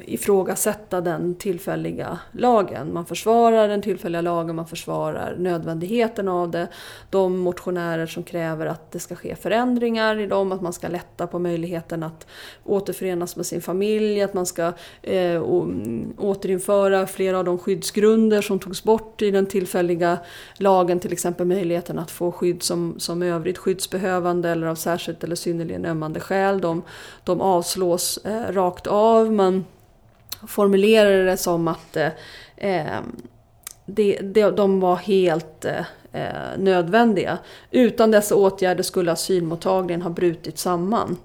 ifrågasätta 0.05 1.01
den 1.01 1.35
tillfälliga 1.35 2.19
lagen. 2.31 2.93
Man 2.93 3.05
försvarar 3.05 3.67
den 3.67 3.81
tillfälliga 3.81 4.21
lagen, 4.21 4.55
man 4.55 4.67
försvarar 4.67 5.35
nödvändigheten 5.37 6.27
av 6.27 6.51
det. 6.51 6.67
De 7.09 7.37
motionärer 7.37 8.05
som 8.05 8.23
kräver 8.23 8.65
att 8.65 8.91
det 8.91 8.99
ska 8.99 9.15
ske 9.15 9.35
förändringar 9.35 10.19
i 10.19 10.27
dem, 10.27 10.51
att 10.51 10.61
man 10.61 10.73
ska 10.73 10.87
lätta 10.87 11.27
på 11.27 11.39
möjligheten 11.39 12.03
att 12.03 12.27
återförenas 12.63 13.35
med 13.35 13.45
sin 13.45 13.61
familj, 13.61 14.21
att 14.21 14.33
man 14.33 14.45
ska 14.45 14.73
eh, 15.01 15.35
mm, 15.35 16.13
återinföra 16.17 17.07
flera 17.07 17.37
av 17.39 17.45
de 17.45 17.57
skyddsgrunder 17.57 18.41
som 18.41 18.59
togs 18.59 18.83
bort 18.83 19.21
i 19.21 19.31
den 19.31 19.45
tillfälliga 19.45 20.17
lagen, 20.57 20.99
till 20.99 21.13
exempel 21.13 21.47
möjligheten 21.47 21.99
att 21.99 22.11
få 22.11 22.31
skydd 22.31 22.63
som, 22.63 22.99
som 22.99 23.21
övrigt 23.21 23.57
skyddsbehövande 23.57 24.49
eller 24.49 24.67
av 24.67 24.75
särskilt 24.75 25.23
eller 25.23 25.35
synnerligen 25.35 25.85
ömmande 25.85 26.19
skäl. 26.19 26.61
De, 26.61 26.83
de 27.23 27.41
avslås 27.41 28.17
eh, 28.17 28.53
rakt 28.53 28.87
av. 28.87 29.31
Man, 29.31 29.65
formulerade 30.47 31.25
det 31.25 31.37
som 31.37 31.67
att 31.67 31.95
eh, 31.95 32.11
eh 32.57 33.01
de, 33.87 34.19
de, 34.21 34.51
de 34.51 34.79
var 34.79 34.95
helt 34.95 35.65
eh, 35.65 35.85
eh, 36.11 36.57
nödvändiga. 36.57 37.37
Utan 37.71 38.11
dessa 38.11 38.35
åtgärder 38.35 38.83
skulle 38.83 39.11
asylmottagningen 39.11 40.01
ha 40.01 40.09
brutit 40.09 40.57
samman. 40.57 41.17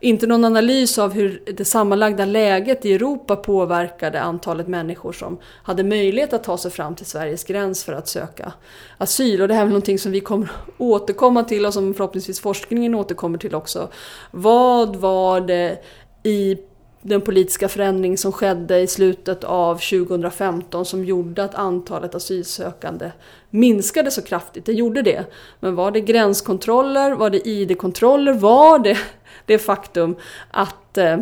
Inte 0.00 0.26
någon 0.26 0.44
analys 0.44 0.98
av 0.98 1.12
hur 1.12 1.42
det 1.56 1.64
sammanlagda 1.64 2.24
läget 2.24 2.84
i 2.84 2.94
Europa 2.94 3.36
påverkade 3.36 4.20
antalet 4.20 4.68
människor 4.68 5.12
som 5.12 5.38
hade 5.62 5.84
möjlighet 5.84 6.32
att 6.32 6.44
ta 6.44 6.58
sig 6.58 6.70
fram 6.70 6.94
till 6.94 7.06
Sveriges 7.06 7.44
gräns 7.44 7.84
för 7.84 7.92
att 7.92 8.08
söka 8.08 8.52
asyl. 8.98 9.42
Och 9.42 9.48
det 9.48 9.54
här 9.54 9.62
är 9.62 9.66
någonting 9.66 9.98
som 9.98 10.12
vi 10.12 10.20
kommer 10.20 10.50
återkomma 10.78 11.44
till 11.44 11.66
och 11.66 11.74
som 11.74 11.94
förhoppningsvis 11.94 12.40
forskningen 12.40 12.94
återkommer 12.94 13.38
till 13.38 13.54
också. 13.54 13.88
Vad 14.30 14.96
var 14.96 15.40
det 15.40 15.78
i 16.22 16.58
den 17.06 17.20
politiska 17.20 17.68
förändring 17.68 18.18
som 18.18 18.32
skedde 18.32 18.80
i 18.80 18.86
slutet 18.86 19.44
av 19.44 19.74
2015 19.74 20.84
som 20.84 21.04
gjorde 21.04 21.44
att 21.44 21.54
antalet 21.54 22.14
asylsökande 22.14 23.10
minskade 23.50 24.10
så 24.10 24.22
kraftigt. 24.22 24.66
Det 24.66 24.72
gjorde 24.72 25.02
det. 25.02 25.24
Men 25.60 25.74
var 25.74 25.90
det 25.90 26.00
gränskontroller? 26.00 27.12
Var 27.12 27.30
det 27.30 27.48
ID-kontroller? 27.48 28.32
Var 28.32 28.78
det 28.78 28.98
det 29.46 29.58
faktum 29.58 30.16
att 30.50 30.98
eh, 30.98 31.18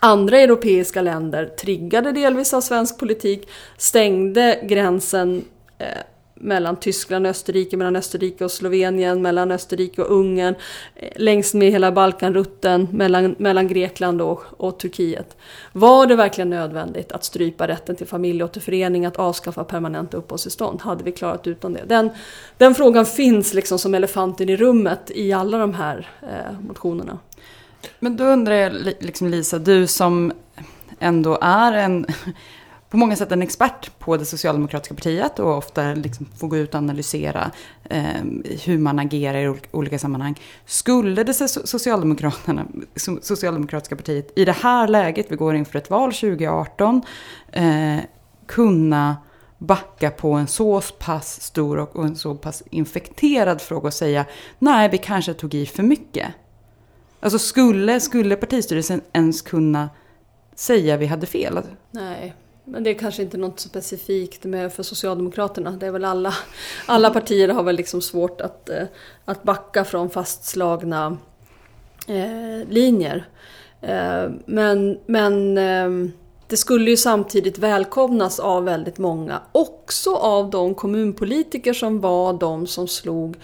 andra 0.00 0.38
europeiska 0.38 1.02
länder 1.02 1.46
triggade 1.46 2.12
delvis 2.12 2.54
av 2.54 2.60
svensk 2.60 2.98
politik, 2.98 3.48
stängde 3.76 4.60
gränsen 4.62 5.44
eh, 5.78 5.86
mellan 6.40 6.76
Tyskland 6.76 7.26
och 7.26 7.30
Österrike, 7.30 7.76
mellan 7.76 7.96
Österrike 7.96 8.44
och 8.44 8.50
Slovenien, 8.50 9.22
mellan 9.22 9.50
Österrike 9.50 10.02
och 10.02 10.10
Ungern, 10.10 10.54
eh, 10.94 11.08
längs 11.16 11.54
med 11.54 11.70
hela 11.70 11.92
Balkanrutten 11.92 12.88
mellan, 12.92 13.34
mellan 13.38 13.68
Grekland 13.68 14.22
och, 14.22 14.42
och 14.56 14.78
Turkiet. 14.78 15.36
Var 15.72 16.06
det 16.06 16.16
verkligen 16.16 16.50
nödvändigt 16.50 17.12
att 17.12 17.24
strypa 17.24 17.68
rätten 17.68 17.96
till 17.96 18.06
familjeåterförening, 18.06 19.06
att 19.06 19.16
avskaffa 19.16 19.64
permanenta 19.64 20.16
uppehållstillstånd? 20.16 20.80
Hade 20.82 21.04
vi 21.04 21.12
klarat 21.12 21.46
utan 21.46 21.72
det? 21.72 21.84
Den, 21.86 22.10
den 22.58 22.74
frågan 22.74 23.06
finns 23.06 23.54
liksom 23.54 23.78
som 23.78 23.94
elefanten 23.94 24.48
i 24.48 24.56
rummet 24.56 25.10
i 25.14 25.32
alla 25.32 25.58
de 25.58 25.74
här 25.74 26.08
eh, 26.22 26.60
motionerna. 26.60 27.18
Men 27.98 28.16
då 28.16 28.24
undrar 28.24 28.54
jag, 28.54 28.72
liksom 29.00 29.28
Lisa, 29.28 29.58
du 29.58 29.86
som 29.86 30.32
ändå 30.98 31.38
är 31.40 31.72
en 31.72 32.06
på 32.90 32.96
många 32.96 33.16
sätt 33.16 33.32
en 33.32 33.42
expert 33.42 33.98
på 33.98 34.16
det 34.16 34.24
socialdemokratiska 34.24 34.94
partiet 34.94 35.38
och 35.38 35.56
ofta 35.56 35.94
liksom 35.94 36.26
får 36.38 36.48
gå 36.48 36.56
ut 36.56 36.74
och 36.74 36.78
analysera 36.78 37.50
eh, 37.84 38.24
hur 38.64 38.78
man 38.78 38.98
agerar 38.98 39.38
i 39.38 39.60
olika 39.70 39.98
sammanhang. 39.98 40.40
Skulle 40.66 41.24
det 41.24 41.34
Socialdemokraterna, 41.34 42.66
socialdemokratiska 43.22 43.96
partiet 43.96 44.32
i 44.36 44.44
det 44.44 44.52
här 44.52 44.88
läget, 44.88 45.26
vi 45.28 45.36
går 45.36 45.54
inför 45.54 45.78
ett 45.78 45.90
val 45.90 46.12
2018, 46.12 47.02
eh, 47.52 47.98
kunna 48.46 49.16
backa 49.58 50.10
på 50.10 50.32
en 50.32 50.46
så 50.46 50.80
pass 50.80 51.40
stor 51.40 51.78
och 51.78 52.04
en 52.04 52.16
så 52.16 52.34
pass 52.34 52.62
infekterad 52.70 53.60
fråga 53.60 53.86
och 53.86 53.94
säga 53.94 54.24
nej, 54.58 54.88
vi 54.88 54.98
kanske 54.98 55.34
tog 55.34 55.54
i 55.54 55.66
för 55.66 55.82
mycket. 55.82 56.28
Alltså 57.20 57.38
skulle, 57.38 58.00
skulle 58.00 58.36
partistyrelsen 58.36 59.00
ens 59.12 59.42
kunna 59.42 59.90
säga 60.54 60.96
vi 60.96 61.06
hade 61.06 61.26
fel? 61.26 61.60
Nej, 61.90 62.34
men 62.68 62.84
det 62.84 62.90
är 62.90 62.94
kanske 62.94 63.22
inte 63.22 63.36
något 63.36 63.60
specifikt 63.60 64.44
med 64.44 64.72
för 64.72 64.82
Socialdemokraterna. 64.82 65.70
Det 65.70 65.86
är 65.86 65.90
väl 65.90 66.04
alla, 66.04 66.34
alla 66.86 67.10
partier 67.10 67.48
har 67.48 67.62
väl 67.62 67.76
liksom 67.76 68.02
svårt 68.02 68.40
att, 68.40 68.68
eh, 68.68 68.84
att 69.24 69.42
backa 69.42 69.84
från 69.84 70.10
fastslagna 70.10 71.16
eh, 72.06 72.68
linjer. 72.68 73.28
Eh, 73.80 74.30
men 74.46 74.98
men 75.06 75.58
eh, 75.58 76.10
det 76.48 76.56
skulle 76.56 76.90
ju 76.90 76.96
samtidigt 76.96 77.58
välkomnas 77.58 78.38
av 78.38 78.64
väldigt 78.64 78.98
många. 78.98 79.40
Också 79.52 80.16
av 80.16 80.50
de 80.50 80.74
kommunpolitiker 80.74 81.72
som 81.72 82.00
var 82.00 82.32
de 82.32 82.66
som 82.66 82.88
slog 82.88 83.36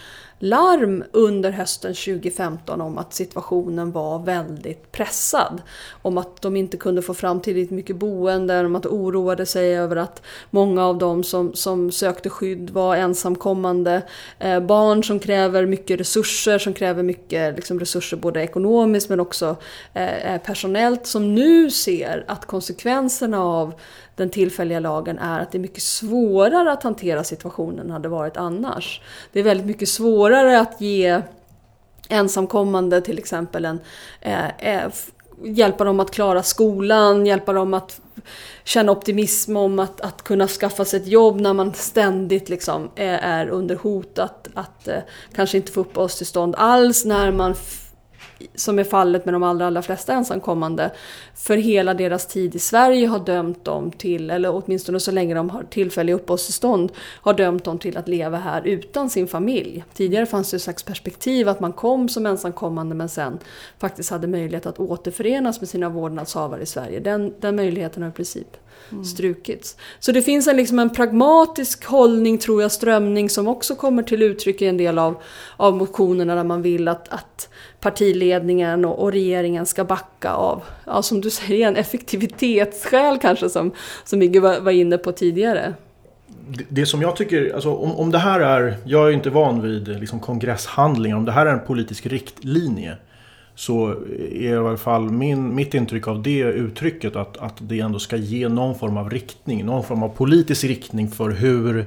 larm 0.43 1.05
under 1.13 1.51
hösten 1.51 1.95
2015 1.95 2.81
om 2.81 2.99
att 2.99 3.15
situationen 3.15 3.93
var 3.93 4.19
väldigt 4.19 4.93
pressad. 4.93 5.63
Om 6.03 6.19
att 6.19 6.43
de 6.43 6.57
inte 6.57 6.77
kunde 6.77 7.03
få 7.03 7.15
fram 7.15 7.41
tillräckligt 7.41 7.71
mycket 7.71 7.97
boenden, 7.97 8.67
om 8.67 8.77
att 8.77 8.83
de 8.83 8.89
oroade 8.89 9.47
sig 9.47 9.77
över 9.77 9.97
att 9.97 10.23
många 10.51 10.87
av 10.87 10.99
dem 10.99 11.25
som, 11.25 11.55
som 11.55 11.93
sökte 11.93 12.31
skydd 12.31 12.71
var 12.71 12.97
ensamkommande. 12.97 14.03
Eh, 14.39 14.61
barn 14.61 15.05
som 15.05 15.19
kräver 15.19 15.67
mycket 15.67 16.01
resurser, 16.01 16.59
som 16.59 16.75
kräver 16.75 17.03
mycket 17.03 17.57
liksom, 17.57 17.81
resurser 17.81 18.17
både 18.17 18.43
ekonomiskt 18.43 19.09
men 19.09 19.21
också 19.21 19.57
eh, 19.95 20.35
eh 20.35 20.41
personellt, 20.43 21.07
som 21.07 21.35
nu 21.35 21.71
ser 21.71 22.25
att 22.29 22.47
konsekvenserna 22.47 23.45
av 23.45 23.75
den 24.23 24.31
tillfälliga 24.31 24.81
lagen 24.81 25.19
är 25.19 25.41
att 25.41 25.53
det 25.53 25.59
är 25.59 25.61
mycket 25.61 25.83
svårare 25.83 26.73
att 26.73 26.83
hantera 26.83 27.25
situationen 27.25 27.87
än 27.87 27.91
hade 27.91 28.09
varit 28.09 28.37
annars. 28.37 29.01
Det 29.33 29.41
är 29.41 29.45
väldigt 29.45 29.67
mycket 29.67 29.89
svårare 29.89 30.61
att 30.61 30.81
ge 30.81 31.23
ensamkommande 32.09 33.01
till 33.01 33.19
exempel 33.19 33.65
en, 33.65 33.81
eh, 34.21 34.49
eh, 34.59 34.91
hjälpa 35.45 35.85
dem 35.85 36.01
att 36.01 36.11
klara 36.11 36.43
skolan, 36.43 37.27
hjälpa 37.27 37.53
dem 37.53 37.75
att 37.75 38.01
känna 38.65 38.93
optimism 38.93 39.57
om 39.57 39.79
att, 39.79 40.01
att 40.01 40.23
kunna 40.23 40.49
skaffa 40.49 40.85
sig 40.85 41.01
ett 41.01 41.07
jobb 41.07 41.41
när 41.41 41.53
man 41.53 41.75
ständigt 41.75 42.49
liksom 42.49 42.91
är, 42.95 43.19
är 43.19 43.49
under 43.49 43.77
hot 43.77 44.19
att, 44.19 44.49
att 44.55 44.89
eh, 44.89 44.99
kanske 45.35 45.57
inte 45.57 45.73
få 45.73 45.81
uppehållstillstånd 45.81 46.55
alls 46.59 47.05
när 47.05 47.33
man 47.33 47.55
som 48.55 48.79
är 48.79 48.85
fallet 48.85 49.25
med 49.25 49.35
de 49.35 49.43
allra, 49.43 49.67
allra 49.67 49.83
flesta 49.83 50.13
ensamkommande, 50.13 50.91
för 51.35 51.57
hela 51.57 51.95
deras 51.95 52.27
tid 52.27 52.55
i 52.55 52.59
Sverige 52.59 53.07
har 53.07 53.19
dömt 53.19 53.65
dem 53.65 53.91
till, 53.91 54.31
eller 54.31 54.55
åtminstone 54.55 55.01
så 55.01 55.11
länge 55.11 55.35
de 55.35 55.51
har 55.51 55.63
tillfälliga 55.63 56.17
uppehållstillstånd, 56.17 56.93
har 56.99 57.35
dömt 57.35 57.65
dem 57.65 57.79
till 57.79 57.97
att 57.97 58.09
leva 58.09 58.39
här 58.39 58.67
utan 58.67 59.11
sin 59.11 59.29
familj. 59.29 59.85
Tidigare 59.95 60.27
fanns 60.27 60.51
det 60.51 60.57
ett 60.57 60.63
slags 60.63 60.83
perspektiv 60.83 61.49
att 61.49 61.61
man 61.61 61.73
kom 61.73 62.09
som 62.09 62.27
ensamkommande 62.27 62.95
men 62.95 63.09
sen 63.09 63.39
faktiskt 63.79 64.11
hade 64.11 64.27
möjlighet 64.27 64.67
att 64.67 64.79
återförenas 64.79 65.61
med 65.61 65.69
sina 65.69 65.89
vårdnadshavare 65.89 66.63
i 66.63 66.67
Sverige. 66.67 67.01
Den, 67.01 67.35
den 67.41 67.57
möjligheten 67.57 68.03
har 68.03 68.11
i 68.11 68.13
princip 68.13 68.57
mm. 68.91 69.05
strukits. 69.05 69.77
Så 70.01 70.13
det 70.13 70.23
finns 70.23 70.47
en, 70.47 70.57
liksom 70.57 70.79
en 70.79 70.91
pragmatisk 70.91 71.85
hållning, 71.85 72.39
tror 72.39 72.63
jag, 72.63 72.73
strömning 72.73 73.31
som 73.31 73.49
också 73.49 73.75
kommer 73.75 74.03
till 74.03 74.23
uttryck 74.23 74.63
i 74.63 74.67
en 74.67 74.77
del 74.77 74.99
av, 74.99 75.23
av 75.57 75.77
motionerna 75.77 76.35
där 76.35 76.45
man 76.45 76.63
vill 76.63 76.89
att, 76.89 77.09
att 77.09 77.49
partiledningen 77.83 78.85
och, 78.85 79.03
och, 79.03 79.13
regeringen 79.13 79.67
ska 79.67 79.85
backa 79.85 80.33
av, 80.33 80.63
ja, 80.87 81.03
som 81.03 81.21
du 81.21 81.31
säger, 81.31 81.69
en 81.69 81.77
effektivitetsskäl 81.77 83.19
kanske 83.19 83.49
som, 83.49 83.73
som 84.05 84.19
Migge 84.19 84.41
var, 84.41 84.61
var 84.61 84.73
inne 84.73 84.99
på 84.99 85.13
tidigare. 85.13 85.75
Det, 86.69 86.87
som 86.87 87.03
jag 87.03 87.17
tycker, 87.17 87.55
alltså 87.55 87.75
om, 87.75 87.93
om 87.97 88.11
det 88.11 88.19
här 88.19 88.41
är, 88.41 88.77
jag 88.85 89.09
är 89.09 89.13
inte 89.13 89.31
van 89.31 89.63
vid 89.63 89.89
liksom 89.89 90.21
kongresshandlingar, 90.21 91.17
om 91.17 91.25
det 91.25 91.33
här 91.33 91.47
är 91.47 91.53
en 91.53 91.67
politisk 91.67 92.07
riktlinje 92.07 92.97
så 93.55 93.91
är 94.33 94.43
i 94.43 94.57
alla 94.57 94.77
fall 94.77 95.11
min, 95.11 95.55
mitt 95.55 95.75
intryck 95.75 96.09
av 96.09 96.23
det 96.23 96.41
uttrycket 96.41 97.17
att, 97.17 97.37
att 97.37 97.55
det 97.59 97.81
ändå 97.81 97.99
ska 97.99 98.17
ge 98.17 98.49
någon 98.49 98.79
form 98.79 98.97
av 98.97 99.11
riktning, 99.11 99.67
någon 99.67 99.85
form 99.85 100.03
av 100.03 100.09
politisk 100.09 100.65
riktning 100.65 101.09
för 101.09 101.31
hur 101.31 101.79
Eh, 101.79 101.87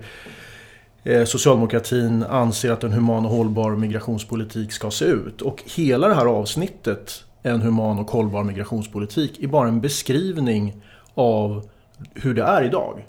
Eh, 1.07 1.25
socialdemokratin 1.25 2.23
anser 2.23 2.71
att 2.71 2.83
en 2.83 2.93
human 2.93 3.25
och 3.25 3.31
hållbar 3.31 3.71
migrationspolitik 3.71 4.71
ska 4.71 4.91
se 4.91 5.05
ut. 5.05 5.41
Och 5.41 5.63
hela 5.65 6.07
det 6.07 6.15
här 6.15 6.25
avsnittet, 6.25 7.23
en 7.43 7.61
human 7.61 7.99
och 7.99 8.11
hållbar 8.11 8.43
migrationspolitik, 8.43 9.43
är 9.43 9.47
bara 9.47 9.67
en 9.67 9.81
beskrivning 9.81 10.83
av 11.13 11.69
hur 12.13 12.33
det 12.33 12.43
är 12.43 12.63
idag. 12.63 13.05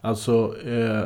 Alltså 0.00 0.54
eh, 0.66 1.02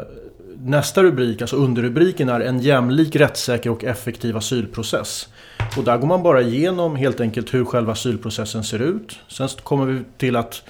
nästa 0.59 1.03
rubrik, 1.03 1.41
alltså 1.41 1.57
underrubriken 1.57 2.29
är 2.29 2.41
en 2.41 2.61
jämlik, 2.61 3.17
rättssäker 3.17 3.71
och 3.71 3.85
effektiv 3.85 4.37
asylprocess. 4.37 5.29
Och 5.77 5.85
där 5.85 5.99
går 5.99 6.07
man 6.07 6.23
bara 6.23 6.43
igenom 6.43 6.97
helt 6.97 7.21
enkelt 7.21 7.55
hur 7.55 7.65
själva 7.65 7.93
asylprocessen 7.93 8.65
ser 8.65 8.83
ut. 8.83 9.19
Sen 9.29 9.49
kommer 9.49 9.87
vi 9.87 10.03
till 10.19 10.37
att 10.37 10.63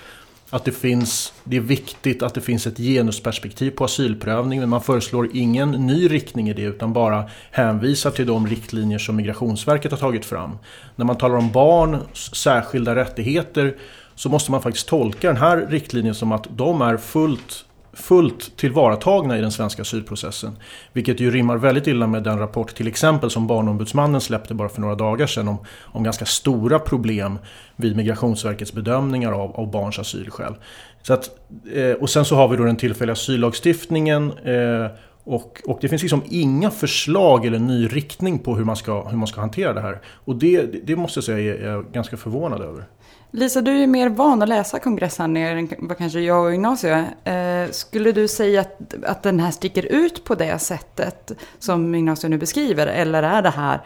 att 0.50 0.64
det, 0.64 0.72
finns, 0.72 1.32
det 1.44 1.56
är 1.56 1.60
viktigt 1.60 2.22
att 2.22 2.34
det 2.34 2.40
finns 2.40 2.66
ett 2.66 2.76
genusperspektiv 2.76 3.70
på 3.70 3.84
asylprövning 3.84 4.60
men 4.60 4.68
man 4.68 4.82
föreslår 4.82 5.28
ingen 5.32 5.70
ny 5.70 6.08
riktning 6.08 6.48
i 6.48 6.52
det 6.52 6.62
utan 6.62 6.92
bara 6.92 7.24
hänvisar 7.50 8.10
till 8.10 8.26
de 8.26 8.46
riktlinjer 8.46 8.98
som 8.98 9.16
Migrationsverket 9.16 9.90
har 9.90 9.98
tagit 9.98 10.24
fram. 10.24 10.58
När 10.96 11.04
man 11.04 11.18
talar 11.18 11.36
om 11.36 11.52
barns 11.52 12.34
särskilda 12.34 12.94
rättigheter 12.94 13.76
så 14.14 14.28
måste 14.28 14.50
man 14.50 14.62
faktiskt 14.62 14.88
tolka 14.88 15.28
den 15.28 15.36
här 15.36 15.66
riktlinjen 15.70 16.14
som 16.14 16.32
att 16.32 16.46
de 16.56 16.82
är 16.82 16.96
fullt 16.96 17.64
fullt 17.92 18.56
tillvaratagna 18.56 19.38
i 19.38 19.40
den 19.40 19.52
svenska 19.52 19.82
asylprocessen. 19.82 20.56
Vilket 20.92 21.20
ju 21.20 21.30
rimmar 21.30 21.56
väldigt 21.56 21.86
illa 21.86 22.06
med 22.06 22.22
den 22.22 22.38
rapport 22.38 22.74
till 22.74 22.86
exempel 22.88 23.30
som 23.30 23.46
Barnombudsmannen 23.46 24.20
släppte 24.20 24.54
bara 24.54 24.68
för 24.68 24.80
några 24.80 24.94
dagar 24.94 25.26
sedan 25.26 25.48
om, 25.48 25.58
om 25.82 26.02
ganska 26.02 26.24
stora 26.24 26.78
problem 26.78 27.38
vid 27.76 27.96
Migrationsverkets 27.96 28.72
bedömningar 28.72 29.32
av, 29.32 29.56
av 29.56 29.70
barns 29.70 29.98
asylskäl. 29.98 30.54
Så 31.02 31.12
att, 31.12 31.30
eh, 31.74 31.92
och 31.92 32.10
sen 32.10 32.24
så 32.24 32.36
har 32.36 32.48
vi 32.48 32.56
då 32.56 32.64
den 32.64 32.76
tillfälliga 32.76 33.12
asyllagstiftningen 33.12 34.32
eh, 34.32 34.86
och, 35.24 35.60
och, 35.66 35.78
det 35.80 35.88
finns 35.88 36.02
liksom 36.02 36.22
inga 36.28 36.70
förslag 36.70 37.46
eller 37.46 37.58
ny 37.58 37.86
riktning 37.86 38.38
på 38.38 38.56
hur 38.56 38.64
man 38.64 38.76
ska, 38.76 39.08
hur 39.08 39.16
man 39.16 39.26
ska 39.26 39.40
hantera 39.40 39.72
det 39.72 39.80
här. 39.80 40.00
Och 40.04 40.36
det, 40.36 40.86
det 40.86 40.96
måste 40.96 41.18
jag 41.18 41.24
säga 41.24 41.54
är 41.54 41.68
jag 41.68 41.92
ganska 41.92 42.16
förvånad 42.16 42.62
över. 42.62 42.84
Lisa, 43.32 43.60
du 43.60 43.82
är 43.82 43.86
mer 43.86 44.08
van 44.08 44.42
att 44.42 44.48
läsa 44.48 44.78
kongresshandlingar 44.78 45.56
än 45.56 45.68
vad 45.78 45.98
kanske 45.98 46.20
jag 46.20 46.44
och 46.44 46.54
Ignacio 46.54 46.90
eh, 47.24 47.70
Skulle 47.70 48.12
du 48.12 48.28
säga 48.28 48.60
att, 48.60 48.94
att 49.04 49.22
den 49.22 49.40
här 49.40 49.50
sticker 49.50 49.86
ut 49.86 50.24
på 50.24 50.34
det 50.34 50.58
sättet 50.58 51.32
som 51.58 51.94
Ignacio 51.94 52.28
nu 52.28 52.38
beskriver? 52.38 52.86
Eller 52.86 53.22
är 53.22 53.42
det 53.42 53.50
här 53.50 53.80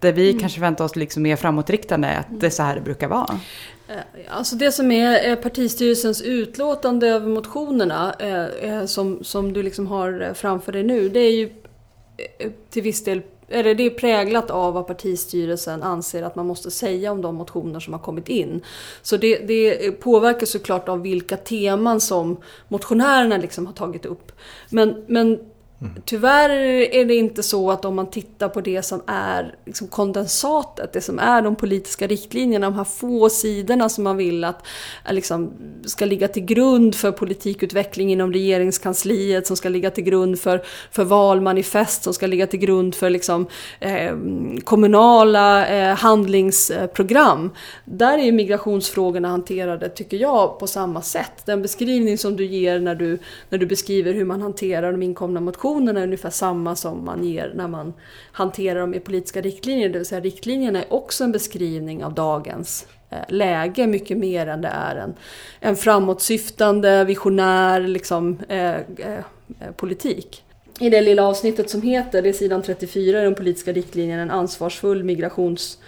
det 0.00 0.12
vi 0.12 0.28
mm. 0.30 0.40
kanske 0.40 0.60
väntar 0.60 0.84
oss 0.84 0.96
liksom 0.96 1.22
mer 1.22 1.36
framåtriktande, 1.36 2.16
att 2.16 2.40
det 2.40 2.46
är 2.46 2.50
så 2.50 2.62
här 2.62 2.74
det 2.74 2.80
brukar 2.80 3.08
vara? 3.08 3.40
Eh, 3.88 3.96
alltså 4.28 4.56
det 4.56 4.72
som 4.72 4.92
är 4.92 5.36
partistyrelsens 5.36 6.22
utlåtande 6.22 7.08
över 7.08 7.28
motionerna 7.28 8.14
eh, 8.60 8.84
som, 8.84 9.24
som 9.24 9.52
du 9.52 9.62
liksom 9.62 9.86
har 9.86 10.34
framför 10.34 10.72
dig 10.72 10.82
nu, 10.82 11.08
det 11.08 11.20
är 11.20 11.32
ju 11.32 11.50
eh, 12.38 12.50
till 12.70 12.82
viss 12.82 13.04
del 13.04 13.22
eller 13.48 13.74
det 13.74 13.86
är 13.86 13.90
präglat 13.90 14.50
av 14.50 14.74
vad 14.74 14.86
partistyrelsen 14.86 15.82
anser 15.82 16.22
att 16.22 16.36
man 16.36 16.46
måste 16.46 16.70
säga 16.70 17.12
om 17.12 17.22
de 17.22 17.34
motioner 17.34 17.80
som 17.80 17.92
har 17.92 18.00
kommit 18.00 18.28
in. 18.28 18.60
Så 19.02 19.16
det, 19.16 19.38
det 19.38 19.92
påverkas 19.92 20.50
såklart 20.50 20.88
av 20.88 21.02
vilka 21.02 21.36
teman 21.36 22.00
som 22.00 22.36
motionärerna 22.68 23.36
liksom 23.36 23.66
har 23.66 23.72
tagit 23.72 24.06
upp. 24.06 24.32
Men, 24.70 25.04
men 25.06 25.38
Tyvärr 26.04 26.50
är 26.94 27.04
det 27.04 27.14
inte 27.14 27.42
så 27.42 27.70
att 27.70 27.84
om 27.84 27.96
man 27.96 28.10
tittar 28.10 28.48
på 28.48 28.60
det 28.60 28.82
som 28.82 29.02
är 29.06 29.54
liksom 29.64 29.88
kondensatet, 29.88 30.92
det 30.92 31.00
som 31.00 31.18
är 31.18 31.42
de 31.42 31.56
politiska 31.56 32.06
riktlinjerna, 32.06 32.66
de 32.66 32.76
här 32.76 32.84
få 32.84 33.30
sidorna 33.30 33.88
som 33.88 34.04
man 34.04 34.16
vill 34.16 34.44
att 34.44 34.66
eh, 35.06 35.12
liksom, 35.14 35.52
ska 35.86 36.04
ligga 36.04 36.28
till 36.28 36.44
grund 36.44 36.94
för 36.94 37.12
politikutveckling 37.12 38.12
inom 38.12 38.32
regeringskansliet, 38.32 39.46
som 39.46 39.56
ska 39.56 39.68
ligga 39.68 39.90
till 39.90 40.04
grund 40.04 40.40
för, 40.40 40.62
för 40.90 41.04
valmanifest, 41.04 42.02
som 42.02 42.14
ska 42.14 42.26
ligga 42.26 42.46
till 42.46 42.60
grund 42.60 42.94
för 42.94 43.10
liksom, 43.10 43.46
eh, 43.80 44.16
kommunala 44.64 45.66
eh, 45.66 45.96
handlingsprogram. 45.96 47.50
Där 47.84 48.18
är 48.18 48.32
migrationsfrågorna 48.32 49.28
hanterade, 49.28 49.88
tycker 49.88 50.16
jag, 50.16 50.58
på 50.58 50.66
samma 50.66 51.02
sätt. 51.02 51.42
Den 51.44 51.62
beskrivning 51.62 52.18
som 52.18 52.36
du 52.36 52.46
ger 52.46 52.80
när 52.80 52.94
du, 52.94 53.18
när 53.48 53.58
du 53.58 53.66
beskriver 53.66 54.12
hur 54.12 54.24
man 54.24 54.42
hanterar 54.42 54.92
de 54.92 55.02
inkomna 55.02 55.40
motionerna 55.40 55.67
funktionerna 55.68 56.00
är 56.00 56.04
ungefär 56.04 56.30
samma 56.30 56.76
som 56.76 57.04
man 57.04 57.24
ger 57.24 57.52
när 57.54 57.68
man 57.68 57.94
hanterar 58.32 58.80
dem 58.80 58.94
i 58.94 59.00
politiska 59.00 59.40
riktlinjer. 59.40 59.88
Det 59.88 59.98
vill 59.98 60.06
säga 60.06 60.20
riktlinjerna 60.20 60.82
är 60.82 60.92
också 60.92 61.24
en 61.24 61.32
beskrivning 61.32 62.04
av 62.04 62.14
dagens 62.14 62.86
eh, 63.10 63.18
läge 63.28 63.86
mycket 63.86 64.18
mer 64.18 64.46
än 64.46 64.60
det 64.60 64.68
är 64.68 64.96
en, 64.96 65.14
en 65.60 65.76
framåtsyftande, 65.76 67.04
visionär 67.04 67.80
liksom, 67.80 68.38
eh, 68.48 68.76
eh, 68.76 69.24
politik. 69.76 70.44
I 70.80 70.90
det 70.90 71.00
lilla 71.00 71.22
avsnittet 71.22 71.70
som 71.70 71.82
heter, 71.82 72.22
det 72.22 72.28
är 72.28 72.32
sidan 72.32 72.62
34 72.62 73.22
i 73.22 73.24
de 73.24 73.34
politiska 73.34 73.72
riktlinjerna, 73.72 74.22
en 74.22 74.30
ansvarsfull 74.30 75.04
migrations 75.04 75.78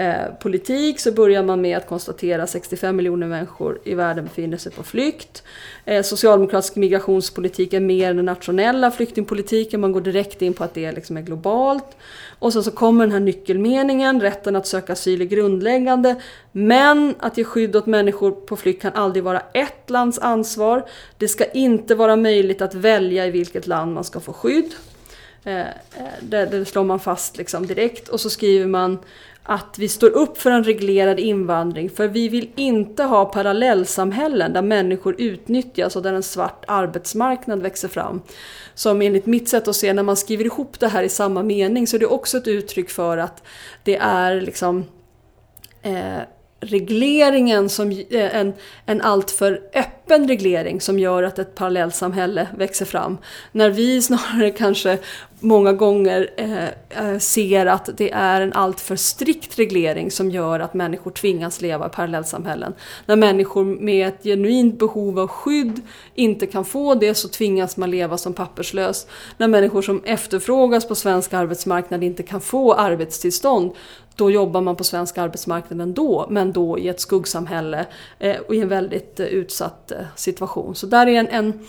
Eh, 0.00 0.34
politik 0.40 1.00
så 1.00 1.12
börjar 1.12 1.42
man 1.42 1.60
med 1.60 1.76
att 1.76 1.86
konstatera 1.86 2.42
att 2.42 2.50
65 2.50 2.96
miljoner 2.96 3.26
människor 3.26 3.78
i 3.84 3.94
världen 3.94 4.24
befinner 4.24 4.56
sig 4.56 4.72
på 4.72 4.82
flykt. 4.82 5.42
Eh, 5.84 6.02
socialdemokratisk 6.02 6.76
migrationspolitik 6.76 7.72
är 7.72 7.80
mer 7.80 8.10
än 8.10 8.16
den 8.16 8.24
nationella 8.24 8.90
flyktingpolitiken, 8.90 9.80
man 9.80 9.92
går 9.92 10.00
direkt 10.00 10.42
in 10.42 10.54
på 10.54 10.64
att 10.64 10.74
det 10.74 10.92
liksom 10.92 11.16
är 11.16 11.20
globalt. 11.20 11.96
Och 12.38 12.52
sen 12.52 12.64
så 12.64 12.70
kommer 12.70 13.04
den 13.04 13.12
här 13.12 13.20
nyckelmeningen, 13.20 14.20
rätten 14.20 14.56
att 14.56 14.66
söka 14.66 14.92
asyl 14.92 15.20
är 15.20 15.24
grundläggande, 15.24 16.16
men 16.52 17.14
att 17.18 17.38
ge 17.38 17.44
skydd 17.44 17.76
åt 17.76 17.86
människor 17.86 18.30
på 18.30 18.56
flykt 18.56 18.82
kan 18.82 18.92
aldrig 18.92 19.24
vara 19.24 19.40
ett 19.40 19.90
lands 19.90 20.18
ansvar. 20.18 20.86
Det 21.18 21.28
ska 21.28 21.44
inte 21.44 21.94
vara 21.94 22.16
möjligt 22.16 22.62
att 22.62 22.74
välja 22.74 23.26
i 23.26 23.30
vilket 23.30 23.66
land 23.66 23.94
man 23.94 24.04
ska 24.04 24.20
få 24.20 24.32
skydd. 24.32 24.74
Eh, 25.44 25.60
eh 25.60 26.64
slår 26.66 26.84
man 26.84 27.00
fast 27.00 27.36
liksom 27.36 27.66
direkt 27.66 28.08
och 28.08 28.20
så 28.20 28.30
skriver 28.30 28.66
man 28.66 28.98
att 29.50 29.78
vi 29.78 29.88
står 29.88 30.10
upp 30.10 30.38
för 30.38 30.50
en 30.50 30.64
reglerad 30.64 31.20
invandring 31.20 31.90
för 31.90 32.08
vi 32.08 32.28
vill 32.28 32.50
inte 32.56 33.02
ha 33.02 33.24
parallellsamhällen 33.24 34.52
där 34.52 34.62
människor 34.62 35.14
utnyttjas 35.18 35.96
och 35.96 36.02
där 36.02 36.12
en 36.12 36.22
svart 36.22 36.64
arbetsmarknad 36.68 37.62
växer 37.62 37.88
fram. 37.88 38.22
Som 38.74 39.02
enligt 39.02 39.26
mitt 39.26 39.48
sätt 39.48 39.68
att 39.68 39.76
se, 39.76 39.92
när 39.92 40.02
man 40.02 40.16
skriver 40.16 40.44
ihop 40.44 40.80
det 40.80 40.88
här 40.88 41.02
i 41.02 41.08
samma 41.08 41.42
mening 41.42 41.86
så 41.86 41.96
är 41.96 42.00
det 42.00 42.06
också 42.06 42.38
ett 42.38 42.48
uttryck 42.48 42.90
för 42.90 43.18
att 43.18 43.42
det 43.84 43.96
är 43.96 44.40
liksom 44.40 44.84
eh, 45.82 46.18
regleringen 46.60 47.68
som 47.68 47.90
eh, 47.90 48.36
en, 48.36 48.52
en 48.86 49.00
alltför 49.00 49.60
öppen 49.74 50.28
reglering 50.28 50.80
som 50.80 50.98
gör 50.98 51.22
att 51.22 51.38
ett 51.38 51.54
parallellsamhälle 51.54 52.48
växer 52.56 52.84
fram. 52.84 53.18
När 53.52 53.70
vi 53.70 54.02
snarare 54.02 54.50
kanske 54.58 54.98
många 55.40 55.72
gånger 55.72 56.30
eh, 56.36 56.64
eh, 57.04 57.18
ser 57.18 57.66
att 57.66 57.90
det 57.96 58.10
är 58.10 58.40
en 58.40 58.52
alltför 58.52 58.96
strikt 58.96 59.58
reglering 59.58 60.10
som 60.10 60.30
gör 60.30 60.60
att 60.60 60.74
människor 60.74 61.10
tvingas 61.10 61.60
leva 61.60 61.86
i 61.86 61.90
parallellsamhällen. 61.90 62.74
När 63.06 63.16
människor 63.16 63.64
med 63.64 64.08
ett 64.08 64.22
genuint 64.22 64.78
behov 64.78 65.18
av 65.18 65.28
skydd 65.28 65.80
inte 66.14 66.46
kan 66.46 66.64
få 66.64 66.94
det 66.94 67.14
så 67.14 67.28
tvingas 67.28 67.76
man 67.76 67.90
leva 67.90 68.18
som 68.18 68.32
papperslös. 68.32 69.06
När 69.36 69.48
människor 69.48 69.82
som 69.82 70.02
efterfrågas 70.04 70.88
på 70.88 70.94
svensk 70.94 71.32
arbetsmarknad 71.32 72.04
inte 72.04 72.22
kan 72.22 72.40
få 72.40 72.74
arbetstillstånd 72.74 73.72
då 74.20 74.30
jobbar 74.30 74.60
man 74.60 74.76
på 74.76 74.84
svensk 74.84 75.18
arbetsmarknad 75.18 75.80
ändå, 75.80 76.26
men 76.30 76.52
då 76.52 76.78
i 76.78 76.88
ett 76.88 77.00
skuggsamhälle 77.00 77.86
eh, 78.18 78.36
och 78.36 78.54
i 78.54 78.60
en 78.60 78.68
väldigt 78.68 79.20
eh, 79.20 79.26
utsatt 79.26 79.90
eh, 79.90 79.98
situation. 80.16 80.74
Så 80.74 80.86
där 80.86 81.06
är 81.06 81.20
en, 81.20 81.28
en, 81.28 81.66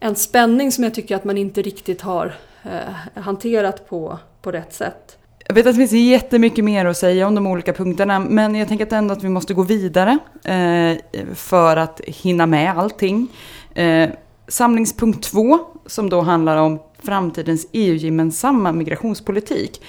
en 0.00 0.14
spänning 0.14 0.72
som 0.72 0.84
jag 0.84 0.94
tycker 0.94 1.16
att 1.16 1.24
man 1.24 1.38
inte 1.38 1.62
riktigt 1.62 2.00
har 2.00 2.34
eh, 2.62 3.22
hanterat 3.22 3.88
på, 3.88 4.18
på 4.42 4.52
rätt 4.52 4.74
sätt. 4.74 5.18
Jag 5.46 5.54
vet 5.54 5.66
att 5.66 5.72
det 5.72 5.88
finns 5.88 5.92
jättemycket 5.92 6.64
mer 6.64 6.84
att 6.84 6.96
säga 6.96 7.26
om 7.26 7.34
de 7.34 7.46
olika 7.46 7.72
punkterna, 7.72 8.18
men 8.18 8.54
jag 8.54 8.68
tänker 8.68 8.86
att 8.86 8.92
ändå 8.92 9.12
att 9.12 9.24
vi 9.24 9.28
måste 9.28 9.54
gå 9.54 9.62
vidare 9.62 10.18
eh, 10.44 10.96
för 11.34 11.76
att 11.76 12.00
hinna 12.06 12.46
med 12.46 12.78
allting. 12.78 13.28
Eh, 13.74 14.10
samlingspunkt 14.48 15.24
två, 15.24 15.58
som 15.86 16.10
då 16.10 16.20
handlar 16.20 16.56
om 16.56 16.78
framtidens 17.02 17.66
EU-gemensamma 17.72 18.72
migrationspolitik. 18.72 19.80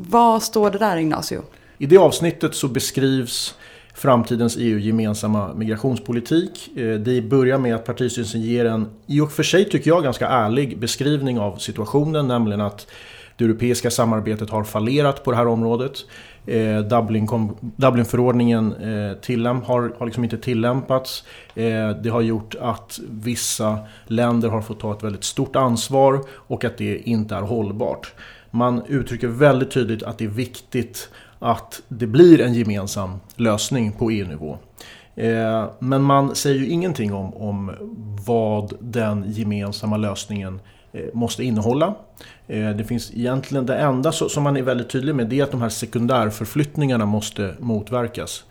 Vad 0.00 0.42
står 0.42 0.70
det 0.70 0.78
där 0.78 0.96
Ignacio? 0.96 1.42
I 1.78 1.86
det 1.86 1.96
avsnittet 1.96 2.54
så 2.54 2.68
beskrivs 2.68 3.54
framtidens 3.94 4.56
EU-gemensamma 4.56 5.54
migrationspolitik. 5.54 6.68
Eh, 6.76 6.94
det 6.94 7.22
börjar 7.22 7.58
med 7.58 7.74
att 7.74 7.84
partistyrelsen 7.84 8.40
ger 8.40 8.64
en, 8.64 8.88
i 9.06 9.20
och 9.20 9.32
för 9.32 9.42
sig 9.42 9.70
tycker 9.70 9.90
jag, 9.90 10.02
ganska 10.02 10.28
ärlig 10.28 10.78
beskrivning 10.78 11.38
av 11.38 11.56
situationen, 11.56 12.28
nämligen 12.28 12.60
att 12.60 12.86
det 13.36 13.44
europeiska 13.44 13.90
samarbetet 13.90 14.50
har 14.50 14.64
fallerat 14.64 15.24
på 15.24 15.30
det 15.30 15.36
här 15.36 15.46
området. 15.46 15.92
Eh, 16.46 16.78
Dublin 16.78 17.26
kom, 17.26 17.56
Dublinförordningen 17.60 18.72
eh, 18.72 19.16
tillämp, 19.16 19.64
har, 19.64 19.94
har 19.98 20.06
liksom 20.06 20.24
inte 20.24 20.38
tillämpats. 20.38 21.24
Eh, 21.54 21.90
det 21.90 22.08
har 22.08 22.20
gjort 22.20 22.54
att 22.60 23.00
vissa 23.10 23.78
länder 24.06 24.48
har 24.48 24.62
fått 24.62 24.80
ta 24.80 24.92
ett 24.92 25.04
väldigt 25.04 25.24
stort 25.24 25.56
ansvar 25.56 26.20
och 26.30 26.64
att 26.64 26.78
det 26.78 26.96
inte 26.96 27.34
är 27.34 27.42
hållbart. 27.42 28.14
Man 28.50 28.82
uttrycker 28.86 29.28
väldigt 29.28 29.70
tydligt 29.70 30.02
att 30.02 30.18
det 30.18 30.24
är 30.24 30.28
viktigt 30.28 31.10
att 31.38 31.82
det 31.88 32.06
blir 32.06 32.40
en 32.40 32.54
gemensam 32.54 33.20
lösning 33.36 33.92
på 33.92 34.10
EU-nivå. 34.10 34.58
Eh, 35.14 35.70
men 35.78 36.02
man 36.02 36.34
säger 36.34 36.58
ju 36.58 36.68
ingenting 36.68 37.14
om, 37.14 37.34
om 37.34 37.72
vad 38.26 38.72
den 38.80 39.24
gemensamma 39.26 39.96
lösningen 39.96 40.60
eh, 40.92 41.04
måste 41.12 41.44
innehålla. 41.44 41.94
Eh, 42.46 42.70
det 42.70 42.84
finns 42.84 43.10
egentligen 43.14 43.66
det 43.66 43.76
enda 43.76 44.12
som 44.12 44.42
man 44.42 44.56
är 44.56 44.62
väldigt 44.62 44.90
tydlig 44.90 45.14
med 45.14 45.26
det 45.26 45.40
är 45.40 45.44
att 45.44 45.50
de 45.50 45.62
här 45.62 45.68
sekundärförflyttningarna 45.68 47.06
måste 47.06 47.54
motverkas. 47.58 48.44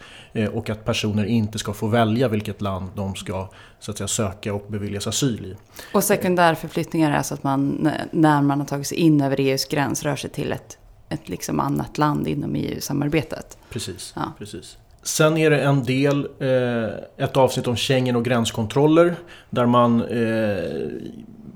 Och 0.52 0.70
att 0.70 0.86
personer 0.86 1.26
inte 1.26 1.60
ska 1.60 1.74
få 1.74 1.88
välja 1.88 2.28
vilket 2.28 2.62
land 2.62 2.90
de 2.96 3.16
ska 3.16 3.50
så 3.80 3.92
att 3.92 3.98
säga, 3.98 4.08
söka 4.08 4.54
och 4.54 4.66
beviljas 4.68 5.08
asyl 5.08 5.46
i. 5.46 5.56
Och 5.94 6.04
sekundärförflyttningar 6.04 7.12
är 7.12 7.18
alltså 7.18 7.34
att 7.34 7.44
man 7.44 7.90
när 8.12 8.42
man 8.42 8.60
har 8.60 8.68
tagit 8.68 8.88
sig 8.88 8.98
in 8.98 9.22
över 9.22 9.40
EUs 9.40 9.66
gräns 9.66 10.04
rör 10.04 10.16
sig 10.16 10.30
till 10.30 10.52
ett 10.52 10.78
ett 11.10 11.30
liksom 11.30 11.60
annat 11.60 11.98
land 11.98 12.28
inom 12.28 12.56
EU-samarbetet. 12.56 13.58
Precis, 13.70 14.14
ja. 14.16 14.34
precis. 14.38 14.78
Sen 15.04 15.38
är 15.38 15.50
det 15.50 15.62
en 15.62 15.84
del, 15.84 16.28
eh, 16.40 17.26
ett 17.26 17.38
avsnitt 17.38 17.68
om 17.68 17.76
Schengen 17.76 18.16
och 18.16 18.26
gränskontroller 18.26 19.16
där 19.50 19.66
man 19.66 20.02
eh, 20.02 20.58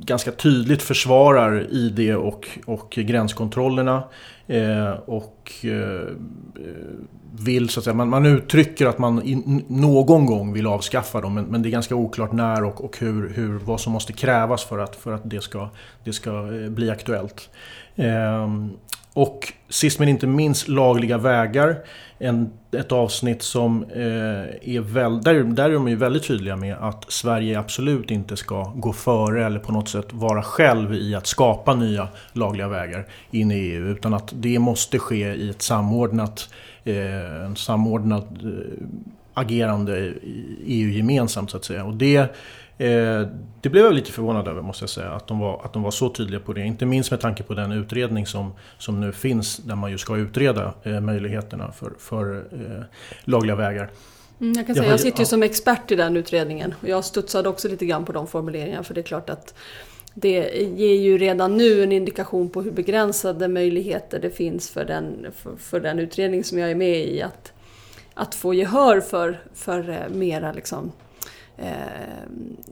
ganska 0.06 0.32
tydligt 0.32 0.82
försvarar 0.82 1.68
ID 1.72 2.16
och, 2.16 2.60
och 2.66 2.90
gränskontrollerna. 2.90 4.04
Eh, 4.48 4.92
och 4.92 5.52
eh, 5.64 6.08
vill 7.40 7.70
så 7.70 7.80
att 7.80 7.84
säga, 7.84 7.94
man, 7.94 8.10
man 8.10 8.26
uttrycker 8.26 8.86
att 8.86 8.98
man 8.98 9.24
in, 9.24 9.66
någon 9.68 10.26
gång 10.26 10.54
vill 10.54 10.68
avskaffa 10.68 11.22
dem 11.22 11.34
men, 11.34 11.46
men, 11.46 11.62
det 11.62 11.70
är 11.70 11.72
ganska 11.72 11.96
oklart 11.96 12.32
när 12.32 12.64
och, 12.64 12.84
och 12.84 12.98
hur, 13.00 13.30
hur, 13.30 13.60
vad 13.60 13.82
som 13.82 13.94
måste 13.94 14.14
krävas 14.14 14.64
för 14.64 14.80
att, 14.80 14.96
för 14.96 15.12
att 15.12 15.22
det 15.24 15.42
ska, 15.42 15.70
det 16.04 16.14
ska 16.14 16.30
eh, 16.30 16.70
bli 16.70 16.90
aktuellt. 16.90 17.50
Eh, 17.96 18.48
och 19.14 19.54
sist 19.70 20.00
men 20.00 20.10
inte 20.10 20.28
minst 20.28 20.68
lagliga 20.68 21.18
vägar. 21.18 21.78
En, 22.20 22.52
ett 22.72 22.92
avsnitt 22.92 23.42
som 23.42 23.84
eh, 23.84 24.76
är 24.76 24.80
väl, 24.80 25.22
där, 25.22 25.44
där 25.44 25.70
är 25.70 25.74
de 25.74 25.88
ju 25.88 25.96
väldigt 25.96 26.28
tydliga 26.28 26.56
med 26.56 26.76
att 26.80 27.12
Sverige 27.12 27.60
absolut 27.60 28.12
inte 28.12 28.38
ska 28.38 28.64
gå 28.76 28.94
före 28.94 29.46
eller 29.46 29.60
på 29.60 29.72
något 29.72 29.90
sätt 29.90 30.08
vara 30.14 30.44
själv 30.44 30.94
i 30.94 31.16
att 31.16 31.28
skapa 31.28 31.76
nya 31.76 32.08
lagliga 32.34 32.68
vägar 32.68 33.08
in 33.32 33.52
i 33.52 33.56
EU. 33.56 33.88
Utan 33.88 34.14
att 34.14 34.34
det 34.36 34.60
måste 34.60 35.00
ske 35.00 35.34
i 35.34 35.50
ett 35.50 35.62
samordnat, 35.62 36.50
eh, 36.84 37.46
en 37.46 37.56
samordnat 37.56 38.28
eh, 38.44 38.86
agerande 39.34 40.14
EU-gemensamt 40.66 41.52
så 41.52 41.58
att 41.58 41.66
säga. 41.66 41.86
Och 41.86 41.94
det 41.94 42.36
det 43.62 43.70
blev 43.70 43.86
jag 43.86 43.94
lite 43.94 44.12
förvånad 44.12 44.48
över 44.48 44.62
måste 44.62 44.84
jag 44.84 44.90
säga, 44.90 45.10
att 45.10 45.28
de, 45.28 45.40
var, 45.40 45.62
att 45.66 45.74
de 45.74 45.84
var 45.84 45.92
så 45.92 46.10
tydliga 46.10 46.40
på 46.40 46.54
det. 46.54 46.62
Inte 46.62 46.86
minst 46.86 47.12
med 47.12 47.20
tanke 47.20 47.44
på 47.44 47.54
den 47.54 47.72
utredning 47.72 48.26
som, 48.26 48.54
som 48.78 49.02
nu 49.02 49.12
finns 49.12 49.58
där 49.58 49.76
man 49.76 49.92
ju 49.92 49.98
ska 49.98 50.18
utreda 50.18 50.74
eh, 50.84 51.00
möjligheterna 51.00 51.72
för, 51.72 51.92
för 52.00 52.36
eh, 52.52 52.84
lagliga 53.24 53.56
vägar. 53.56 53.90
Mm, 54.40 54.54
jag 54.54 54.68
kan 54.68 54.76
säga, 54.76 54.90
jag 54.90 55.00
sitter 55.00 55.20
ju 55.20 55.26
som 55.26 55.44
expert 55.44 55.92
i 55.92 55.96
den 55.96 56.18
utredningen 56.18 56.74
och 56.82 56.88
jag 56.88 57.06
studsade 57.06 57.50
också 57.50 57.68
lite 57.68 57.86
grann 57.86 58.06
på 58.06 58.12
de 58.12 58.28
formuleringarna 58.28 58.84
för 58.84 58.94
det 58.94 59.02
är 59.02 59.04
klart 59.04 59.30
att 59.30 59.54
det 60.14 60.54
ger 60.78 60.96
ju 60.96 61.18
redan 61.18 61.58
nu 61.58 61.84
en 61.84 61.92
indikation 61.92 62.50
på 62.50 62.62
hur 62.62 62.72
begränsade 62.72 63.48
möjligheter 63.48 64.20
det 64.20 64.30
finns 64.30 64.70
för 64.70 64.86
den, 64.86 65.28
för, 65.36 65.56
för 65.56 65.80
den 65.80 66.00
utredning 66.00 66.44
som 66.44 66.58
jag 66.58 66.72
är 66.72 66.76
med 66.76 67.08
i 67.08 67.22
att, 67.22 67.54
att 68.14 68.36
få 68.36 68.54
gehör 68.54 69.00
för, 69.00 69.42
för 69.54 69.90
eh, 69.90 70.16
mera 70.16 70.52
liksom, 70.52 70.92
Eh, 70.92 71.11
Eh, 71.58 71.74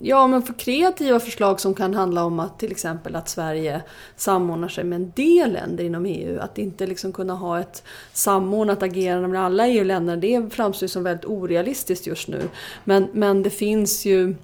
ja, 0.02 0.28
men 0.28 0.42
för 0.42 0.54
kreativa 0.54 1.20
förslag 1.20 1.60
som 1.60 1.74
kan 1.74 1.94
handla 1.94 2.24
om 2.24 2.40
att 2.40 2.60
till 2.60 2.72
exempel 2.72 3.16
att 3.16 3.30
Sverige 3.30 3.82
samordnar 4.16 4.68
sig 4.68 4.84
med 4.84 4.96
en 4.96 5.12
del 5.16 5.54
länder 5.54 5.84
inom 5.84 6.06
EU. 6.06 6.40
Att 6.40 6.58
inte 6.58 6.88
liksom 6.88 7.14
kunna 7.14 7.34
ha 7.34 7.60
ett 7.60 7.84
samordnat 8.14 8.84
agerande 8.84 9.28
med 9.28 9.42
alla 9.42 9.68
EU-länder, 9.68 10.18
det 10.18 10.54
framstår 10.54 10.88
som 10.88 11.04
väldigt 11.04 11.26
orealistiskt 11.26 12.08
just 12.08 12.28
nu. 12.28 12.42
Men, 12.84 13.08
men 13.14 13.44
det 13.44 13.50
finns 13.50 14.06
ju 14.06 14.36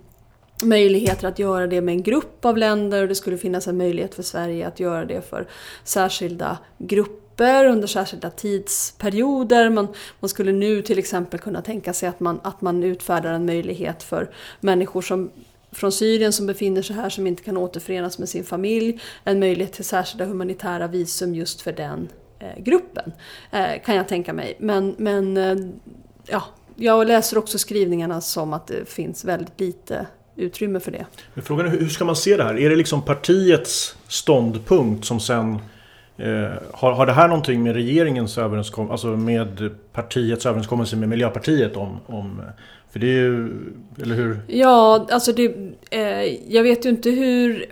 möjligheter 0.64 1.28
att 1.28 1.40
göra 1.40 1.68
det 1.68 1.82
med 1.82 1.92
en 1.92 2.04
grupp 2.04 2.46
av 2.46 2.58
länder 2.58 3.02
och 3.02 3.08
det 3.08 3.16
skulle 3.16 3.38
finnas 3.38 3.68
en 3.68 3.78
möjlighet 3.78 4.16
för 4.16 4.24
Sverige 4.24 4.68
att 4.68 4.80
göra 4.80 5.06
det 5.06 5.22
för 5.30 5.48
särskilda 5.84 6.58
grupper 6.78 7.25
grupper 7.36 7.66
under 7.66 7.88
särskilda 7.88 8.30
tidsperioder. 8.30 9.70
Man, 9.70 9.88
man 10.20 10.30
skulle 10.30 10.52
nu 10.52 10.82
till 10.82 11.00
exempel 11.00 11.40
kunna 11.40 11.62
tänka 11.62 11.94
sig 11.94 12.10
att 12.10 12.20
man, 12.20 12.40
att 12.44 12.62
man 12.62 12.84
utfärdar 12.84 13.34
en 13.34 13.46
möjlighet 13.46 14.04
för 14.04 14.30
människor 14.62 15.02
som 15.02 15.32
från 15.72 15.92
Syrien 15.92 16.34
som 16.34 16.48
befinner 16.48 16.82
sig 16.82 16.96
här 16.96 17.10
som 17.10 17.28
inte 17.28 17.44
kan 17.44 17.58
återförenas 17.58 18.20
med 18.20 18.30
sin 18.30 18.44
familj. 18.44 19.00
En 19.24 19.40
möjlighet 19.40 19.74
till 19.74 19.86
särskilda 19.86 20.26
humanitära 20.26 20.88
visum 20.88 21.36
just 21.36 21.62
för 21.62 21.72
den 21.72 22.10
eh, 22.40 22.64
gruppen. 22.64 23.12
Eh, 23.52 23.82
kan 23.86 23.96
jag 23.96 24.08
tänka 24.08 24.34
mig. 24.34 24.58
Men, 24.60 24.96
men 24.98 25.38
eh, 25.38 25.56
ja, 26.28 26.44
jag 26.76 27.08
läser 27.08 27.38
också 27.38 27.58
skrivningarna 27.58 28.22
som 28.22 28.54
att 28.54 28.68
det 28.68 28.90
finns 28.90 29.26
väldigt 29.26 29.60
lite 29.60 30.08
utrymme 30.36 30.80
för 30.80 30.92
det. 30.92 31.06
Men 31.34 31.44
frågan 31.44 31.66
är 31.66 31.70
hur 31.70 31.90
ska 31.90 32.06
man 32.06 32.16
se 32.16 32.38
det 32.38 32.44
här? 32.44 32.60
Är 32.60 32.70
det 32.70 32.76
liksom 32.76 33.02
partiets 33.02 33.96
ståndpunkt 34.08 35.06
som 35.06 35.20
sen 35.20 35.60
Eh, 36.18 36.52
har, 36.74 36.92
har 36.92 37.06
det 37.06 37.14
här 37.14 37.28
någonting 37.28 37.64
med 37.64 37.74
regeringens 37.74 38.38
överenskommelse, 38.38 38.92
alltså 38.92 39.08
med 39.08 39.76
partiets 39.94 40.46
överenskommelse 40.46 40.96
med 40.96 41.10
Miljöpartiet 41.10 41.78
om, 41.78 42.00
om 42.06 42.42
för 42.92 43.00
det 43.00 43.08
är 43.08 43.12
ju, 43.12 43.50
eller 44.02 44.16
hur? 44.16 44.40
Ja, 44.48 45.08
alltså 45.12 45.34
det, 45.34 45.56
eh, 45.90 46.24
jag 46.54 46.64
vet 46.64 46.86
ju 46.86 46.90
inte 46.90 47.10
hur 47.10 47.66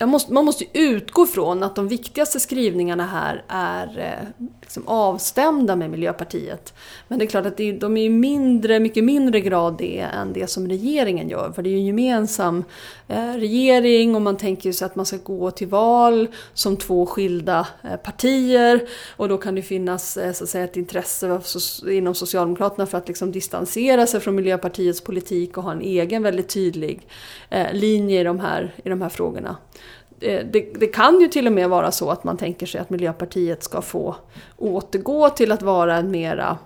måste, 0.00 0.32
man 0.32 0.44
måste 0.44 0.64
utgå 0.78 1.26
från 1.26 1.62
att 1.62 1.76
de 1.76 1.88
viktigaste 1.88 2.40
skrivningarna 2.40 3.06
här 3.06 3.42
är 3.48 3.98
eh, 3.98 4.46
liksom 4.64 4.88
avstämda 4.88 5.76
med 5.76 5.90
Miljöpartiet. 5.90 6.74
Men 7.08 7.18
det 7.18 7.24
är 7.24 7.26
klart 7.26 7.46
att 7.46 7.56
det, 7.56 7.72
de 7.72 7.96
är 7.96 8.04
i 8.04 8.08
mindre, 8.08 8.80
mycket 8.80 9.04
mindre 9.04 9.40
grad 9.40 9.76
det 9.78 9.98
än 9.98 10.32
det 10.32 10.46
som 10.46 10.68
regeringen 10.68 11.28
gör. 11.28 11.52
För 11.52 11.62
det 11.62 11.68
är 11.68 11.70
ju 11.70 11.78
en 11.78 11.86
gemensam 11.86 12.64
eh, 13.08 13.32
regering 13.32 14.14
och 14.14 14.22
man 14.22 14.36
tänker 14.36 14.72
sig 14.72 14.86
att 14.86 14.96
man 14.96 15.06
ska 15.06 15.16
gå 15.16 15.50
till 15.50 15.68
val 15.68 16.28
som 16.54 16.76
två 16.76 17.06
skilda 17.06 17.66
eh, 17.82 17.96
partier. 17.96 18.88
Och 19.16 19.28
då 19.28 19.38
kan 19.38 19.54
det 19.54 19.62
finnas 19.62 20.16
eh, 20.16 20.32
så 20.32 20.44
att 20.44 20.50
säga, 20.50 20.64
ett 20.64 20.76
intresse 20.76 21.40
inom 21.90 22.14
Socialdemokraterna 22.14 22.86
för 22.86 22.98
att 22.98 23.08
liksom 23.08 23.32
distansera 23.32 24.06
sig 24.06 24.20
från 24.20 24.34
Miljöpartiets 24.34 25.00
politik 25.00 25.58
och 25.58 25.64
ha 25.64 25.72
en 25.72 25.80
egen 25.80 26.22
väldigt 26.22 26.48
tydlig 26.48 27.08
eh, 27.50 27.72
linje 27.72 28.20
i 28.20 28.24
de 28.24 28.40
här, 28.40 28.74
i 28.84 28.88
de 28.88 29.02
här 29.02 29.08
frågorna. 29.08 29.56
Eh, 30.20 30.46
det, 30.52 30.74
det, 30.80 30.86
kan 30.86 31.20
ju 31.20 31.28
till 31.28 31.46
och 31.46 31.52
med 31.52 31.68
vara 31.68 31.92
så 31.92 32.10
att 32.10 32.24
man 32.24 32.36
tänker 32.36 32.66
sig 32.66 32.80
att 32.80 32.90
Miljöpartiet 32.90 33.62
ska 33.62 33.82
få 33.82 34.16
återgå 34.56 35.30
till 35.30 35.52
att 35.52 35.62
vara 35.62 35.96
en 35.96 36.10
mera 36.10 36.58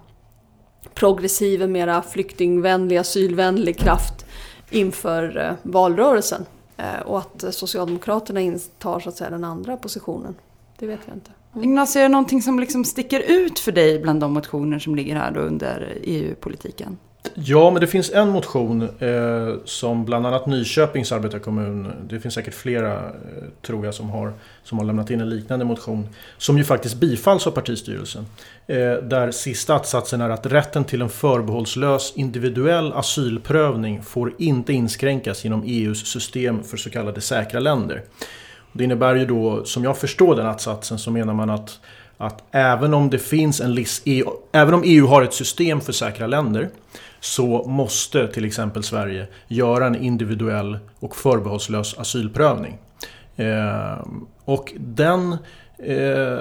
progressiv, 0.94 1.62
en 1.62 1.72
mera 1.72 2.03
flyktingvänlig, 2.03 2.96
asylvänlig 2.96 3.78
kraft 3.78 4.26
inför 4.70 5.38
eh, 5.38 5.53
valrörelsen. 5.62 6.46
Eh, 6.76 7.01
och 7.07 7.18
att 7.18 7.44
Socialdemokraterna 7.55 8.40
intar 8.40 9.01
så 9.01 9.09
att 9.09 9.16
säga 9.16 9.30
den 9.30 9.44
andra 9.44 9.76
positionen. 9.76 10.34
Det 10.78 10.86
vet 10.86 11.01
jag 11.07 11.16
inte. 11.16 11.30
Ignacio, 11.62 11.99
är 11.99 12.03
det 12.03 12.09
någonting 12.09 12.42
som 12.42 12.61
liksom 12.61 12.84
sticker 12.84 13.20
ut 13.20 13.59
för 13.59 13.72
dig 13.72 13.99
bland 13.99 14.20
de 14.20 14.32
motioner 14.32 14.78
som 14.78 14.94
ligger 14.94 15.16
här 15.16 15.30
då 15.30 15.40
under 15.40 15.99
EU-politiken? 16.03 16.99
Ja, 17.34 17.70
men 17.70 17.80
det 17.80 17.86
finns 17.86 18.10
en 18.12 18.28
motion 18.28 18.82
eh, 18.82 19.54
som 19.64 20.04
bland 20.04 20.26
annat 20.26 20.46
Nyköpings 20.46 21.12
arbetarkommun, 21.12 21.92
det 22.08 22.20
finns 22.20 22.34
säkert 22.34 22.54
flera 22.54 22.94
eh, 22.94 23.12
tror 23.62 23.84
jag 23.84 23.94
som 23.94 24.10
har, 24.10 24.32
som 24.64 24.78
har 24.78 24.84
lämnat 24.84 25.10
in 25.10 25.20
en 25.20 25.28
liknande 25.28 25.64
motion, 25.64 26.08
som 26.38 26.58
ju 26.58 26.64
faktiskt 26.64 26.94
bifalls 26.94 27.46
av 27.46 27.50
partistyrelsen. 27.50 28.26
Eh, 28.66 28.92
där 28.92 29.30
sista 29.30 29.74
att-satsen 29.74 30.20
är 30.20 30.30
att 30.30 30.46
rätten 30.46 30.84
till 30.84 31.02
en 31.02 31.08
förbehållslös 31.08 32.12
individuell 32.16 32.92
asylprövning 32.92 34.02
får 34.02 34.32
inte 34.38 34.72
inskränkas 34.72 35.44
genom 35.44 35.62
EUs 35.66 36.06
system 36.06 36.62
för 36.62 36.76
så 36.76 36.90
kallade 36.90 37.20
säkra 37.20 37.60
länder. 37.60 38.02
Det 38.72 38.84
innebär 38.84 39.14
ju 39.14 39.26
då, 39.26 39.64
som 39.64 39.84
jag 39.84 39.98
förstår 39.98 40.36
den 40.36 40.46
att-satsen, 40.46 40.98
så 40.98 41.10
menar 41.10 41.34
man 41.34 41.50
att 41.50 41.80
att 42.20 42.42
även 42.50 42.94
om 42.94 43.10
det 43.10 43.18
finns 43.18 43.60
en 43.60 43.74
list, 43.74 44.04
även 44.52 44.74
om 44.74 44.82
EU 44.84 45.06
har 45.06 45.22
ett 45.22 45.34
system 45.34 45.80
för 45.80 45.92
säkra 45.92 46.26
länder 46.26 46.68
så 47.20 47.64
måste 47.68 48.28
till 48.28 48.44
exempel 48.44 48.82
Sverige 48.82 49.26
göra 49.48 49.86
en 49.86 49.96
individuell 49.96 50.78
och 51.00 51.16
förbehållslös 51.16 51.98
asylprövning. 51.98 52.78
Eh, 53.36 54.06
och 54.44 54.72
den 54.76 55.36
eh, 55.78 56.38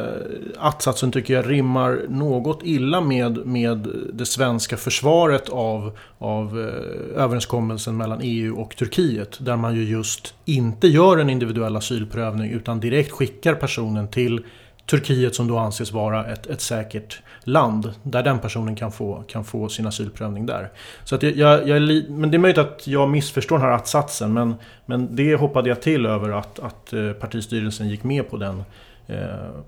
att-satsen 0.58 1.12
tycker 1.12 1.34
jag 1.34 1.50
rimmar 1.50 2.02
något 2.10 2.60
illa 2.64 3.02
med, 3.02 3.46
med 3.46 3.88
det 4.14 4.26
svenska 4.26 4.78
försvaret 4.78 5.50
av, 5.50 5.98
av 6.18 6.60
eh, 6.60 7.24
överenskommelsen 7.24 7.98
mellan 7.98 8.20
EU 8.22 8.62
och 8.62 8.76
Turkiet. 8.76 9.38
Där 9.46 9.58
man 9.58 9.76
ju 9.76 9.84
just 9.84 10.34
inte 10.46 10.88
gör 10.88 11.18
en 11.18 11.30
individuell 11.30 11.76
asylprövning 11.76 12.52
utan 12.52 12.80
direkt 12.80 13.12
skickar 13.12 13.54
personen 13.56 14.08
till 14.08 14.44
Turkiet 14.88 15.36
som 15.36 15.48
då 15.48 15.58
anses 15.58 15.92
vara 15.92 16.26
ett, 16.26 16.48
ett 16.48 16.62
säkert 16.62 17.22
land 17.44 17.94
där 18.04 18.24
den 18.24 18.40
personen 18.40 18.76
kan 18.76 18.92
få, 18.92 19.24
kan 19.28 19.44
få 19.44 19.70
sin 19.70 19.88
asylprövning 19.88 20.46
där. 20.46 20.70
Så 21.04 21.16
att 21.16 21.24
jag, 21.24 21.36
jag, 21.36 21.68
jag, 21.68 22.10
men 22.10 22.32
det 22.32 22.38
är 22.38 22.40
möjligt 22.40 22.58
att 22.58 22.88
jag 22.88 23.10
missförstår 23.10 23.58
den 23.58 23.68
här 23.68 23.74
att-satsen 23.76 24.34
men, 24.34 24.56
men 24.86 25.16
det 25.16 25.36
hoppade 25.36 25.70
jag 25.70 25.82
till 25.82 26.06
över 26.06 26.30
att, 26.30 26.60
att 26.60 26.94
eh, 26.94 27.12
partistyrelsen 27.12 27.90
gick 27.90 28.04
med 28.04 28.30
på 28.30 28.38
den, 28.38 28.64
eh, 29.08 29.18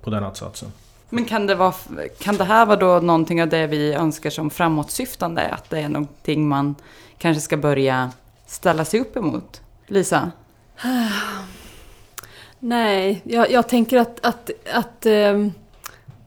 på 0.02 0.10
den 0.10 0.24
att-satsen. 0.24 0.72
Men 1.10 1.26
kan 1.26 1.48
det, 1.48 1.56
vara, 1.56 1.74
kan 2.20 2.38
det 2.38 2.44
här 2.44 2.66
vara 2.66 2.78
då 2.78 3.00
någonting 3.00 3.42
av 3.42 3.50
det 3.50 3.68
vi 3.68 3.94
önskar 3.94 4.30
som 4.30 4.50
framåtsyftande? 4.50 5.48
Att 5.48 5.70
det 5.70 5.80
är 5.80 5.90
någonting 5.90 6.48
man 6.48 6.76
kanske 7.18 7.42
ska 7.42 7.58
börja 7.58 8.12
ställa 8.46 8.86
sig 8.86 9.00
upp 9.00 9.18
emot? 9.18 9.62
Lisa? 9.88 10.32
Nej, 12.60 13.22
jag, 13.24 13.52
jag 13.52 13.70
tänker 13.70 13.98
att, 13.98 14.26
att, 14.26 14.50
att 14.74 15.06
eh, 15.06 15.48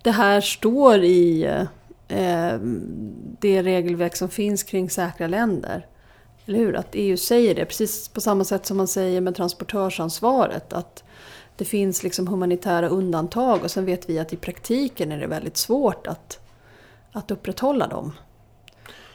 det 0.02 0.10
här 0.10 0.40
står 0.40 0.98
i 1.04 1.44
äh, 2.08 2.58
det 3.40 3.62
regelverk 3.62 4.16
som 4.16 4.28
finns 4.28 4.62
kring 4.62 4.90
säkra 4.90 5.26
länder. 5.26 5.86
Eller 6.46 6.58
hur? 6.58 6.76
Att 6.76 6.88
EU 6.92 7.16
säger 7.16 7.54
det, 7.54 7.64
precis 7.64 8.08
på 8.08 8.20
samma 8.20 8.44
sätt 8.44 8.66
som 8.66 8.76
man 8.76 8.88
säger 8.88 9.20
med 9.20 9.34
transportörsansvaret. 9.34 10.72
Att 10.72 11.04
det 11.56 11.64
finns 11.64 12.02
liksom 12.02 12.26
humanitära 12.26 12.88
undantag 12.88 13.62
och 13.62 13.70
sen 13.70 13.84
vet 13.84 14.08
vi 14.08 14.18
att 14.18 14.32
i 14.32 14.36
praktiken 14.36 15.12
är 15.12 15.20
det 15.20 15.26
väldigt 15.26 15.56
svårt 15.56 16.06
att, 16.06 16.40
att 17.12 17.30
upprätthålla 17.30 17.86
dem. 17.86 18.12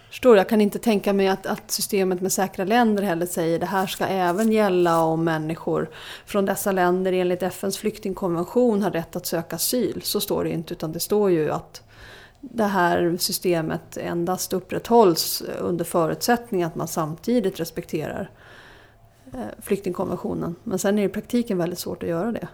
Förstår 0.10 0.38
Jag 0.38 0.50
kan 0.50 0.62
inte 0.62 0.80
tänka 0.80 1.14
mig 1.14 1.28
att, 1.28 1.46
att 1.46 1.72
systemet 1.72 2.22
med 2.22 2.32
säkra 2.32 2.66
länder 2.66 3.04
heller 3.04 3.26
säger 3.26 3.56
att 3.56 3.62
det 3.62 3.68
här 3.68 3.88
ska 3.88 4.06
även 4.06 4.52
gälla 4.52 5.02
om 5.02 5.24
människor 5.24 5.90
från 6.26 6.46
dessa 6.46 6.72
länder 6.72 7.14
enligt 7.14 7.44
FNs 7.44 7.78
flyktingkonvention 7.78 8.82
har 8.82 8.92
rätt 8.92 9.16
att 9.16 9.26
söka 9.26 9.56
asyl. 9.56 10.02
Så 10.04 10.20
står 10.20 10.44
det 10.44 10.50
inte 10.50 10.74
utan 10.74 10.92
det 10.92 11.00
står 11.00 11.32
ju 11.32 11.52
att 11.52 11.84
det 12.42 12.64
här 12.64 13.18
systemet 13.20 13.98
endast 13.98 14.54
upprätthålls 14.54 15.44
under 15.60 15.86
förutsättning 15.86 16.64
att 16.64 16.76
man 16.76 16.88
samtidigt 16.88 17.60
respekterar 17.60 18.30
eh, 19.34 19.40
flyktingkonventionen. 19.62 20.56
Men 20.64 20.80
sen 20.80 20.98
är 20.98 21.02
det 21.02 21.10
i 21.10 21.14
praktiken 21.14 21.58
väldigt 21.58 21.80
svårt 21.80 22.04
att 22.04 22.10
göra 22.10 22.32
det. 22.32 22.48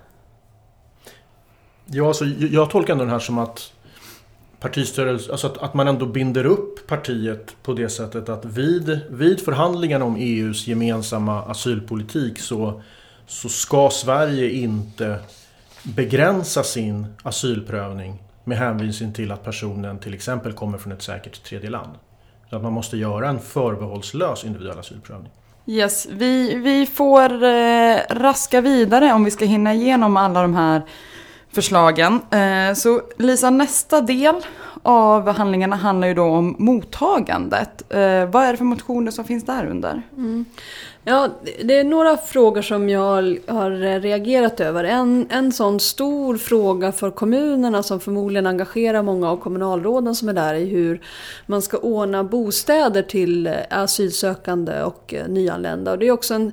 Ja, 1.85 2.07
alltså, 2.07 2.25
jag 2.25 2.69
tolkar 2.69 2.93
ändå 2.93 3.03
den 3.03 3.13
här 3.13 3.19
som 3.19 3.37
att 3.37 3.72
partistyrelse, 4.63 5.31
alltså 5.31 5.47
att, 5.47 5.57
att 5.57 5.73
man 5.73 5.87
ändå 5.87 6.05
binder 6.05 6.45
upp 6.45 6.87
partiet 6.87 7.55
på 7.63 7.73
det 7.73 7.89
sättet 7.89 8.29
att 8.29 8.45
vid, 8.45 8.99
vid 9.09 9.39
förhandlingarna 9.39 10.05
om 10.05 10.15
EUs 10.15 10.67
gemensamma 10.67 11.43
asylpolitik 11.43 12.39
så, 12.39 12.81
så 13.27 13.49
ska 13.49 13.89
Sverige 13.89 14.49
inte 14.49 15.19
begränsa 15.83 16.63
sin 16.63 17.05
asylprövning 17.23 18.23
med 18.43 18.57
hänvisning 18.57 19.13
till 19.13 19.31
att 19.31 19.43
personen 19.43 19.99
till 19.99 20.13
exempel 20.13 20.53
kommer 20.53 20.77
från 20.77 20.93
ett 20.93 21.01
säkert 21.01 21.43
tredje 21.43 21.69
land. 21.69 21.91
Så 22.49 22.55
att 22.55 22.63
man 22.63 22.73
måste 22.73 22.97
göra 22.97 23.29
en 23.29 23.39
förbehållslös 23.39 24.43
individuell 24.43 24.79
asylprövning. 24.79 25.31
Yes, 25.65 26.07
vi, 26.11 26.55
vi 26.55 26.85
får 26.85 27.43
eh, 27.43 27.97
raska 28.09 28.61
vidare 28.61 29.13
om 29.13 29.23
vi 29.23 29.31
ska 29.31 29.45
hinna 29.45 29.73
igenom 29.73 30.17
alla 30.17 30.41
de 30.41 30.55
här 30.55 30.81
förslagen. 31.53 32.19
Eh, 32.31 32.73
så 32.75 33.01
Lisa, 33.17 33.49
nästa 33.49 34.01
del 34.01 34.35
av 34.83 35.29
handlingarna 35.29 35.75
handlar 35.75 36.07
ju 36.07 36.13
då 36.13 36.23
om 36.23 36.55
mottagandet. 36.59 37.83
Eh, 37.89 38.25
vad 38.25 38.43
är 38.43 38.51
det 38.51 38.57
för 38.57 38.65
motioner 38.65 39.11
som 39.11 39.25
finns 39.25 39.45
där 39.45 39.65
under? 39.65 40.01
Mm. 40.17 40.45
Ja, 41.05 41.29
det 41.63 41.77
är 41.77 41.83
några 41.83 42.17
frågor 42.17 42.61
som 42.61 42.89
jag 42.89 43.37
har 43.47 43.99
reagerat 43.99 44.59
över. 44.59 44.83
En, 44.83 45.27
en 45.29 45.51
sån 45.51 45.79
stor 45.79 46.37
fråga 46.37 46.91
för 46.91 47.11
kommunerna 47.11 47.83
som 47.83 47.99
förmodligen 47.99 48.47
engagerar 48.47 49.01
många 49.01 49.29
av 49.29 49.37
kommunalråden 49.37 50.15
som 50.15 50.29
är 50.29 50.33
där 50.33 50.53
i 50.53 50.65
hur 50.65 51.01
man 51.45 51.61
ska 51.61 51.77
ordna 51.77 52.23
bostäder 52.23 53.01
till 53.01 53.55
asylsökande 53.69 54.83
och 54.83 55.13
eh, 55.13 55.27
nyanlända. 55.27 55.91
Och 55.91 55.99
det 55.99 56.07
är 56.07 56.11
också 56.11 56.33
en 56.33 56.51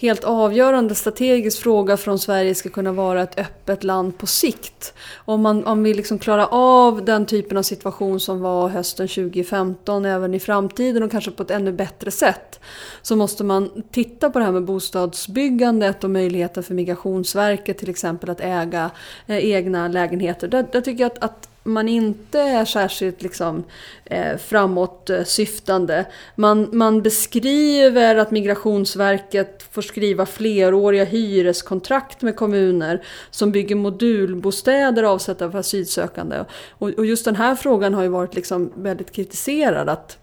helt 0.00 0.24
avgörande 0.24 0.94
strategisk 0.94 1.62
fråga 1.62 1.96
för 1.96 2.10
om 2.10 2.18
Sverige 2.18 2.54
ska 2.54 2.68
kunna 2.68 2.92
vara 2.92 3.22
ett 3.22 3.38
öppet 3.38 3.84
land 3.84 4.18
på 4.18 4.26
sikt. 4.26 4.94
Om, 5.14 5.42
man, 5.42 5.66
om 5.66 5.82
vi 5.82 5.94
liksom 5.94 6.18
klarar 6.18 6.48
av 6.50 7.04
den 7.04 7.26
typen 7.26 7.56
av 7.56 7.62
situation 7.62 8.20
som 8.20 8.40
var 8.40 8.68
hösten 8.68 9.08
2015 9.08 10.04
även 10.04 10.34
i 10.34 10.40
framtiden 10.40 11.02
och 11.02 11.10
kanske 11.10 11.30
på 11.30 11.42
ett 11.42 11.50
ännu 11.50 11.72
bättre 11.72 12.10
sätt 12.10 12.60
så 13.02 13.16
måste 13.16 13.44
man 13.44 13.82
titta 13.92 14.30
på 14.30 14.38
det 14.38 14.44
här 14.44 14.52
med 14.52 14.64
bostadsbyggandet 14.64 16.04
och 16.04 16.10
möjligheten 16.10 16.62
för 16.62 16.74
Migrationsverket 16.74 17.78
till 17.78 17.90
exempel 17.90 18.30
att 18.30 18.40
äga 18.40 18.90
eh, 19.26 19.50
egna 19.50 19.88
lägenheter. 19.88 20.48
Där, 20.48 20.66
där 20.72 20.80
tycker 20.80 21.04
jag 21.04 21.12
att, 21.12 21.24
att 21.24 21.49
man 21.62 21.88
inte 21.88 22.40
är 22.40 22.64
särskilt 22.64 23.22
liksom, 23.22 23.64
eh, 24.04 24.36
framåtsyftande. 24.36 26.04
Man, 26.36 26.68
man 26.72 27.02
beskriver 27.02 28.16
att 28.16 28.30
Migrationsverket 28.30 29.62
får 29.70 29.82
skriva 29.82 30.26
fleråriga 30.26 31.04
hyreskontrakt 31.04 32.22
med 32.22 32.36
kommuner 32.36 33.04
som 33.30 33.52
bygger 33.52 33.76
modulbostäder 33.76 35.02
avsedda 35.02 35.50
för 35.50 35.58
asylsökande. 35.58 36.44
Och, 36.70 36.88
och 36.88 37.06
just 37.06 37.24
den 37.24 37.36
här 37.36 37.54
frågan 37.54 37.94
har 37.94 38.02
ju 38.02 38.08
varit 38.08 38.34
liksom 38.34 38.72
väldigt 38.76 39.12
kritiserad. 39.12 39.88
att 39.88 40.18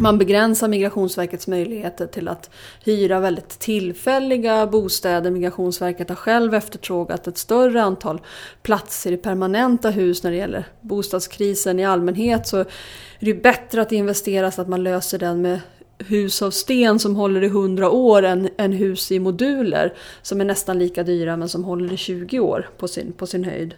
man 0.00 0.18
begränsar 0.18 0.68
Migrationsverkets 0.68 1.46
möjligheter 1.46 2.06
till 2.06 2.28
att 2.28 2.50
hyra 2.84 3.20
väldigt 3.20 3.48
tillfälliga 3.48 4.66
bostäder. 4.66 5.30
Migrationsverket 5.30 6.08
har 6.08 6.16
själv 6.16 6.54
efterfrågat 6.54 7.26
ett 7.26 7.38
större 7.38 7.82
antal 7.82 8.20
platser 8.62 9.12
i 9.12 9.16
permanenta 9.16 9.90
hus 9.90 10.22
när 10.22 10.30
det 10.30 10.36
gäller 10.36 10.64
bostadskrisen 10.80 11.78
i 11.78 11.84
allmänhet. 11.84 12.46
Så 12.46 12.58
är 12.58 12.66
det 13.18 13.34
bättre 13.34 13.82
att 13.82 13.92
investera 13.92 14.50
så 14.50 14.62
att 14.62 14.68
man 14.68 14.82
löser 14.82 15.18
den 15.18 15.42
med 15.42 15.60
hus 15.98 16.42
av 16.42 16.50
sten 16.50 16.98
som 16.98 17.16
håller 17.16 17.42
i 17.42 17.46
100 17.46 17.90
år 17.90 18.22
än, 18.22 18.48
än 18.56 18.72
hus 18.72 19.12
i 19.12 19.18
moduler 19.18 19.94
som 20.22 20.40
är 20.40 20.44
nästan 20.44 20.78
lika 20.78 21.02
dyra 21.02 21.36
men 21.36 21.48
som 21.48 21.64
håller 21.64 21.92
i 21.92 21.96
20 21.96 22.40
år 22.40 22.68
på 22.78 22.88
sin, 22.88 23.12
på 23.12 23.26
sin 23.26 23.44
höjd. 23.44 23.74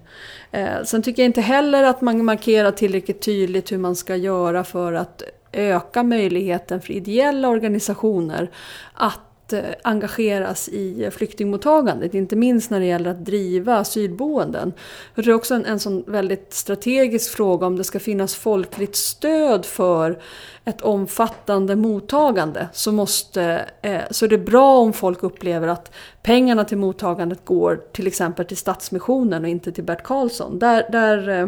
Eh, 0.51 0.83
sen 0.85 1.03
tycker 1.03 1.23
jag 1.23 1.29
inte 1.29 1.41
heller 1.41 1.83
att 1.83 2.01
man 2.01 2.25
markerar 2.25 2.71
tillräckligt 2.71 3.23
tydligt 3.23 3.73
hur 3.73 3.79
man 3.79 3.97
ska 3.97 4.17
göra 4.17 4.65
för 4.65 4.93
att 4.93 5.23
öka 5.53 6.03
möjligheten 6.03 6.81
för 6.81 6.93
ideella 6.93 7.49
organisationer 7.49 8.51
att 8.95 9.53
eh, 9.53 9.65
engageras 9.83 10.69
i 10.69 11.11
flyktingmottagandet, 11.13 12.15
inte 12.15 12.37
minst 12.37 12.71
när 12.71 12.81
det 12.81 12.87
gäller 12.87 13.11
att 13.11 13.25
driva 13.25 13.77
asylboenden. 13.77 14.73
det 15.15 15.27
är 15.27 15.33
också 15.33 15.55
en, 15.55 15.65
en 15.65 15.79
sån 15.79 16.05
väldigt 16.07 16.55
strategisk 16.55 17.37
fråga 17.37 17.67
om 17.67 17.77
det 17.77 17.85
ska 17.85 18.01
finnas 18.01 18.35
folkligt 18.35 18.97
stöd 18.97 19.67
för 19.67 20.19
ett 20.65 20.81
omfattande 20.81 21.77
mottagande 21.77 22.69
så, 22.73 22.93
måste, 22.93 23.69
eh, 23.83 24.01
så 24.11 24.25
är 24.25 24.29
det 24.29 24.39
bra 24.39 24.79
om 24.79 24.93
folk 24.93 25.23
upplever 25.23 25.69
att 25.69 25.93
pengarna 26.23 26.65
till 26.65 26.79
mottagandet 26.79 27.45
går 27.45 27.81
till 27.93 28.07
exempel 28.07 28.47
till 28.47 28.57
Stadsmissionen 28.57 29.43
och 29.43 29.49
inte 29.49 29.73
till 29.73 29.85
Bert 29.85 30.03
Karlsson. 30.03 30.59
Där, 30.59 30.87
där 30.93 31.29
eh, 31.29 31.47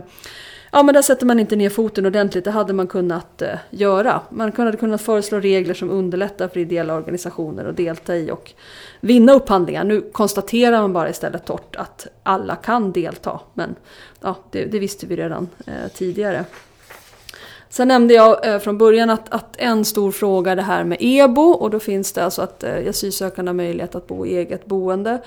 Ja 0.75 0.83
men 0.83 0.95
där 0.95 1.03
sätter 1.03 1.27
man 1.27 1.41
inte 1.41 1.57
ner 1.57 1.71
foten 1.71 2.07
ordentligt, 2.07 2.45
det 2.45 2.51
hade 2.51 2.73
man 2.73 2.87
kunnat 2.87 3.43
eh, 3.43 3.59
göra. 3.71 4.21
Man 4.31 4.53
hade 4.57 4.77
kunnat 4.77 5.03
föreslå 5.03 5.41
regler 5.41 5.75
som 5.75 5.91
underlättar 5.91 6.49
för 6.49 6.61
ideella 6.61 6.95
organisationer 6.95 7.65
att 7.65 7.77
delta 7.77 8.17
i 8.17 8.31
och 8.31 8.53
vinna 9.01 9.33
upphandlingar. 9.33 9.85
Nu 9.85 10.01
konstaterar 10.01 10.81
man 10.81 10.93
bara 10.93 11.11
istället 11.11 11.45
torrt 11.45 11.77
att 11.77 12.07
alla 12.23 12.57
kan 12.57 12.93
delta. 12.93 13.41
Men 13.55 13.75
ja, 14.21 14.37
det, 14.51 14.65
det 14.65 14.79
visste 14.79 15.07
vi 15.07 15.17
redan 15.17 15.49
eh, 15.67 15.93
tidigare. 15.95 16.45
Sen 17.69 17.89
nämnde 17.89 18.15
jag 18.15 18.49
eh, 18.49 18.59
från 18.59 18.79
början 18.79 19.11
att, 19.11 19.35
att, 19.35 19.57
en 19.59 19.85
stor 19.85 20.13
fråga 20.13 20.53
är 20.53 20.57
det 20.57 20.63
här 20.63 20.85
med 20.85 20.99
EBO 21.01 21.43
och 21.43 21.71
då 21.71 21.81
finns 21.81 22.13
det 22.13 22.25
alltså 22.25 22.43
att 22.43 22.65
eh, 22.65 22.89
asylsökande 22.89 23.49
har 23.49 23.55
möjlighet 23.55 23.95
att 23.95 24.07
bo 24.07 24.27
i 24.27 24.37
eget 24.37 24.67
boende. 24.67 25.19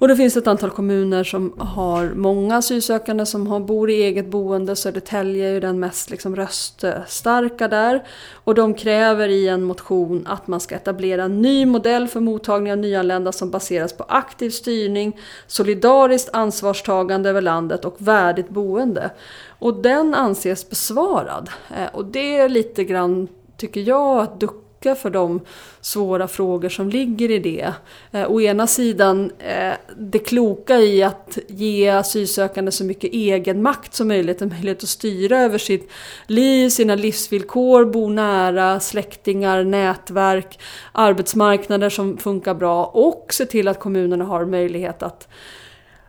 Och 0.00 0.08
det 0.08 0.16
finns 0.16 0.36
ett 0.36 0.46
antal 0.46 0.70
kommuner 0.70 1.24
som 1.24 1.52
har 1.58 2.10
många 2.14 2.56
asylsökande 2.56 3.26
som 3.26 3.46
har, 3.46 3.60
bor 3.60 3.90
i 3.90 4.02
eget 4.02 4.26
boende. 4.26 4.76
Södertälje 4.76 5.48
är 5.48 5.52
ju 5.52 5.60
den 5.60 5.80
mest 5.80 6.10
liksom 6.10 6.36
röststarka 6.36 7.68
där. 7.68 8.02
Och 8.32 8.54
de 8.54 8.74
kräver 8.74 9.28
i 9.28 9.48
en 9.48 9.62
motion 9.62 10.26
att 10.26 10.46
man 10.46 10.60
ska 10.60 10.74
etablera 10.74 11.24
en 11.24 11.42
ny 11.42 11.66
modell 11.66 12.08
för 12.08 12.20
mottagning 12.20 12.72
av 12.72 12.78
nyanlända 12.78 13.32
som 13.32 13.50
baseras 13.50 13.92
på 13.92 14.04
aktiv 14.08 14.50
styrning, 14.50 15.20
solidariskt 15.46 16.30
ansvarstagande 16.32 17.30
över 17.30 17.40
landet 17.40 17.84
och 17.84 17.96
värdigt 17.98 18.48
boende. 18.48 19.10
Och 19.58 19.82
den 19.82 20.14
anses 20.14 20.70
besvarad. 20.70 21.50
Eh, 21.76 21.88
och 21.92 22.04
det 22.04 22.36
är 22.36 22.48
lite 22.48 22.84
grann, 22.84 23.28
tycker 23.56 23.80
jag, 23.80 24.18
att 24.18 24.40
ducka 24.40 24.69
ducka 24.80 24.94
för 24.94 25.10
de 25.10 25.40
svåra 25.80 26.28
frågor 26.28 26.68
som 26.68 26.88
ligger 26.88 27.30
i 27.30 27.38
det. 27.38 27.72
Eh, 28.12 28.30
å 28.30 28.40
ena 28.40 28.66
sidan 28.66 29.30
eh, 29.38 29.72
det 29.96 30.18
kloka 30.18 30.76
i 30.76 31.02
att 31.02 31.38
ge 31.48 31.88
asylsökande 31.88 32.70
så 32.70 32.84
mycket 32.84 33.12
egen 33.12 33.62
makt 33.62 33.94
som 33.94 34.08
möjligt, 34.08 34.42
en 34.42 34.48
möjlighet 34.48 34.82
att 34.82 34.88
styra 34.88 35.38
över 35.38 35.58
sitt 35.58 35.90
liv, 36.26 36.68
sina 36.68 36.94
livsvillkor, 36.94 37.84
bo 37.84 38.08
nära 38.08 38.80
släktingar, 38.80 39.64
nätverk, 39.64 40.58
arbetsmarknader 40.92 41.90
som 41.90 42.16
funkar 42.16 42.54
bra 42.54 42.84
och 42.84 43.26
se 43.30 43.46
till 43.46 43.68
att 43.68 43.80
kommunerna 43.80 44.24
har 44.24 44.44
möjlighet 44.44 45.02
att 45.02 45.28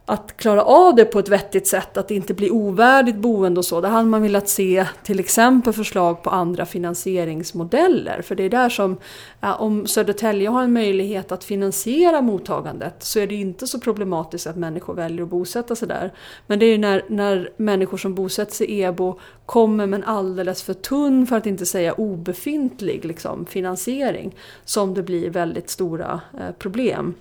att 0.06 0.38
klara 0.38 0.64
av 0.64 0.96
det 0.96 1.06
på 1.06 1.20
ett 1.20 1.30
vettigt 1.30 1.68
sätt, 1.68 1.98
att 1.98 2.08
det 2.08 2.16
inte 2.16 2.34
blir 2.34 2.54
ovärdigt 2.54 3.16
boende 3.16 3.60
och 3.60 3.66
så. 3.66 3.82
Där 3.82 3.90
hade 3.90 4.10
man 4.10 4.22
velat 4.22 4.50
se 4.50 4.88
till 5.04 5.20
exempel 5.20 5.74
förslag 5.74 6.24
på 6.24 6.30
andra 6.30 6.66
finansieringsmodeller. 6.66 8.22
För 8.22 8.36
det 8.36 8.44
är 8.44 8.50
där 8.50 8.70
som, 8.70 8.98
om 9.40 9.88
Södertälje 9.88 10.50
har 10.50 10.64
en 10.64 10.74
möjlighet 10.74 11.32
att 11.32 11.44
finansiera 11.44 12.22
mottagandet 12.22 12.96
så 13.00 13.20
är 13.20 13.28
det 13.28 13.36
inte 13.36 13.68
så 13.68 13.80
problematiskt 13.80 14.48
att 14.48 14.56
människor 14.56 14.94
väljer 14.94 15.24
att 15.24 15.30
bosätta 15.30 15.76
sig 15.76 15.88
där. 15.88 16.14
Men 16.48 16.60
det 16.60 16.66
är 16.66 16.78
när, 16.78 17.06
när 17.08 17.50
människor 17.58 17.98
som 17.98 18.16
bosätter 18.16 18.54
sig 18.54 18.68
i 18.68 18.82
EBO 18.82 19.20
kommer 19.46 19.88
med 19.88 19.98
en 19.98 20.04
alldeles 20.04 20.64
för 20.64 20.74
tunn, 20.74 21.28
för 21.28 21.36
att 21.36 21.46
inte 21.46 21.66
säga 21.66 21.94
obefintlig, 21.94 23.06
liksom, 23.06 23.46
finansiering 23.46 24.36
som 24.66 24.94
det 24.94 25.04
blir 25.04 25.30
väldigt 25.30 25.70
stora 25.70 26.22
eh, 26.40 26.56
problem. 26.60 27.16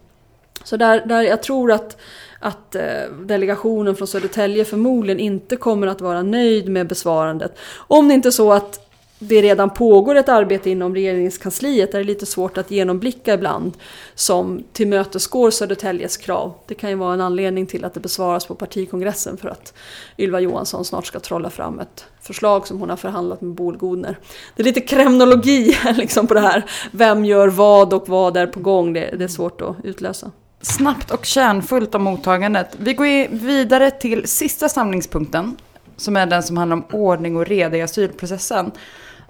Så 0.64 0.76
där, 0.76 1.06
där 1.06 1.22
jag 1.22 1.42
tror 1.42 1.72
att 1.72 1.96
att 2.40 2.74
eh, 2.74 3.02
delegationen 3.20 3.96
från 3.96 4.08
Södertälje 4.08 4.64
förmodligen 4.64 5.20
inte 5.20 5.56
kommer 5.56 5.86
att 5.86 6.00
vara 6.00 6.22
nöjd 6.22 6.68
med 6.68 6.86
besvarandet. 6.86 7.58
Om 7.76 8.08
det 8.08 8.14
inte 8.14 8.28
är 8.28 8.30
så 8.30 8.52
att 8.52 8.90
det 9.22 9.42
redan 9.42 9.70
pågår 9.70 10.14
ett 10.14 10.28
arbete 10.28 10.70
inom 10.70 10.94
regeringskansliet 10.94 11.92
där 11.92 11.98
det 11.98 12.02
är 12.02 12.06
lite 12.06 12.26
svårt 12.26 12.58
att 12.58 12.70
genomblicka 12.70 13.34
ibland 13.34 13.72
som 14.14 14.62
tillmötesgår 14.72 15.50
Södertäljes 15.50 16.16
krav. 16.16 16.52
Det 16.66 16.74
kan 16.74 16.90
ju 16.90 16.96
vara 16.96 17.14
en 17.14 17.20
anledning 17.20 17.66
till 17.66 17.84
att 17.84 17.94
det 17.94 18.00
besvaras 18.00 18.46
på 18.46 18.54
partikongressen 18.54 19.36
för 19.36 19.48
att 19.48 19.74
Ylva 20.18 20.40
Johansson 20.40 20.84
snart 20.84 21.06
ska 21.06 21.20
trolla 21.20 21.50
fram 21.50 21.80
ett 21.80 22.04
förslag 22.20 22.66
som 22.66 22.80
hon 22.80 22.90
har 22.90 22.96
förhandlat 22.96 23.40
med 23.40 23.54
Boel 23.54 23.76
Godner. 23.76 24.18
Det 24.56 24.62
är 24.62 24.64
lite 24.64 24.80
kremnologi 24.80 25.76
liksom 25.94 26.26
på 26.26 26.34
det 26.34 26.40
här. 26.40 26.64
Vem 26.90 27.24
gör 27.24 27.48
vad 27.48 27.92
och 27.92 28.08
vad 28.08 28.36
är 28.36 28.46
på 28.46 28.60
gång? 28.60 28.92
Det, 28.92 29.14
det 29.18 29.24
är 29.24 29.28
svårt 29.28 29.60
att 29.60 29.76
utlösa. 29.84 30.30
Snabbt 30.62 31.10
och 31.10 31.24
kärnfullt 31.24 31.94
om 31.94 32.02
mottagandet. 32.02 32.76
Vi 32.78 32.94
går 32.94 33.28
vidare 33.28 33.90
till 33.90 34.28
sista 34.28 34.68
samlingspunkten. 34.68 35.56
Som 35.96 36.16
är 36.16 36.26
den 36.26 36.42
som 36.42 36.56
handlar 36.56 36.76
om 36.76 36.84
ordning 36.92 37.36
och 37.36 37.46
reda 37.46 37.76
i 37.76 37.82
asylprocessen. 37.82 38.70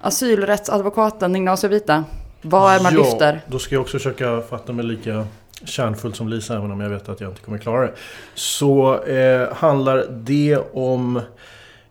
Asylrättsadvokaten 0.01 1.37
Ignacio 1.37 1.68
Vita. 1.68 2.05
Vad 2.43 2.74
är 2.74 2.83
man 2.83 2.95
ja, 2.95 3.03
lyfter? 3.03 3.41
Då 3.47 3.59
ska 3.59 3.74
jag 3.74 3.83
också 3.83 3.99
försöka 3.99 4.43
fatta 4.43 4.72
mig 4.72 4.85
lika 4.85 5.26
kärnfullt 5.64 6.16
som 6.16 6.28
Lisa, 6.28 6.57
även 6.57 6.70
om 6.70 6.81
jag 6.81 6.91
vet 6.91 7.09
att 7.09 7.20
jag 7.20 7.31
inte 7.31 7.41
kommer 7.43 7.59
klara 7.59 7.87
det. 7.87 7.93
Så 8.35 9.03
eh, 9.05 9.55
handlar 9.55 10.07
det 10.11 10.59
om 10.72 11.16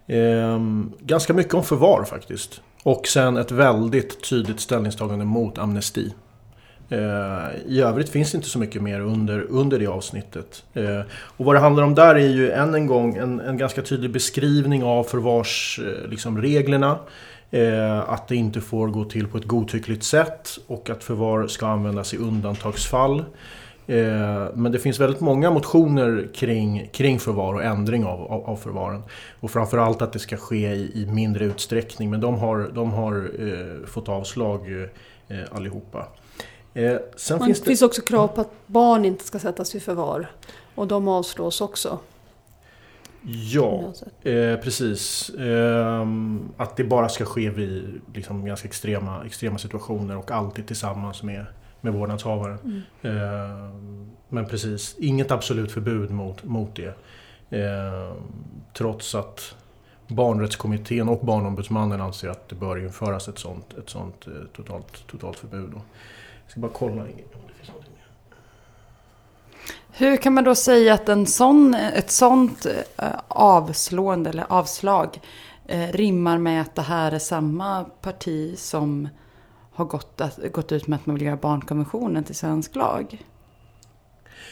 eh, 0.08 0.60
ganska 1.00 1.34
mycket 1.34 1.54
om 1.54 1.64
förvar 1.64 2.04
faktiskt. 2.04 2.62
Och 2.84 3.08
sen 3.08 3.38
ett 3.38 3.52
väldigt 3.52 4.30
tydligt 4.30 4.60
ställningstagande 4.60 5.26
mot 5.26 5.58
amnesti. 5.58 6.14
Eh, 6.90 7.48
I 7.66 7.82
övrigt 7.82 8.10
finns 8.10 8.32
det 8.32 8.36
inte 8.36 8.50
så 8.50 8.60
mycket 8.60 8.82
mer 8.82 9.00
under, 9.00 9.46
under 9.50 9.80
det 9.80 9.88
avsnittet. 9.88 10.64
Eh, 10.74 11.02
och 11.12 11.46
vad 11.46 11.56
det 11.56 11.60
handlar 11.60 11.84
om 11.84 11.96
där 11.96 12.16
är 12.16 12.30
ju 12.30 12.52
än 12.52 12.76
en 12.76 12.88
gång 12.88 13.16
en, 13.18 13.40
en 13.40 13.58
ganska 13.58 13.82
tydlig 13.82 14.12
beskrivning 14.12 14.84
av 14.84 15.04
förvarsreglerna. 15.04 16.90
Eh, 16.92 17.62
liksom, 17.62 18.04
att 18.08 18.28
det 18.28 18.36
inte 18.36 18.62
får 18.62 18.88
gå 18.88 19.06
till 19.06 19.28
på 19.28 19.38
ett 19.38 19.46
godtyckligt 19.46 20.04
sätt 20.04 20.60
och 20.68 20.90
att 20.90 21.04
förvar 21.04 21.48
ska 21.48 21.68
användas 21.68 22.14
i 22.14 22.18
undantagsfall. 22.18 23.26
Men 24.54 24.72
det 24.72 24.80
finns 24.80 25.00
väldigt 25.00 25.20
många 25.20 25.52
motioner 25.52 26.28
kring, 26.34 26.90
kring 26.94 27.20
förvar 27.20 27.54
och 27.54 27.64
ändring 27.64 28.06
av, 28.06 28.22
av, 28.22 28.50
av 28.50 28.56
förvaren. 28.56 29.04
Och 29.40 29.52
framförallt 29.52 30.02
att 30.02 30.14
det 30.14 30.20
ska 30.20 30.38
ske 30.38 30.74
i, 30.74 30.92
i 31.02 31.06
mindre 31.06 31.46
utsträckning. 31.46 32.10
Men 32.10 32.22
de 32.22 32.36
har, 32.36 32.72
de 32.74 32.92
har 32.92 33.32
eh, 33.40 33.88
fått 33.88 34.10
avslag 34.10 34.72
eh, 35.28 35.38
allihopa. 35.52 36.08
Eh, 36.80 36.98
sen 37.16 37.40
finns 37.40 37.60
det 37.60 37.66
finns 37.66 37.82
också 37.82 38.02
krav 38.02 38.28
på 38.28 38.42
att 38.42 38.52
barn 38.68 39.06
inte 39.06 39.24
ska 39.24 39.40
sättas 39.40 39.76
i 39.76 39.80
förvar. 39.80 40.32
Och 40.76 40.88
de 40.88 41.08
avslås 41.08 41.62
också. 41.62 42.00
Ja, 43.24 43.94
eh, 44.24 44.56
precis. 44.56 45.30
Eh, 45.30 46.08
att 46.58 46.78
det 46.78 46.84
bara 46.84 47.10
ska 47.10 47.26
ske 47.26 47.50
vid 47.50 48.02
liksom, 48.14 48.46
ganska 48.46 48.68
extrema, 48.68 49.26
extrema 49.26 49.58
situationer 49.58 50.18
och 50.18 50.32
alltid 50.32 50.68
tillsammans 50.68 51.24
med, 51.24 51.46
med 51.82 51.94
vårdnadshavaren. 51.94 52.58
Mm. 52.64 53.18
Eh, 53.18 53.74
men 54.30 54.46
precis, 54.46 54.96
inget 55.00 55.32
absolut 55.32 55.72
förbud 55.72 56.12
mot, 56.12 56.44
mot 56.44 56.76
det. 56.76 56.96
Ehm, 57.50 58.16
trots 58.74 59.16
att 59.16 59.56
Barnrättskommittén 60.08 61.10
och 61.10 61.26
Barnombudsmannen 61.26 62.02
anser 62.02 62.30
att 62.30 62.50
det 62.50 62.56
bör 62.56 62.78
införas 62.78 63.28
ett 63.28 63.40
sånt, 63.40 63.74
ett 63.78 63.90
sånt 63.90 64.28
eh, 64.28 64.34
totalt, 64.56 65.08
totalt 65.08 65.38
förbud. 65.38 65.70
Då. 65.72 65.82
Jag 66.50 66.52
ska 66.52 66.60
bara 66.60 66.72
kolla 66.72 67.02
om 67.02 67.08
det 67.08 67.54
finns 67.54 67.68
någonting 67.68 67.94
mer. 67.94 68.08
Hur 69.92 70.18
kan 70.18 70.34
man 70.34 70.44
då 70.44 70.56
säga 70.56 70.94
att 70.94 71.10
en 71.10 71.26
sån, 71.26 71.74
ett 71.74 72.12
sånt 72.12 72.66
eh, 72.98 73.08
avslående 73.28 74.30
eller 74.30 74.46
avslag 74.50 75.20
eh, 75.66 75.88
rimmar 75.92 76.38
med 76.38 76.62
att 76.62 76.76
det 76.76 76.82
här 76.82 77.12
är 77.12 77.20
samma 77.20 77.84
parti 77.84 78.60
som 78.60 79.10
har 79.72 79.86
gått, 79.86 80.22
gått 80.52 80.72
ut 80.72 80.88
med 80.88 80.98
att 81.00 81.06
man 81.06 81.16
vill 81.16 81.26
göra 81.26 81.38
barnkonventionen 81.38 82.24
till 82.24 82.36
svensk 82.36 82.76
lag? 82.76 83.26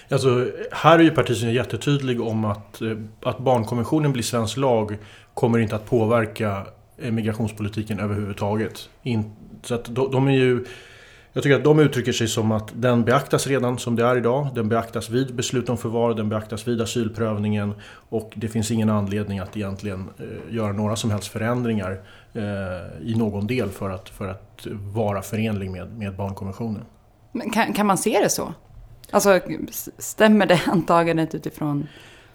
Alltså, 0.09 0.51
här 0.71 0.99
är 0.99 1.03
ju 1.03 1.11
partiet 1.11 1.53
jättetydlig 1.53 2.21
om 2.21 2.45
att, 2.45 2.81
eh, 2.81 2.97
att 3.21 3.37
barnkonventionen 3.37 4.13
blir 4.13 4.23
svensk 4.23 4.57
lag 4.57 4.97
kommer 5.33 5.59
inte 5.59 5.75
att 5.75 5.89
påverka 5.89 6.67
migrationspolitiken 6.97 7.99
överhuvudtaget. 7.99 8.89
In, 9.03 9.31
så 9.63 9.75
att 9.75 9.95
de, 9.95 10.11
de 10.11 10.27
är 10.27 10.31
ju 10.31 10.65
Jag 11.37 11.43
tycker 11.43 11.55
att 11.55 11.63
de 11.63 11.79
uttrycker 11.79 12.11
sig 12.11 12.27
som 12.27 12.51
att 12.51 12.71
den 12.73 13.03
beaktas 13.03 13.47
redan 13.47 13.77
som 13.77 13.95
det 13.95 14.03
är 14.03 14.17
idag. 14.17 14.47
Den 14.55 14.69
beaktas 14.69 15.09
vid 15.09 15.35
beslut 15.35 15.69
om 15.69 15.77
förvar, 15.77 16.13
den 16.13 16.29
beaktas 16.29 16.67
vid 16.67 16.81
asylprövningen 16.81 17.73
och 18.09 18.33
det 18.35 18.47
finns 18.47 18.71
ingen 18.71 18.89
anledning 18.89 19.39
att 19.39 19.57
egentligen 19.57 20.09
eh, 20.19 20.55
göra 20.55 20.71
några 20.71 20.95
som 20.95 21.11
helst 21.11 21.27
förändringar 21.27 22.01
eh, 22.33 22.41
i 23.01 23.15
någon 23.17 23.47
del 23.47 23.69
för 23.69 23.89
att, 23.89 24.09
för 24.09 24.27
att 24.27 24.67
vara 24.93 25.21
förenlig 25.21 25.71
med, 25.71 25.97
med 25.97 26.15
barnkonventionen. 26.15 26.85
Men 27.31 27.49
kan, 27.49 27.73
kan 27.73 27.85
man 27.85 27.97
se 27.97 28.19
det 28.23 28.29
så? 28.29 28.53
Alltså, 29.11 29.39
stämmer 29.97 30.45
det 30.45 30.61
antagandet 30.67 31.35
utifrån? 31.35 31.87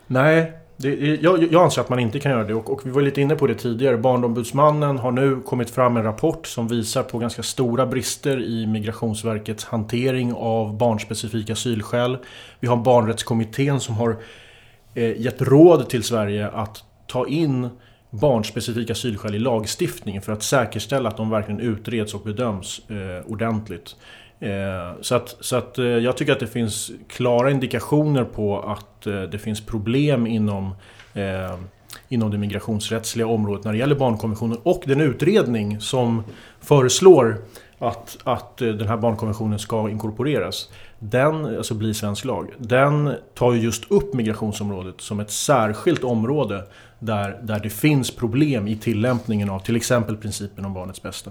Nej, 0.06 0.52
det, 0.76 1.20
jag, 1.22 1.52
jag, 1.52 1.62
anser 1.62 1.80
att 1.80 1.88
man 1.88 1.98
inte 1.98 2.20
kan 2.20 2.32
göra 2.32 2.44
det 2.44 2.54
och, 2.54 2.70
och, 2.70 2.86
vi 2.86 2.90
var 2.90 3.02
lite 3.02 3.20
inne 3.20 3.34
på 3.34 3.46
det 3.46 3.54
tidigare. 3.54 3.96
Barnombudsmannen 3.96 4.98
har 4.98 5.12
nu 5.12 5.40
kommit 5.40 5.70
fram 5.70 5.94
med 5.94 6.00
en 6.00 6.06
rapport 6.06 6.46
som 6.46 6.68
visar 6.68 7.02
på 7.02 7.18
ganska 7.18 7.42
stora 7.42 7.86
brister 7.86 8.42
i 8.42 8.66
Migrationsverkets 8.66 9.64
hantering 9.64 10.32
av 10.32 10.76
barnspecifika 10.76 11.52
asylskäl. 11.52 12.18
Vi 12.60 12.68
har 12.68 12.76
barnrättskommittén 12.76 13.80
som 13.80 13.94
har 13.94 14.16
eh, 14.94 15.20
gett 15.20 15.42
råd 15.42 15.88
till 15.88 16.02
Sverige 16.02 16.48
att 16.48 16.84
ta 17.06 17.26
in 17.26 17.68
barnspecifika 18.10 18.92
asylskäl 18.92 19.34
i 19.34 19.38
lagstiftningen 19.38 20.22
för 20.22 20.32
att 20.32 20.42
säkerställa 20.42 21.08
att 21.08 21.16
de 21.16 21.30
verkligen 21.30 21.60
utreds 21.60 22.14
och 22.14 22.20
bedöms 22.20 22.90
eh, 22.90 23.30
ordentligt. 23.32 23.96
Eh, 24.42 24.92
så 25.00 25.14
att, 25.14 25.36
så 25.40 25.56
att 25.56 25.78
eh, 25.78 25.84
jag 25.84 26.16
tycker 26.16 26.32
att 26.32 26.40
det 26.40 26.46
finns 26.46 26.90
klara 27.08 27.50
indikationer 27.50 28.24
på 28.24 28.60
att 28.60 29.06
eh, 29.06 29.22
det 29.22 29.38
finns 29.38 29.66
problem 29.66 30.26
inom 30.26 30.74
inom 32.08 32.30
det 32.30 32.38
migrationsrättsliga 32.38 33.26
området 33.26 33.64
när 33.64 33.72
det 33.72 33.78
gäller 33.78 33.94
barnkonventionen 33.94 34.58
och 34.62 34.82
den 34.86 35.00
utredning 35.00 35.80
som 35.80 36.22
föreslår 36.60 37.36
att, 37.78 38.18
att 38.24 38.56
den 38.56 38.88
här 38.88 38.96
barnkonventionen 38.96 39.58
ska 39.58 39.90
inkorporeras. 39.90 40.70
Den, 40.98 41.56
alltså 41.56 41.74
bli 41.74 41.94
svensk 41.94 42.24
lag, 42.24 42.48
den 42.58 43.14
tar 43.34 43.52
just 43.52 43.90
upp 43.90 44.14
migrationsområdet 44.14 45.00
som 45.00 45.20
ett 45.20 45.30
särskilt 45.30 46.04
område 46.04 46.64
där, 46.98 47.38
där 47.42 47.60
det 47.60 47.70
finns 47.70 48.16
problem 48.16 48.68
i 48.68 48.76
tillämpningen 48.76 49.50
av 49.50 49.60
till 49.60 49.76
exempel 49.76 50.16
principen 50.16 50.64
om 50.64 50.74
barnets 50.74 51.02
bästa. 51.02 51.30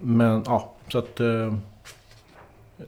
men 0.00 0.42
ja, 0.46 0.72
så 0.92 0.98
att 0.98 1.20
eh, 1.20 1.54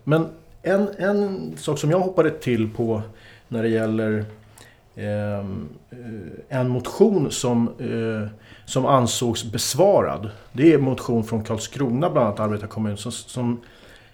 men 0.05 0.27
en, 0.63 0.89
en 0.99 1.53
sak 1.57 1.79
som 1.79 1.91
jag 1.91 1.99
hoppade 1.99 2.31
till 2.31 2.71
på 2.71 3.03
när 3.49 3.63
det 3.63 3.69
gäller 3.69 4.25
ehm, 4.95 5.69
eh, 5.91 6.59
en 6.59 6.69
motion 6.69 7.31
som, 7.31 7.69
eh, 7.79 8.29
som 8.65 8.87
ansågs 8.87 9.45
besvarad. 9.45 10.31
Det 10.53 10.73
är 10.73 10.75
en 10.75 10.85
motion 10.85 11.25
från 11.25 11.45
Karlskrona, 11.45 12.11
bland 12.11 12.27
annat 12.27 12.41
arbetarkommun, 12.41 12.97
som, 12.97 13.13
som, 13.13 13.61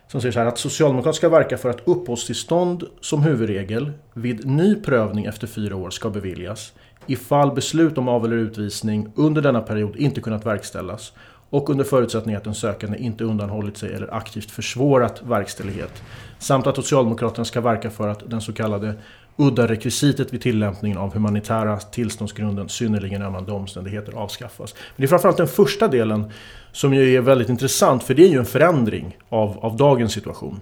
som 0.09 0.21
säger 0.21 0.33
så 0.33 0.39
här 0.39 0.47
att 0.47 0.59
Socialdemokraterna 0.59 1.13
ska 1.13 1.29
verka 1.29 1.59
för 1.59 1.71
att 1.71 1.81
uppehållstillstånd 1.85 2.85
som 3.01 3.23
huvudregel 3.23 3.93
vid 4.15 4.47
ny 4.47 4.75
prövning 4.75 5.25
efter 5.25 5.47
fyra 5.47 5.77
år 5.77 5.91
ska 5.91 6.11
beviljas 6.11 6.73
ifall 7.07 7.53
beslut 7.55 7.99
om 7.99 8.09
av 8.09 8.25
eller 8.25 8.37
utvisning 8.37 9.13
under 9.15 9.43
denna 9.43 9.61
period 9.61 9.97
inte 9.97 10.21
kunnat 10.21 10.47
verkställas 10.47 11.13
och 11.51 11.71
under 11.71 11.85
förutsättning 11.85 12.35
att 12.35 12.45
den 12.45 12.55
sökande 12.55 12.99
inte 12.99 13.25
undanhållit 13.25 13.77
sig 13.77 13.95
eller 13.95 14.15
aktivt 14.15 14.51
försvårat 14.51 15.23
verkställighet. 15.23 16.03
Samt 16.39 16.67
att 16.67 16.77
Socialdemokraterna 16.77 17.45
ska 17.45 17.61
verka 17.61 17.91
för 17.91 18.09
att 18.09 18.31
den 18.31 18.41
så 18.41 18.53
kallade 18.53 18.95
udda 19.37 19.69
rekvisitet 19.69 20.33
vid 20.33 20.41
tillämpningen 20.41 20.99
av 20.99 21.15
humanitära 21.15 21.77
tillståndsgrunden 21.77 22.69
synnerligen 22.69 23.23
ömmande 23.23 23.53
omständigheter 23.53 24.13
avskaffas. 24.13 24.75
Men 24.75 24.95
det 24.97 25.05
är 25.05 25.09
framförallt 25.09 25.37
den 25.37 25.49
första 25.49 25.89
delen 25.89 26.33
som 26.73 26.95
ju 26.95 27.17
är 27.17 27.21
väldigt 27.21 27.49
intressant 27.49 28.03
för 28.03 28.15
det 28.15 28.25
är 28.25 28.29
ju 28.29 28.39
en 28.39 28.47
förändring 28.47 29.17
av, 29.29 29.59
av 29.59 29.77
dagens 29.77 30.13
situation. 30.13 30.61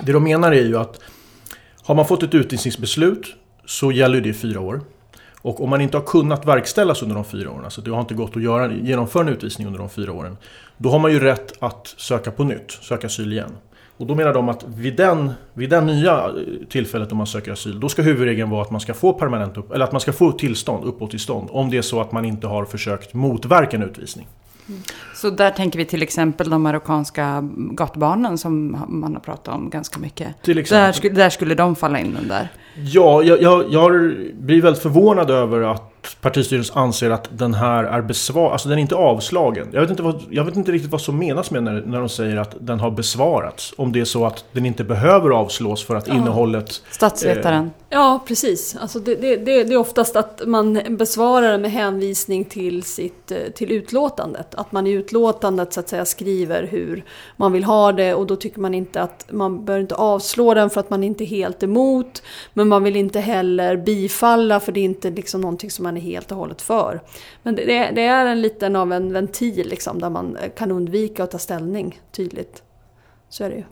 Det 0.00 0.12
de 0.12 0.24
menar 0.24 0.52
är 0.52 0.64
ju 0.64 0.76
att 0.76 1.00
har 1.82 1.94
man 1.94 2.06
fått 2.06 2.22
ett 2.22 2.34
utvisningsbeslut 2.34 3.36
så 3.66 3.92
gäller 3.92 4.20
det 4.20 4.28
i 4.28 4.34
fyra 4.34 4.60
år. 4.60 4.80
Och 5.42 5.62
om 5.64 5.70
man 5.70 5.80
inte 5.80 5.96
har 5.96 6.04
kunnat 6.04 6.46
verkställas 6.46 7.02
under 7.02 7.14
de 7.14 7.24
fyra 7.24 7.50
åren, 7.50 7.64
alltså 7.64 7.80
det 7.80 7.90
har 7.90 8.00
inte 8.00 8.14
gått 8.14 8.36
att 8.36 8.42
göra, 8.42 8.72
genomföra 8.72 9.22
en 9.22 9.28
utvisning 9.28 9.66
under 9.66 9.78
de 9.78 9.88
fyra 9.88 10.12
åren, 10.12 10.36
då 10.76 10.90
har 10.90 10.98
man 10.98 11.12
ju 11.12 11.20
rätt 11.20 11.52
att 11.58 11.94
söka 11.96 12.30
på 12.30 12.44
nytt, 12.44 12.70
söka 12.70 13.06
asyl 13.06 13.32
igen. 13.32 13.50
Och 13.98 14.06
då 14.06 14.14
menar 14.14 14.34
de 14.34 14.48
att 14.48 14.64
vid 14.68 14.96
den, 14.96 15.32
vid 15.54 15.70
den 15.70 15.86
nya 15.86 16.24
eh, 16.24 16.66
tillfället 16.68 17.10
då 17.10 17.16
man 17.16 17.26
söker 17.26 17.52
asyl, 17.52 17.80
då 17.80 17.88
ska 17.88 18.02
huvudregeln 18.02 18.50
vara 18.50 18.62
att 18.62 18.70
man 18.70 18.80
ska 18.80 18.94
få 18.94 19.12
permanent 19.12 19.56
upp, 19.56 19.72
eller 19.72 19.84
att 19.84 19.92
man 19.92 20.00
ska 20.00 20.12
få 20.12 20.32
tillstånd, 20.32 20.84
uppehållstillstånd, 20.84 21.48
om 21.52 21.70
det 21.70 21.78
är 21.78 21.82
så 21.82 22.00
att 22.00 22.12
man 22.12 22.24
inte 22.24 22.46
har 22.46 22.64
försökt 22.64 23.14
motverka 23.14 23.76
en 23.76 23.82
utvisning. 23.82 24.26
Så 25.14 25.30
där 25.30 25.50
tänker 25.50 25.78
vi 25.78 25.84
till 25.84 26.02
exempel 26.02 26.50
de 26.50 26.62
marockanska 26.62 27.48
gatubarnen 27.56 28.38
som 28.38 28.84
man 28.88 29.14
har 29.14 29.20
pratat 29.20 29.54
om 29.54 29.70
ganska 29.70 29.98
mycket. 29.98 30.42
Till 30.42 30.58
exempel. 30.58 30.86
Där, 30.86 30.92
skulle, 30.92 31.14
där 31.14 31.30
skulle 31.30 31.54
de 31.54 31.76
falla 31.76 32.00
in 32.00 32.16
under? 32.22 32.48
Ja, 32.84 33.22
jag, 33.22 33.42
jag, 33.42 33.64
jag 33.72 33.92
blir 34.34 34.62
väldigt 34.62 34.82
förvånad 34.82 35.30
över 35.30 35.60
att 35.60 35.92
partistyrelsen 36.20 36.78
anser 36.78 37.10
att 37.10 37.28
den 37.38 37.54
här 37.54 37.84
är 37.84 38.02
besvarad, 38.02 38.52
alltså 38.52 38.68
den 38.68 38.78
är 38.78 38.82
inte 38.82 38.94
avslagen. 38.94 39.68
Jag 39.72 39.80
vet 39.80 39.90
inte, 39.90 40.02
vad, 40.02 40.22
jag 40.30 40.44
vet 40.44 40.56
inte 40.56 40.72
riktigt 40.72 40.90
vad 40.90 41.00
som 41.00 41.18
menas 41.18 41.50
med 41.50 41.62
när, 41.62 41.82
när 41.86 41.98
de 41.98 42.08
säger 42.08 42.36
att 42.36 42.56
den 42.60 42.80
har 42.80 42.90
besvarats. 42.90 43.74
Om 43.76 43.92
det 43.92 44.00
är 44.00 44.04
så 44.04 44.26
att 44.26 44.44
den 44.52 44.66
inte 44.66 44.84
behöver 44.84 45.30
avslås 45.30 45.84
för 45.84 45.96
att 45.96 46.08
ja. 46.08 46.14
innehållet... 46.14 46.82
Statsvetaren. 46.90 47.64
Eh, 47.64 47.70
ja, 47.90 48.24
precis. 48.26 48.76
Alltså 48.76 49.00
det, 49.00 49.14
det, 49.14 49.36
det, 49.36 49.64
det, 49.64 49.74
är 49.74 49.76
oftast 49.76 50.16
att 50.16 50.42
man 50.46 50.80
besvarar 50.88 51.58
med 51.58 51.72
hänvisning 51.72 52.44
till, 52.44 52.82
sitt, 52.82 53.30
eh, 53.30 53.38
till 53.54 53.72
utlåtandet. 53.72 54.54
Att 54.54 54.72
man 54.72 54.86
i 54.86 54.90
utlåtandet 54.90 55.72
så 55.72 55.80
att 55.80 55.88
säga 55.88 56.04
skriver 56.04 56.62
hur 56.62 57.04
man 57.36 57.52
vill 57.52 57.64
ha 57.64 57.92
det 57.92 58.14
och 58.14 58.26
då 58.26 58.36
tycker 58.36 58.60
man 58.60 58.74
inte 58.74 59.02
att 59.02 59.26
man 59.30 59.64
bör 59.64 59.78
inte 59.78 59.94
avslå 59.94 60.54
den 60.54 60.70
för 60.70 60.80
att 60.80 60.90
man 60.90 61.04
inte 61.04 61.24
är 61.24 61.26
helt 61.26 61.62
emot. 61.62 62.22
Men 62.54 62.68
man 62.68 62.82
vill 62.82 62.96
inte 62.96 63.20
heller 63.20 63.76
bifalla 63.76 64.60
för 64.60 64.72
det 64.72 64.80
är 64.80 64.84
inte 64.84 65.10
liksom 65.10 65.40
någonting 65.40 65.70
som 65.70 65.82
man 65.82 65.96
man 65.96 66.02
är 66.02 66.12
helt 66.12 66.32
och 66.32 66.38
hållet 66.38 66.62
för. 66.62 67.00
Men 67.42 67.54
det, 67.54 67.64
det 67.94 68.02
är 68.02 68.26
en 68.26 68.42
liten 68.42 68.76
av 68.76 68.92
en 68.92 69.12
ventil 69.12 69.68
liksom, 69.68 69.98
där 69.98 70.10
man 70.10 70.36
eh, 70.36 70.50
kan 70.50 70.70
undvika 70.70 71.24
att 71.24 71.30
ta 71.30 71.38
ställning 71.38 72.00
tydligt. 72.12 72.62
Så 73.28 73.44
är 73.44 73.50
det 73.50 73.56
ju. 73.56 73.64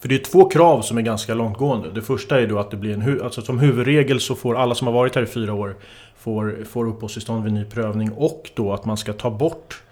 För 0.00 0.08
det 0.08 0.14
är 0.14 0.24
två 0.24 0.48
krav 0.48 0.82
som 0.82 0.98
är 0.98 1.02
ganska 1.02 1.34
långtgående. 1.34 1.90
Det 1.90 2.02
första 2.02 2.40
är 2.40 2.46
då 2.46 2.58
att 2.58 2.70
det 2.70 2.76
blir 2.76 2.94
en 2.94 3.22
alltså 3.22 3.42
som 3.42 3.58
huvudregel 3.58 4.20
så 4.20 4.34
får 4.34 4.56
alla 4.56 4.74
som 4.74 4.86
har 4.86 4.94
varit 4.94 5.14
här 5.14 5.22
i 5.22 5.26
fyra 5.26 5.52
år 5.52 5.76
får, 6.18 6.64
får 6.68 6.88
uppehållstillstånd 6.88 7.44
vid 7.44 7.52
ny 7.52 7.64
prövning 7.64 8.12
och 8.12 8.50
då 8.54 8.72
att 8.72 8.84
man 8.84 8.96
ska 8.96 9.12
ta 9.12 9.30
bort 9.30 9.82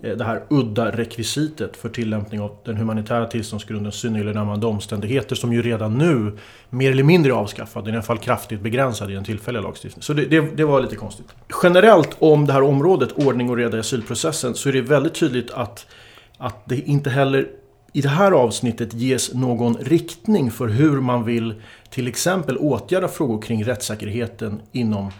eh, 0.00 0.16
det 0.16 0.24
här 0.24 0.42
udda 0.48 0.90
rekvisitet 0.90 1.76
för 1.76 1.88
tillämpning 1.88 2.40
av 2.40 2.56
den 2.64 2.76
humanitära 2.76 3.26
tillståndsgrunden 3.26 3.92
synnerligen 3.92 4.36
ömmande 4.36 4.66
omständigheter 4.66 5.36
som 5.36 5.52
ju 5.52 5.62
redan 5.62 5.98
nu 5.98 6.38
mer 6.70 6.90
eller 6.90 7.02
mindre 7.02 7.32
är 7.32 7.36
avskaffad, 7.36 7.88
i 7.88 7.90
alla 7.90 8.02
fall 8.02 8.18
kraftigt 8.18 8.60
begränsad 8.60 9.10
i 9.10 9.14
den 9.14 9.24
tillfälliga 9.24 9.62
lagstiftningen. 9.62 10.02
Så 10.02 10.12
det, 10.12 10.24
det, 10.24 10.40
det, 10.40 10.64
var 10.64 10.80
lite 10.80 10.96
konstigt. 10.96 11.26
Generellt 11.62 12.16
om 12.18 12.46
det 12.46 12.52
här 12.52 12.62
området, 12.62 13.12
ordning 13.12 13.50
och 13.50 13.56
reda 13.56 13.76
i 13.76 13.80
asylprocessen, 13.80 14.54
så 14.54 14.68
är 14.68 14.72
det 14.72 14.80
väldigt 14.80 15.14
tydligt 15.14 15.50
att, 15.50 15.86
att 16.38 16.68
det 16.68 16.76
inte 16.76 17.10
heller 17.10 17.48
i 17.96 18.00
det 18.00 18.08
här 18.08 18.32
avsnittet 18.32 18.94
ges 18.94 19.34
någon 19.34 19.76
riktning 19.76 20.50
för 20.50 20.68
hur 20.68 21.00
man 21.00 21.24
vill 21.24 21.54
till 21.90 22.08
exempel 22.08 22.56
åtgärda 22.56 23.08
frågor 23.08 23.42
kring 23.42 23.64
rättssäkerheten 23.64 24.60
inom 24.72 25.10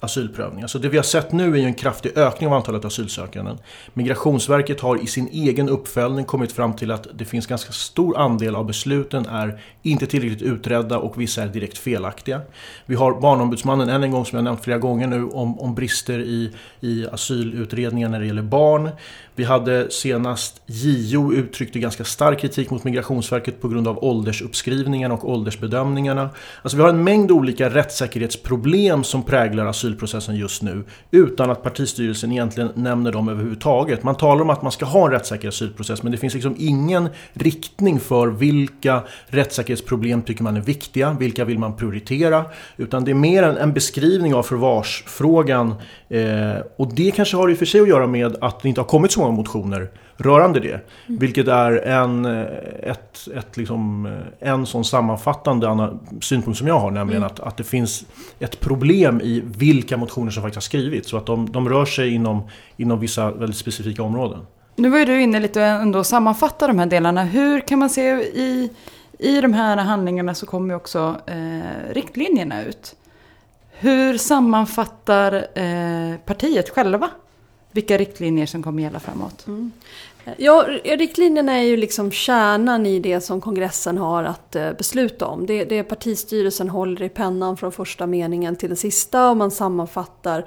asylprövning. 0.00 0.62
Alltså 0.62 0.78
det 0.78 0.88
vi 0.88 0.96
har 0.96 1.04
sett 1.04 1.32
nu 1.32 1.60
är 1.60 1.66
en 1.66 1.74
kraftig 1.74 2.18
ökning 2.18 2.48
av 2.48 2.54
antalet 2.54 2.84
asylsökande. 2.84 3.52
Migrationsverket 3.94 4.80
har 4.80 5.02
i 5.02 5.06
sin 5.06 5.28
egen 5.28 5.68
uppföljning 5.68 6.24
kommit 6.24 6.52
fram 6.52 6.76
till 6.76 6.90
att 6.90 7.06
det 7.14 7.24
finns 7.24 7.46
ganska 7.46 7.72
stor 7.72 8.18
andel 8.18 8.56
av 8.56 8.66
besluten 8.66 9.26
är 9.26 9.60
inte 9.82 10.06
tillräckligt 10.06 10.42
utredda 10.42 10.98
och 10.98 11.20
vissa 11.20 11.42
är 11.42 11.48
direkt 11.48 11.78
felaktiga. 11.78 12.40
Vi 12.86 12.94
har 12.94 13.20
Barnombudsmannen, 13.20 13.88
än 13.88 14.02
en 14.02 14.10
gång 14.10 14.24
som 14.24 14.36
jag 14.36 14.44
nämnt 14.44 14.64
flera 14.64 14.78
gånger 14.78 15.06
nu, 15.06 15.24
om, 15.24 15.58
om 15.60 15.74
brister 15.74 16.18
i, 16.18 16.52
i 16.80 17.06
asylutredningar 17.12 18.08
när 18.08 18.20
det 18.20 18.26
gäller 18.26 18.42
barn. 18.42 18.90
Vi 19.38 19.44
hade 19.44 19.90
senast 19.90 20.62
JO 20.66 21.32
uttryckte 21.32 21.78
ganska 21.78 22.04
stark 22.04 22.40
kritik 22.40 22.70
mot 22.70 22.84
Migrationsverket 22.84 23.60
på 23.60 23.68
grund 23.68 23.88
av 23.88 24.04
åldersuppskrivningarna 24.04 25.14
och 25.14 25.30
åldersbedömningarna. 25.30 26.30
Alltså 26.62 26.76
vi 26.76 26.82
har 26.82 26.90
en 26.90 27.04
mängd 27.04 27.30
olika 27.30 27.70
rättssäkerhetsproblem 27.70 29.04
som 29.04 29.22
präglar 29.22 29.66
asylprocessen 29.66 30.36
just 30.36 30.62
nu 30.62 30.84
utan 31.10 31.50
att 31.50 31.62
partistyrelsen 31.62 32.32
egentligen 32.32 32.70
nämner 32.74 33.12
dem 33.12 33.28
överhuvudtaget. 33.28 34.02
Man 34.02 34.14
talar 34.14 34.42
om 34.42 34.50
att 34.50 34.62
man 34.62 34.72
ska 34.72 34.86
ha 34.86 35.06
en 35.06 35.12
rättssäker 35.12 35.48
asylprocess 35.48 36.02
men 36.02 36.12
det 36.12 36.18
finns 36.18 36.34
liksom 36.34 36.54
ingen 36.58 37.08
riktning 37.32 38.00
för 38.00 38.26
vilka 38.26 39.02
rättssäkerhetsproblem 39.26 40.22
tycker 40.22 40.42
man 40.42 40.56
är 40.56 40.60
viktiga, 40.60 41.16
vilka 41.20 41.44
vill 41.44 41.58
man 41.58 41.76
prioritera 41.76 42.44
utan 42.76 43.04
det 43.04 43.10
är 43.10 43.14
mer 43.14 43.42
en, 43.42 43.56
en 43.56 43.72
beskrivning 43.72 44.34
av 44.34 44.42
förvarsfrågan 44.42 45.74
eh, 46.08 46.56
och 46.76 46.94
det 46.94 47.10
kanske 47.10 47.36
har 47.36 47.50
i 47.50 47.54
och 47.54 47.58
för 47.58 47.66
sig 47.66 47.80
att 47.80 47.88
göra 47.88 48.06
med 48.06 48.36
att 48.40 48.62
det 48.62 48.68
inte 48.68 48.80
har 48.80 48.86
kommit 48.88 49.12
så 49.12 49.20
många 49.20 49.27
motioner 49.34 49.90
rörande 50.16 50.60
det. 50.60 50.68
Mm. 50.68 51.18
Vilket 51.18 51.48
är 51.48 51.72
en, 51.72 52.24
eh, 52.24 52.46
ett, 52.82 53.28
ett 53.36 53.56
liksom, 53.56 54.06
eh, 54.06 54.48
en 54.52 54.66
sån 54.66 54.84
sammanfattande 54.84 55.98
synpunkt 56.20 56.58
som 56.58 56.66
jag 56.66 56.78
har. 56.78 56.90
Nämligen 56.90 57.22
mm. 57.22 57.32
att, 57.34 57.40
att 57.40 57.56
det 57.56 57.64
finns 57.64 58.06
ett 58.38 58.60
problem 58.60 59.20
i 59.20 59.42
vilka 59.46 59.96
motioner 59.96 60.30
som 60.30 60.42
faktiskt 60.42 60.56
har 60.56 60.80
skrivits. 60.80 61.10
Så 61.10 61.16
att 61.16 61.26
de, 61.26 61.52
de 61.52 61.68
rör 61.68 61.84
sig 61.84 62.14
inom, 62.14 62.42
inom 62.76 63.00
vissa 63.00 63.30
väldigt 63.30 63.56
specifika 63.56 64.02
områden. 64.02 64.40
Nu 64.76 64.90
var 64.90 64.98
ju 64.98 65.04
du 65.04 65.22
inne 65.22 65.40
lite 65.40 65.60
och 65.60 65.66
ändå 65.66 66.04
sammanfatta 66.04 66.66
de 66.66 66.78
här 66.78 66.86
delarna. 66.86 67.24
Hur 67.24 67.60
kan 67.60 67.78
man 67.78 67.90
se 67.90 68.10
i, 68.20 68.70
i 69.18 69.40
de 69.40 69.52
här 69.52 69.76
handlingarna 69.76 70.34
så 70.34 70.46
kommer 70.46 70.68
ju 70.68 70.76
också 70.76 71.16
eh, 71.26 71.94
riktlinjerna 71.94 72.64
ut. 72.64 72.94
Hur 73.70 74.18
sammanfattar 74.18 75.32
eh, 75.54 76.16
partiet 76.24 76.68
själva 76.68 77.10
vilka 77.72 77.98
riktlinjer 77.98 78.46
som 78.46 78.62
kommer 78.62 78.82
gälla 78.82 79.00
framåt? 79.00 79.46
Mm. 79.46 79.72
Ja, 80.36 80.66
riktlinjerna 80.84 81.52
är 81.52 81.62
ju 81.62 81.76
liksom 81.76 82.10
kärnan 82.10 82.86
i 82.86 83.00
det 83.00 83.20
som 83.20 83.40
kongressen 83.40 83.98
har 83.98 84.24
att 84.24 84.56
eh, 84.56 84.72
besluta 84.72 85.26
om. 85.26 85.46
Det, 85.46 85.64
det 85.64 85.82
partistyrelsen 85.82 86.68
håller 86.68 87.02
i 87.02 87.08
pennan 87.08 87.56
från 87.56 87.72
första 87.72 88.06
meningen 88.06 88.56
till 88.56 88.68
den 88.68 88.76
sista 88.76 89.30
och 89.30 89.36
man 89.36 89.50
sammanfattar 89.50 90.44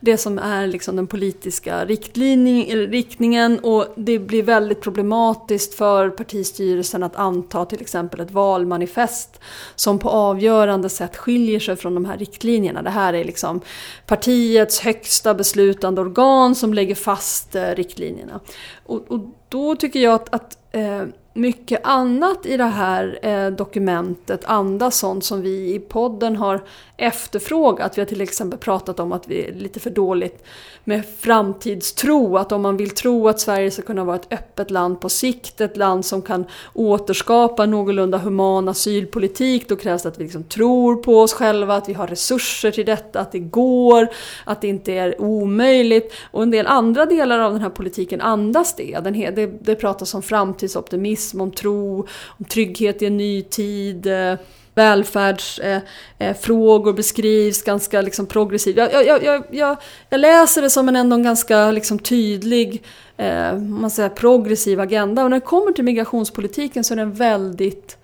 det 0.00 0.16
som 0.16 0.38
är 0.38 0.66
liksom 0.66 0.96
den 0.96 1.06
politiska 1.06 1.84
riktningen 1.84 3.58
och 3.58 3.86
det 3.96 4.18
blir 4.18 4.42
väldigt 4.42 4.80
problematiskt 4.80 5.74
för 5.74 6.10
partistyrelsen 6.10 7.02
att 7.02 7.16
anta 7.16 7.64
till 7.64 7.80
exempel 7.80 8.20
ett 8.20 8.30
valmanifest 8.30 9.40
som 9.74 9.98
på 9.98 10.10
avgörande 10.10 10.88
sätt 10.88 11.16
skiljer 11.16 11.60
sig 11.60 11.76
från 11.76 11.94
de 11.94 12.04
här 12.04 12.18
riktlinjerna. 12.18 12.82
Det 12.82 12.90
här 12.90 13.12
är 13.12 13.24
liksom 13.24 13.60
partiets 14.06 14.80
högsta 14.80 15.34
beslutande 15.34 16.00
organ 16.00 16.54
som 16.54 16.74
lägger 16.74 16.94
fast 16.94 17.54
eh, 17.54 17.68
riktlinjerna. 17.68 18.40
Och, 18.84 19.10
och 19.10 19.20
då 19.48 19.76
tycker 19.76 20.00
jag 20.00 20.14
att, 20.14 20.34
att 20.34 20.58
eh, 20.74 21.04
mycket 21.34 21.80
annat 21.84 22.46
i 22.46 22.56
det 22.56 22.64
här 22.64 23.18
eh, 23.22 23.50
dokumentet 23.50 24.44
andas 24.44 24.98
sånt 24.98 25.24
som 25.24 25.42
vi 25.42 25.74
i 25.74 25.78
podden 25.78 26.36
har 26.36 26.60
efterfrågat. 26.96 27.98
Vi 27.98 28.00
har 28.00 28.06
till 28.06 28.20
exempel 28.20 28.58
pratat 28.58 29.00
om 29.00 29.12
att 29.12 29.28
vi 29.28 29.46
är 29.46 29.52
lite 29.52 29.80
för 29.80 29.90
dåligt 29.90 30.44
med 30.84 31.02
framtidstro. 31.18 32.36
Att 32.36 32.52
om 32.52 32.62
man 32.62 32.76
vill 32.76 32.90
tro 32.90 33.28
att 33.28 33.40
Sverige 33.40 33.70
ska 33.70 33.82
kunna 33.82 34.04
vara 34.04 34.16
ett 34.16 34.32
öppet 34.32 34.70
land 34.70 35.00
på 35.00 35.08
sikt, 35.08 35.60
ett 35.60 35.76
land 35.76 36.04
som 36.04 36.22
kan 36.22 36.44
återskapa 36.72 37.66
någorlunda 37.66 38.18
human 38.18 38.68
asylpolitik, 38.68 39.68
då 39.68 39.76
krävs 39.76 40.02
det 40.02 40.08
att 40.08 40.18
vi 40.18 40.24
liksom 40.24 40.44
tror 40.44 40.96
på 40.96 41.20
oss 41.20 41.32
själva, 41.32 41.74
att 41.74 41.88
vi 41.88 41.92
har 41.92 42.06
resurser 42.06 42.70
till 42.70 42.86
detta, 42.86 43.20
att 43.20 43.32
det 43.32 43.38
går, 43.38 44.08
att 44.44 44.60
det 44.60 44.68
inte 44.68 44.92
är 44.92 45.20
omöjligt. 45.20 46.12
Och 46.30 46.42
en 46.42 46.50
del 46.50 46.66
andra 46.66 47.06
delar 47.06 47.38
av 47.38 47.52
den 47.52 47.62
här 47.62 47.70
politiken 47.70 48.20
andas 48.20 48.74
det. 48.76 48.98
Den, 49.04 49.12
det, 49.34 49.46
det 49.46 49.74
pratas 49.74 50.14
om 50.14 50.22
framtidsoptimism, 50.22 51.23
om 51.34 51.50
tro, 51.50 52.06
om 52.26 52.44
trygghet 52.44 53.02
i 53.02 53.06
en 53.06 53.16
ny 53.16 53.42
tid 53.42 54.06
eh, 54.06 54.34
välfärdsfrågor 54.74 56.88
eh, 56.88 56.92
eh, 56.92 56.96
beskrivs 56.96 57.62
ganska 57.62 58.00
liksom 58.00 58.26
progressivt. 58.26 58.76
Jag, 58.76 58.92
jag, 58.92 59.24
jag, 59.24 59.44
jag, 59.50 59.76
jag 60.08 60.20
läser 60.20 60.62
det 60.62 60.70
som 60.70 60.88
en 60.88 60.96
ändå 60.96 61.16
ganska 61.16 61.70
liksom 61.70 61.98
tydlig 61.98 62.82
eh, 63.16 63.58
man 63.58 63.90
säger, 63.90 64.08
progressiv 64.08 64.80
agenda. 64.80 65.24
Och 65.24 65.30
när 65.30 65.40
det 65.40 65.46
kommer 65.46 65.72
till 65.72 65.84
migrationspolitiken 65.84 66.84
så 66.84 66.94
är 66.94 66.96
den 66.96 67.12
väldigt 67.12 67.96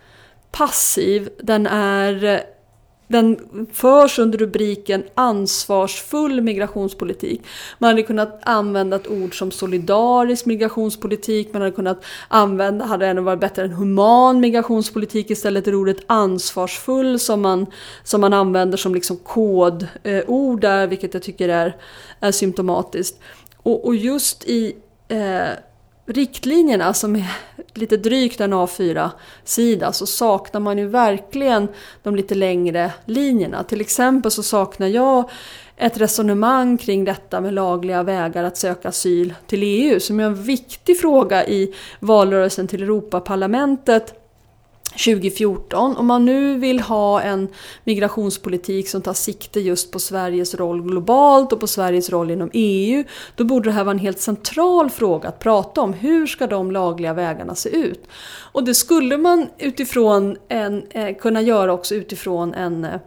passiv. 0.50 1.28
Den 1.42 1.66
är 1.66 2.42
den 3.10 3.38
förs 3.72 4.18
under 4.18 4.38
rubriken 4.38 5.04
ansvarsfull 5.14 6.40
migrationspolitik. 6.40 7.42
Man 7.78 7.88
hade 7.90 8.02
kunnat 8.02 8.40
använda 8.42 8.96
ett 8.96 9.08
ord 9.08 9.38
som 9.38 9.50
solidarisk 9.50 10.46
migrationspolitik, 10.46 11.52
man 11.52 11.62
hade 11.62 11.74
kunnat 11.74 12.04
använda, 12.28 12.84
hade 12.84 13.06
ännu 13.06 13.20
varit 13.20 13.40
bättre 13.40 13.62
än 13.62 13.72
human 13.72 14.40
migrationspolitik 14.40 15.30
istället 15.30 15.64
för 15.64 15.74
ordet 15.74 15.96
ansvarsfull 16.06 17.18
som 17.18 17.40
man, 17.40 17.66
som 18.04 18.20
man 18.20 18.32
använder 18.32 18.78
som 18.78 18.94
liksom 18.94 19.16
kodord 19.16 19.86
där, 20.60 20.86
vilket 20.86 21.14
jag 21.14 21.22
tycker 21.22 21.48
är, 21.48 21.76
är 22.20 22.32
symptomatiskt. 22.32 23.20
Och, 23.56 23.86
och 23.86 23.94
just 23.94 24.44
i 24.44 24.76
eh, 25.08 25.48
riktlinjerna 26.10 26.94
som 26.94 27.16
är 27.16 27.30
lite 27.74 27.96
drygt 27.96 28.40
en 28.40 28.54
A4-sida 28.54 29.92
så 29.92 30.06
saknar 30.06 30.60
man 30.60 30.78
ju 30.78 30.86
verkligen 30.86 31.68
de 32.02 32.16
lite 32.16 32.34
längre 32.34 32.92
linjerna. 33.04 33.64
Till 33.64 33.80
exempel 33.80 34.30
så 34.30 34.42
saknar 34.42 34.86
jag 34.86 35.30
ett 35.76 35.98
resonemang 35.98 36.78
kring 36.78 37.04
detta 37.04 37.40
med 37.40 37.54
lagliga 37.54 38.02
vägar 38.02 38.44
att 38.44 38.56
söka 38.56 38.88
asyl 38.88 39.34
till 39.46 39.62
EU 39.62 40.00
som 40.00 40.20
är 40.20 40.24
en 40.24 40.42
viktig 40.42 41.00
fråga 41.00 41.46
i 41.46 41.74
valrörelsen 42.00 42.66
till 42.66 42.82
Europaparlamentet 42.82 44.19
2014. 45.04 45.96
Om 45.96 46.06
man 46.06 46.24
nu 46.24 46.58
vill 46.58 46.80
ha 46.80 47.20
en 47.20 47.48
migrationspolitik 47.84 48.88
som 48.88 49.02
tar 49.02 49.14
sikte 49.14 49.60
just 49.60 49.92
på 49.92 49.98
Sveriges 49.98 50.54
roll 50.54 50.82
globalt 50.82 51.52
och 51.52 51.60
på 51.60 51.66
Sveriges 51.66 52.10
roll 52.10 52.30
inom 52.30 52.50
EU, 52.52 53.04
då 53.36 53.44
borde 53.44 53.68
det 53.68 53.72
här 53.72 53.84
vara 53.84 53.94
en 53.94 53.98
helt 53.98 54.20
central 54.20 54.90
fråga 54.90 55.28
att 55.28 55.38
prata 55.38 55.80
om. 55.80 55.92
Hur 55.92 56.26
ska 56.26 56.46
de 56.46 56.70
lagliga 56.70 57.12
vägarna 57.12 57.54
se 57.54 57.68
ut? 57.68 58.08
Och 58.52 58.64
det 58.64 58.74
skulle 58.74 59.18
man 59.18 59.46
utifrån 59.58 60.36
en, 60.48 60.82
eh, 60.90 61.16
kunna 61.16 61.42
göra 61.42 61.72
också 61.72 61.94
utifrån 61.94 62.54
en 62.54 62.84
eh, 62.84 63.00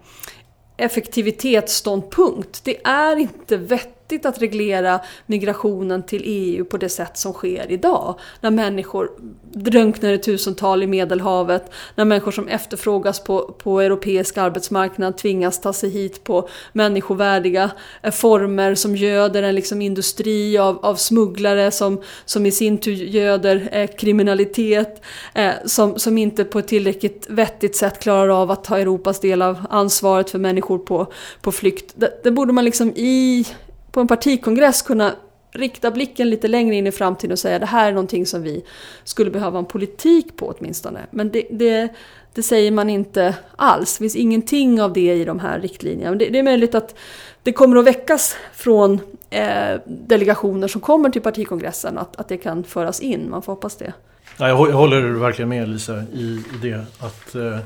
effektivitetsståndpunkt. 0.77 2.61
Det 2.63 2.87
är 2.87 3.15
inte 3.15 3.57
vettigt 3.57 4.02
vettigt 4.13 4.25
att 4.25 4.41
reglera 4.41 4.99
migrationen 5.25 6.03
till 6.03 6.21
EU 6.25 6.65
på 6.65 6.77
det 6.77 6.89
sätt 6.89 7.17
som 7.17 7.33
sker 7.33 7.71
idag. 7.71 8.19
När 8.41 8.51
människor 8.51 9.11
drunknar 9.53 10.13
i 10.13 10.17
tusental 10.17 10.83
i 10.83 10.87
Medelhavet, 10.87 11.71
när 11.95 12.05
människor 12.05 12.31
som 12.31 12.47
efterfrågas 12.47 13.23
på, 13.23 13.55
på 13.63 13.81
europeisk 13.81 14.37
arbetsmarknad 14.37 15.17
tvingas 15.17 15.61
ta 15.61 15.73
sig 15.73 15.89
hit 15.89 16.23
på 16.23 16.49
människovärdiga 16.73 17.71
eh, 18.03 18.11
former 18.11 18.75
som 18.75 18.95
göder 18.95 19.43
en 19.43 19.55
liksom 19.55 19.81
industri 19.81 20.57
av, 20.57 20.85
av 20.85 20.95
smugglare 20.95 21.71
som, 21.71 22.01
som 22.25 22.45
i 22.45 22.51
sin 22.51 22.77
tur 22.77 22.93
göder 22.93 23.69
eh, 23.71 23.87
kriminalitet, 23.87 25.01
eh, 25.33 25.51
som, 25.65 25.99
som 25.99 26.17
inte 26.17 26.43
på 26.43 26.59
ett 26.59 26.67
tillräckligt 26.67 27.27
vettigt 27.29 27.75
sätt 27.75 27.99
klarar 27.99 28.29
av 28.41 28.51
att 28.51 28.63
ta 28.63 28.77
Europas 28.77 29.19
del 29.19 29.41
av 29.41 29.65
ansvaret 29.69 30.29
för 30.29 30.39
människor 30.39 30.77
på, 30.77 31.07
på 31.41 31.51
flykt. 31.51 31.93
Det, 31.95 32.19
det 32.23 32.31
borde 32.31 32.53
man 32.53 32.65
liksom 32.65 32.93
i 32.95 33.45
på 33.93 34.01
en 34.01 34.07
partikongress 34.07 34.81
kunna 34.81 35.15
rikta 35.51 35.91
blicken 35.91 36.29
lite 36.29 36.47
längre 36.47 36.75
in 36.75 36.87
i 36.87 36.91
framtiden 36.91 37.31
och 37.31 37.39
säga 37.39 37.59
det 37.59 37.65
här 37.65 37.87
är 37.87 37.91
någonting 37.91 38.25
som 38.25 38.41
vi 38.41 38.65
skulle 39.03 39.31
behöva 39.31 39.59
en 39.59 39.65
politik 39.65 40.37
på 40.37 40.55
åtminstone. 40.57 40.99
Men 41.11 41.31
det, 41.31 41.47
det, 41.49 41.93
det 42.33 42.43
säger 42.43 42.71
man 42.71 42.89
inte 42.89 43.35
alls. 43.55 43.97
Det 43.97 44.03
finns 44.03 44.15
ingenting 44.15 44.81
av 44.81 44.93
det 44.93 45.13
i 45.13 45.25
de 45.25 45.39
här 45.39 45.59
riktlinjerna. 45.59 46.15
Det, 46.15 46.29
det 46.29 46.39
är 46.39 46.43
möjligt 46.43 46.75
att 46.75 46.95
det 47.43 47.53
kommer 47.53 47.77
att 47.77 47.85
väckas 47.85 48.37
från 48.53 48.99
eh, 49.29 49.79
delegationer 49.85 50.67
som 50.67 50.81
kommer 50.81 51.09
till 51.09 51.21
partikongressen 51.21 51.97
att, 51.97 52.15
att 52.15 52.27
det 52.27 52.37
kan 52.37 52.63
föras 52.63 52.99
in. 52.99 53.29
Man 53.29 53.41
får 53.41 53.53
hoppas 53.53 53.75
det. 53.75 53.93
Ja, 54.37 54.47
jag 54.47 54.55
håller 54.55 55.01
verkligen 55.01 55.49
med 55.49 55.69
Lisa 55.69 56.03
i, 56.13 56.23
i 56.23 56.43
det. 56.61 56.85
att... 56.99 57.35
Eh, 57.35 57.59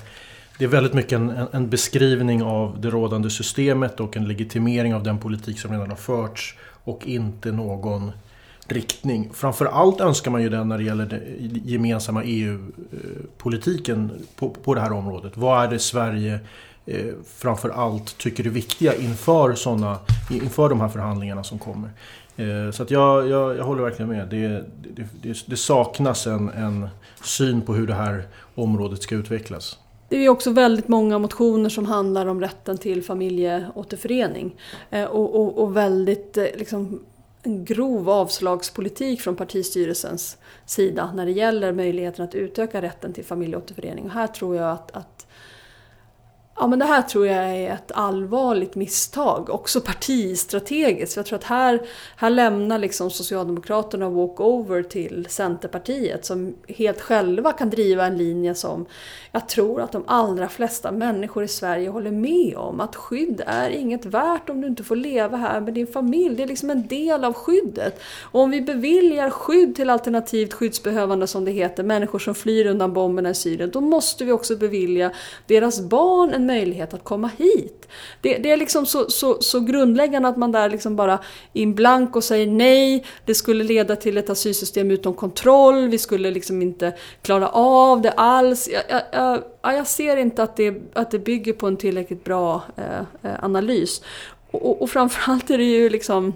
det 0.58 0.64
är 0.66 0.70
väldigt 0.70 0.94
mycket 0.94 1.12
en, 1.12 1.48
en, 1.52 1.70
beskrivning 1.70 2.44
av 2.44 2.82
det 2.82 2.90
rådande 2.90 3.30
systemet 3.30 4.00
och 4.00 4.18
en 4.18 4.28
legitimering 4.28 4.96
av 4.96 5.04
den 5.04 5.20
politik 5.20 5.60
som 5.60 5.72
redan 5.72 5.90
har 5.90 5.96
förts 5.96 6.56
och 6.84 7.08
inte 7.08 7.52
någon 7.52 8.12
riktning. 8.68 9.30
Framförallt 9.34 10.02
önskar 10.02 10.32
man 10.32 10.42
ju 10.42 10.50
den 10.50 10.70
när 10.70 10.78
det 10.78 10.84
gäller 10.84 11.06
den 11.06 11.22
gemensamma 11.66 12.24
EU-politiken 12.24 14.12
på, 14.36 14.50
på 14.50 14.74
det 14.74 14.82
här 14.82 14.92
området. 14.92 15.38
Vad 15.38 15.64
är 15.64 15.68
det 15.68 15.80
Sverige 15.80 16.40
eh, 16.86 17.06
framförallt 17.38 18.18
tycker 18.18 18.46
är 18.46 18.50
viktiga 18.50 18.96
inför, 18.96 19.54
såna, 19.54 19.98
inför 20.32 20.70
de 20.70 20.82
här 20.82 20.90
förhandlingarna 20.90 21.44
som 21.44 21.60
kommer? 21.60 21.90
Eh, 22.38 22.72
så 22.72 22.84
att 22.84 22.92
jag, 22.92 23.28
jag, 23.30 23.58
jag 23.58 23.64
håller 23.64 23.84
verkligen 23.84 24.10
med. 24.10 24.28
Det, 24.28 24.48
det, 24.48 25.08
det, 25.22 25.38
det 25.48 25.58
saknas 25.58 26.28
en, 26.28 26.50
en 26.50 26.90
syn 27.24 27.62
på 27.62 27.74
hur 27.74 27.88
det 27.88 27.96
här 27.96 28.24
området 28.56 29.02
ska 29.04 29.16
utvecklas. 29.16 29.78
Det 30.10 30.26
är 30.26 30.30
också 30.30 30.52
väldigt 30.52 30.88
många 30.88 31.20
motioner 31.20 31.70
som 31.70 31.86
handlar 31.86 32.26
om 32.26 32.42
rätten 32.42 32.78
till 32.78 33.04
familjeåterförening. 33.04 34.56
Eh, 34.90 35.06
och, 35.06 35.36
och, 35.36 35.58
och 35.64 35.78
väldigt 35.78 36.38
eh, 36.38 36.46
liksom, 36.56 37.00
en 37.44 37.66
grov 37.66 38.10
avslagspolitik 38.10 39.22
från 39.22 39.36
partistyrelsens 39.36 40.38
sida 40.66 41.12
när 41.16 41.26
det 41.26 41.32
gäller 41.32 41.72
möjligheten 41.72 42.26
att 42.26 42.36
utöka 42.36 42.82
rätten 42.82 43.14
till 43.14 43.26
familjeåterförening. 43.26 44.06
Och 44.06 44.12
här 44.12 44.28
tror 44.28 44.56
jag 44.56 44.72
att, 44.72 44.92
att 44.92 45.27
Ja 46.60 46.68
men 46.68 46.80
det 46.80 46.86
här 46.86 47.02
tror 47.02 47.28
jag 47.28 47.46
är 47.46 47.74
ett 47.74 47.92
allvarligt 47.92 48.76
misstag, 48.76 49.50
också 49.50 49.82
partistrategiskt. 49.82 51.18
Jag 51.18 51.26
tror 51.26 51.38
att 51.38 51.44
här, 51.44 51.82
här 52.16 52.30
lämnar 52.30 52.80
liksom 52.80 53.10
Socialdemokraterna 53.10 54.10
walkover 54.10 54.84
till 54.84 55.28
Centerpartiet 55.30 56.26
som 56.26 56.56
helt 56.68 57.02
själva 57.02 57.54
kan 57.54 57.70
driva 57.70 58.06
en 58.06 58.18
linje 58.18 58.56
som 58.56 58.86
jag 59.32 59.50
tror 59.50 59.82
att 59.82 59.92
de 59.92 60.04
allra 60.08 60.50
flesta 60.50 60.92
människor 60.92 61.44
i 61.44 61.48
Sverige 61.48 61.90
håller 61.90 62.12
med 62.12 62.58
om. 62.58 62.80
Att 62.80 62.96
skydd 62.96 63.42
är 63.46 63.70
inget 63.70 64.06
värt 64.06 64.50
om 64.50 64.62
du 64.62 64.68
inte 64.68 64.84
får 64.84 64.96
leva 64.96 65.38
här 65.38 65.62
med 65.62 65.74
din 65.74 65.88
familj. 65.88 66.36
Det 66.36 66.44
är 66.44 66.48
liksom 66.48 66.70
en 66.70 66.88
del 66.88 67.24
av 67.24 67.34
skyddet. 67.34 68.02
Och 68.22 68.42
om 68.42 68.52
vi 68.52 68.62
beviljar 68.62 69.30
skydd 69.30 69.76
till 69.76 69.90
alternativt 69.90 70.54
skyddsbehövande 70.54 71.28
som 71.28 71.46
det 71.46 71.52
heter, 71.52 71.84
människor 71.84 72.20
som 72.20 72.36
flyr 72.36 72.66
undan 72.66 72.94
bomberna 72.94 73.30
i 73.30 73.34
Syrien, 73.34 73.72
då 73.72 73.82
måste 73.82 74.26
vi 74.26 74.32
också 74.32 74.56
bevilja 74.56 75.12
deras 75.48 75.82
barn 75.82 76.34
en 76.34 76.47
möjlighet 76.48 76.94
att 76.94 77.04
komma 77.04 77.30
hit. 77.38 77.88
Det, 78.22 78.38
det 78.38 78.52
är 78.52 78.58
liksom 78.58 78.86
så, 78.86 79.10
så, 79.10 79.42
så, 79.42 79.60
grundläggande 79.60 80.30
att 80.30 80.38
man 80.38 80.52
där 80.52 80.70
liksom 80.70 80.96
bara 80.96 81.20
in 81.54 81.76
blanko 81.76 82.22
säger 82.22 82.48
nej, 82.48 83.06
det 83.26 83.36
skulle 83.36 83.64
leda 83.64 83.96
till 83.96 84.18
ett 84.18 84.30
asylsystem 84.30 84.92
utom 84.92 85.14
kontroll, 85.14 85.88
vi 85.88 85.98
skulle 85.98 86.32
liksom 86.32 86.62
inte 86.62 86.94
klara 87.22 87.50
av 87.50 88.02
det 88.02 88.12
alls. 88.12 88.70
Jag, 88.72 88.84
jag, 88.90 89.44
jag, 89.62 89.76
jag 89.76 89.88
ser 89.88 90.18
inte 90.18 90.44
att 90.44 90.56
det, 90.56 90.76
att 90.94 91.12
det 91.12 91.20
bygger 91.20 91.54
på 91.54 91.68
en 91.68 91.78
tillräckligt 91.78 92.24
bra 92.24 92.62
eh, 92.76 93.00
eh 93.32 93.44
analys. 93.44 94.02
Och, 94.52 94.66
och, 94.70 94.82
och 94.82 94.90
framförallt 94.90 95.50
är 95.50 95.58
det 95.58 95.64
ju 95.64 95.90
liksom 95.90 96.34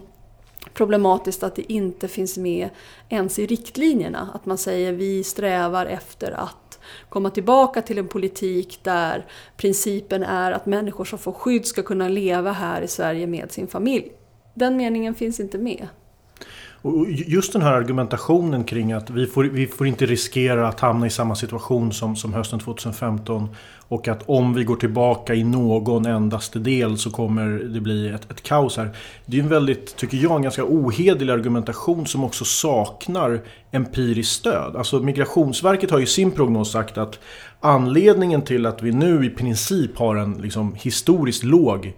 problematiskt 0.73 1.43
att 1.43 1.55
det 1.55 1.73
inte 1.73 2.07
finns 2.07 2.37
med 2.37 2.69
ens 3.09 3.39
i 3.39 3.45
riktlinjerna. 3.45 4.29
Att 4.33 4.45
man 4.45 4.57
säger 4.57 4.91
vi 4.91 5.23
strävar 5.23 5.85
efter 5.85 6.31
att 6.31 6.60
komma 7.09 7.29
tillbaka 7.29 7.81
till 7.81 7.97
en 7.97 8.07
politik 8.07 8.79
där 8.83 9.25
principen 9.57 10.23
är 10.23 10.51
att 10.51 10.65
människor 10.65 11.05
som 11.05 11.19
får 11.19 11.31
skydd 11.31 11.65
ska 11.65 11.83
kunna 11.83 12.07
leva 12.07 12.51
här 12.51 12.81
i 12.81 12.87
Sverige 12.87 13.27
med 13.27 13.51
sin 13.51 13.67
familj. 13.67 14.11
Den 14.53 14.77
meningen 14.77 15.15
finns 15.15 15.39
inte 15.39 15.57
med. 15.57 15.87
Och 16.83 17.05
just 17.09 17.53
den 17.53 17.61
här 17.61 17.73
argumentationen 17.73 18.63
kring 18.63 18.91
att 18.91 19.09
vi 19.09 19.27
får, 19.27 19.43
vi 19.43 19.67
får 19.67 19.87
inte 19.87 20.05
riskera 20.05 20.67
att 20.67 20.79
hamna 20.79 21.07
i 21.07 21.09
samma 21.09 21.35
situation 21.35 21.91
som, 21.91 22.15
som 22.15 22.33
hösten 22.33 22.59
2015 22.59 23.55
och 23.91 24.07
att 24.07 24.23
om 24.25 24.53
vi 24.53 24.63
går 24.63 24.75
tillbaka 24.75 25.35
i 25.35 25.43
någon 25.43 26.05
endaste 26.05 26.59
del 26.59 26.97
så 26.97 27.09
kommer 27.09 27.47
det 27.49 27.81
bli 27.81 28.09
ett, 28.09 28.31
ett 28.31 28.43
kaos 28.43 28.77
här. 28.77 28.89
Det 29.25 29.37
är 29.37 29.41
en 29.41 29.49
väldigt, 29.49 29.95
tycker 29.95 30.17
jag, 30.17 30.35
en 30.35 30.41
ganska 30.41 30.63
ohederlig 30.63 31.33
argumentation 31.33 32.07
som 32.07 32.23
också 32.23 32.45
saknar 32.45 33.41
empiriskt 33.71 34.33
stöd. 34.33 34.75
Alltså 34.75 34.99
Migrationsverket 34.99 35.91
har 35.91 35.99
ju 35.99 36.05
sin 36.05 36.31
prognos 36.31 36.71
sagt 36.71 36.97
att 36.97 37.19
anledningen 37.59 38.41
till 38.41 38.65
att 38.65 38.81
vi 38.81 38.91
nu 38.91 39.25
i 39.25 39.29
princip 39.29 39.97
har 39.97 40.15
en 40.15 40.33
liksom, 40.33 40.75
historiskt 40.75 41.43
låg 41.43 41.93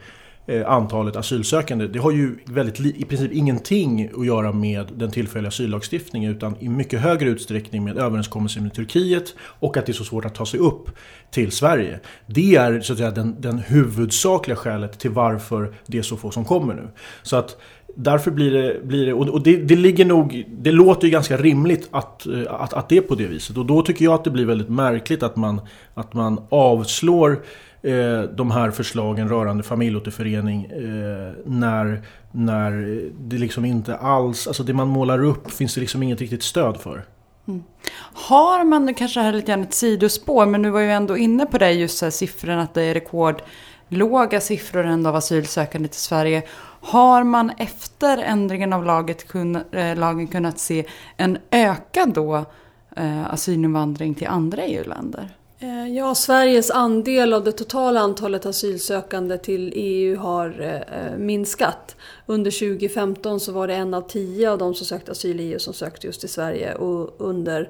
Eh, 0.45 0.69
antalet 0.71 1.15
asylsökande. 1.15 1.87
Det 1.87 1.99
har 1.99 2.11
ju 2.11 2.35
väldigt, 2.45 2.79
i 2.79 3.05
princip 3.05 3.31
ingenting 3.31 4.09
att 4.17 4.25
göra 4.25 4.51
med 4.51 4.91
den 4.95 5.11
tillfälliga 5.11 5.47
asyllagstiftningen 5.47 6.31
utan 6.31 6.55
i 6.59 6.69
mycket 6.69 6.99
högre 6.99 7.29
utsträckning 7.29 7.83
med 7.83 7.97
överenskommelsen 7.97 8.63
med 8.63 8.73
Turkiet 8.73 9.35
och 9.39 9.77
att 9.77 9.85
det 9.85 9.91
är 9.91 9.93
så 9.93 10.03
svårt 10.03 10.25
att 10.25 10.35
ta 10.35 10.45
sig 10.45 10.59
upp 10.59 10.89
till 11.31 11.51
Sverige. 11.51 11.99
Det 12.27 12.55
är 12.55 12.81
så 12.81 12.93
att 12.93 12.99
säga 12.99 13.11
den, 13.11 13.41
den 13.41 13.59
huvudsakliga 13.59 14.55
skälet 14.55 14.99
till 14.99 15.11
varför 15.11 15.73
det 15.87 15.97
är 15.97 16.01
så 16.01 16.17
få 16.17 16.31
som 16.31 16.45
kommer 16.45 16.73
nu. 16.73 16.87
Så 17.23 17.35
att 17.35 17.57
Därför 17.95 18.31
blir 18.31 18.51
det, 18.51 18.85
blir 18.85 19.05
det 19.05 19.13
och 19.13 19.43
det, 19.43 19.57
det 19.57 19.75
ligger 19.75 20.05
nog, 20.05 20.45
det 20.49 20.71
låter 20.71 21.07
ju 21.07 21.11
ganska 21.11 21.37
rimligt 21.37 21.87
att, 21.91 22.25
eh, 22.25 22.41
att, 22.49 22.73
att 22.73 22.89
det 22.89 22.97
är 22.97 23.01
på 23.01 23.15
det 23.15 23.27
viset. 23.27 23.57
Och 23.57 23.65
då 23.65 23.81
tycker 23.81 24.05
jag 24.05 24.13
att 24.13 24.23
det 24.23 24.29
blir 24.29 24.45
väldigt 24.45 24.69
märkligt 24.69 25.23
att 25.23 25.35
man, 25.35 25.61
att 25.93 26.13
man 26.13 26.41
avslår 26.49 27.43
eh, 27.83 28.21
de 28.21 28.51
här 28.51 28.71
förslagen 28.71 29.29
rörande 29.29 29.63
familjeåterförening 29.63 30.65
eh, 30.65 31.33
när, 31.45 32.01
när 32.31 32.71
det 33.19 33.37
liksom 33.37 33.65
inte 33.65 33.97
alls, 33.97 34.47
alltså 34.47 34.63
det 34.63 34.73
man 34.73 34.87
målar 34.87 35.23
upp 35.23 35.51
finns 35.51 35.75
det 35.75 35.81
liksom 35.81 36.03
inget 36.03 36.21
riktigt 36.21 36.43
stöd 36.43 36.77
för. 36.77 37.05
Mm. 37.47 37.63
Har 38.13 38.63
man, 38.63 38.85
nu 38.85 38.93
kanske 38.93 39.19
det 39.19 39.23
här 39.23 39.33
är 39.33 39.37
lite 39.37 39.51
grann 39.51 39.61
ett 39.61 39.73
sidospår, 39.73 40.45
men 40.45 40.61
nu 40.61 40.69
var 40.69 40.79
ju 40.79 40.91
ändå 40.91 41.17
inne 41.17 41.45
på 41.45 41.57
det 41.57 41.71
just 41.71 41.97
så 41.97 42.05
här 42.05 42.11
siffrorna 42.11 42.61
att 42.61 42.73
det 42.73 42.83
är 42.83 42.93
rekordlåga 42.93 44.41
siffror 44.41 44.85
ändå 44.85 45.09
av 45.09 45.15
asylsökande 45.15 45.87
till 45.87 45.99
Sverige. 45.99 46.43
Har 46.81 47.23
man 47.23 47.49
efter 47.57 48.17
ändringen 48.17 48.73
av 48.73 48.85
laget 48.85 49.27
kun, 49.27 49.55
äh, 49.71 49.95
lagen 49.95 50.27
kunnat 50.27 50.59
se 50.59 50.85
en 51.17 51.37
ökad 51.51 52.13
då 52.13 52.45
eh, 52.95 53.33
asylinvandring 53.33 54.15
till 54.15 54.27
andra 54.27 54.61
EU-länder? 54.61 55.29
Eh, 55.63 55.87
ja, 55.87 56.15
Sveriges 56.15 56.71
andel 56.71 57.33
av 57.33 57.43
det 57.43 57.51
totala 57.51 57.99
antalet 57.99 58.45
asylsökande 58.45 59.37
till 59.37 59.73
EU 59.75 60.17
har 60.17 60.61
eh, 60.61 60.75
eh, 60.75 61.17
minskat. 61.17 61.95
Under 62.25 62.51
2015 62.51 63.39
så 63.39 63.51
var 63.51 63.67
det 63.67 63.73
en 63.73 63.93
av 63.93 64.01
tio 64.01 64.51
av 64.51 64.57
de 64.57 64.73
som 64.73 64.85
sökte 64.85 65.11
asyl 65.11 65.39
i 65.39 65.43
EU 65.43 65.59
som 65.59 65.73
sökte 65.73 66.07
just 66.07 66.23
i 66.23 66.27
Sverige 66.27 66.75
och 66.75 67.15
under 67.17 67.69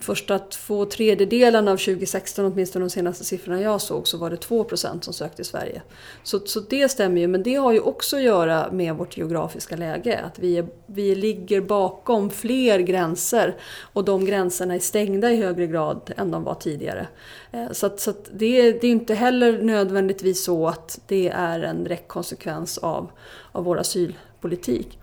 första 0.00 0.38
två 0.38 0.84
tredjedelarna 0.84 1.70
av 1.70 1.76
2016, 1.76 2.44
åtminstone 2.44 2.84
de 2.84 2.90
senaste 2.90 3.24
siffrorna 3.24 3.60
jag 3.60 3.80
såg, 3.80 4.08
så 4.08 4.18
var 4.18 4.30
det 4.30 4.36
2 4.36 4.64
procent 4.64 5.04
som 5.04 5.14
sökte 5.14 5.42
i 5.42 5.44
Sverige. 5.44 5.82
Så, 6.22 6.40
så 6.40 6.60
det 6.60 6.88
stämmer 6.88 7.20
ju, 7.20 7.26
men 7.26 7.42
det 7.42 7.54
har 7.54 7.72
ju 7.72 7.80
också 7.80 8.16
att 8.16 8.22
göra 8.22 8.72
med 8.72 8.94
vårt 8.94 9.16
geografiska 9.16 9.76
läge. 9.76 10.20
Att 10.20 10.38
vi, 10.38 10.58
är, 10.58 10.66
vi 10.86 11.14
ligger 11.14 11.60
bakom 11.60 12.30
fler 12.30 12.78
gränser 12.78 13.56
och 13.80 14.04
de 14.04 14.24
gränserna 14.24 14.74
är 14.74 14.78
stängda 14.78 15.32
i 15.32 15.36
högre 15.36 15.66
grad 15.66 16.12
än 16.16 16.30
de 16.30 16.44
var 16.44 16.54
tidigare. 16.54 17.08
Eh, 17.54 17.72
så, 17.72 17.86
att, 17.86 18.00
så 18.00 18.10
att 18.10 18.28
det, 18.32 18.72
det, 18.72 18.86
är 18.86 18.90
inte 18.90 19.14
heller 19.14 19.62
nödvändigtvis 19.62 20.44
så 20.44 20.68
att 20.68 21.00
det 21.06 21.28
är 21.28 21.60
en 21.60 21.84
direkt 21.84 22.08
konsekvens 22.08 22.78
av, 22.78 23.10
av 23.52 23.64
vår 23.64 23.78
asylpolitik. 23.78 24.98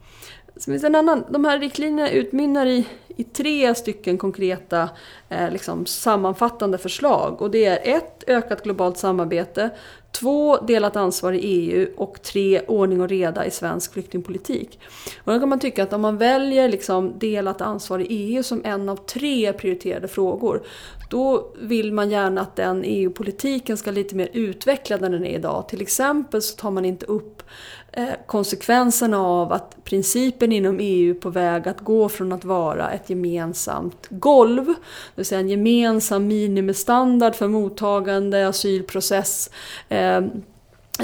Finns 0.66 0.84
en 0.84 0.96
annan, 0.96 1.24
de 1.30 1.46
här 1.46 1.60
riktlinjerna 1.60 2.10
utmynnar 2.10 2.66
i, 2.66 2.88
i 3.08 3.24
tre 3.24 3.76
stycken 3.76 4.18
konkreta 4.18 4.90
eh, 5.30 5.52
liksom, 5.52 5.86
sammanfattande 5.86 6.78
förslag. 6.78 7.42
Och 7.42 7.52
det 7.52 7.66
är 7.66 7.96
ett, 7.96 8.24
ökat 8.28 8.64
globalt 8.64 8.98
samarbete. 8.98 9.70
Två, 10.12 10.58
delat 10.58 10.96
ansvar 10.96 11.34
i 11.34 11.40
EU. 11.40 11.88
Och 11.98 12.22
tre, 12.22 12.62
ordning 12.68 13.02
och 13.02 13.10
reda 13.10 13.46
i 13.46 13.52
svensk 13.52 13.94
flyktingpolitik. 13.94 14.80
Och 15.24 15.34
då 15.34 15.40
kan 15.40 15.50
man 15.50 15.60
tycka 15.60 15.84
att 15.84 15.94
om 15.94 16.02
man 16.02 16.18
väljer 16.18 16.70
liksom, 16.70 17.14
delat 17.20 17.62
ansvar 17.62 18.00
i 18.00 18.06
EU 18.10 18.44
som 18.44 18.62
en 18.66 18.90
av 18.90 18.96
tre 18.96 19.54
prioriterade 19.54 20.08
frågor. 20.08 20.64
Då 21.12 21.48
vill 21.60 21.94
man 21.94 22.10
gärna 22.10 22.42
att 22.42 22.56
den 22.56 22.84
EU-politiken 22.86 23.78
ska 23.78 23.92
lite 23.92 24.16
mer 24.16 24.30
utvecklad 24.34 25.04
än 25.04 25.12
den 25.12 25.26
är 25.26 25.36
idag. 25.36 25.70
Till 25.70 25.82
exempel 25.82 26.42
så 26.42 26.56
tar 26.56 26.72
man 26.72 26.86
inte 26.86 27.06
upp 27.06 27.44
eh, 27.92 28.10
konsekvenserna 28.26 29.22
av 29.22 29.54
att 29.54 29.84
principen 29.84 30.52
inom 30.52 30.78
EU 30.80 31.16
är 31.16 31.20
på 31.20 31.30
väg 31.30 31.68
att 31.68 31.80
gå 31.80 32.10
från 32.10 32.32
att 32.32 32.46
vara 32.46 32.92
ett 32.92 33.10
gemensamt 33.10 34.08
golv, 34.10 34.66
det 34.66 34.74
vill 35.16 35.26
säga 35.26 35.42
en 35.42 35.50
gemensam 35.50 36.28
minimistandard 36.28 37.36
för 37.36 37.48
mottagande, 37.48 38.48
asylprocess, 38.48 39.50
eh, 39.90 40.22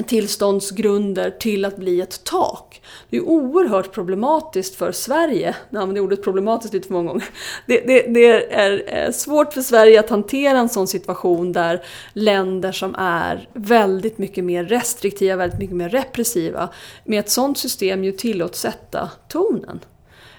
tillståndsgrunder 0.08 1.30
till 1.32 1.66
att 1.66 1.78
bli 1.78 2.02
ett 2.02 2.24
tak. 2.24 2.82
Det 3.10 3.18
är 3.18 3.22
oerhört 3.22 3.92
problematiskt 3.92 4.76
för 4.76 4.92
Sverige, 4.92 5.56
jag 5.70 5.82
använder 5.82 6.02
ordet 6.02 6.24
problematiskt 6.24 6.74
lite 6.74 6.88
för 6.88 6.94
många 6.94 7.08
gånger. 7.08 7.28
Det, 7.66 7.80
det, 7.88 8.02
det, 8.02 8.54
är 8.54 8.84
eh, 8.88 9.12
svårt 9.12 9.54
för 9.54 9.62
Sverige 9.62 10.00
att 10.00 10.10
hantera 10.10 10.58
en 10.58 10.70
sån 10.70 10.88
situation 10.88 11.54
där 11.54 11.84
länder 12.14 12.72
som 12.72 12.96
är 12.96 13.50
väldigt 13.54 14.18
mycket 14.18 14.44
mer 14.44 14.64
restriktiva, 14.64 15.36
väldigt 15.36 15.60
mycket 15.60 15.76
mer 15.76 15.90
repressiva, 15.90 16.70
med 17.04 17.20
ett 17.20 17.30
sånt 17.30 17.58
system 17.58 18.04
ju 18.04 18.12
tillåts 18.12 18.60
sätta 18.60 19.10
tonen. 19.28 19.80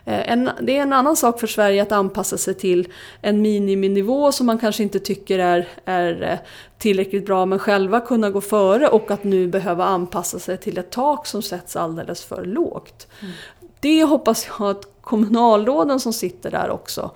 Eh, 0.09 0.33
en, 0.33 0.51
det 0.61 0.79
är 0.79 0.83
en 0.83 0.93
annan 0.93 1.17
sak 1.17 1.41
för 1.41 1.47
Sverige 1.47 1.83
att 1.83 1.93
anpassa 1.93 2.39
sig 2.39 2.55
till 2.55 2.89
en 3.21 3.43
miniminivå 3.43 4.33
som 4.33 4.47
man 4.47 4.59
kanske 4.59 4.83
inte 4.83 4.99
tycker 4.99 5.39
är, 5.39 5.69
är 5.85 6.23
eh, 6.23 6.39
tillräckligt 6.79 7.27
bra 7.27 7.47
men 7.47 7.59
själva 7.59 8.01
kunna 8.01 8.31
gå 8.31 8.41
före 8.41 8.89
och 8.89 9.11
att 9.11 9.25
nu 9.25 9.47
behöva 9.47 9.85
anpassa 9.85 10.39
sig 10.39 10.57
till 10.57 10.79
ett 10.79 10.91
tak 10.91 11.27
som 11.27 11.43
sätts 11.43 11.77
alldeles 11.77 12.25
för 12.25 12.45
lågt. 12.45 13.07
Mm. 13.21 13.33
Det 13.81 14.05
hoppas 14.05 14.47
jag 14.59 14.71
att 14.71 14.85
kommunalråden 15.01 16.01
som 16.01 16.13
sitter 16.13 16.51
där 16.51 16.71
också 16.71 17.11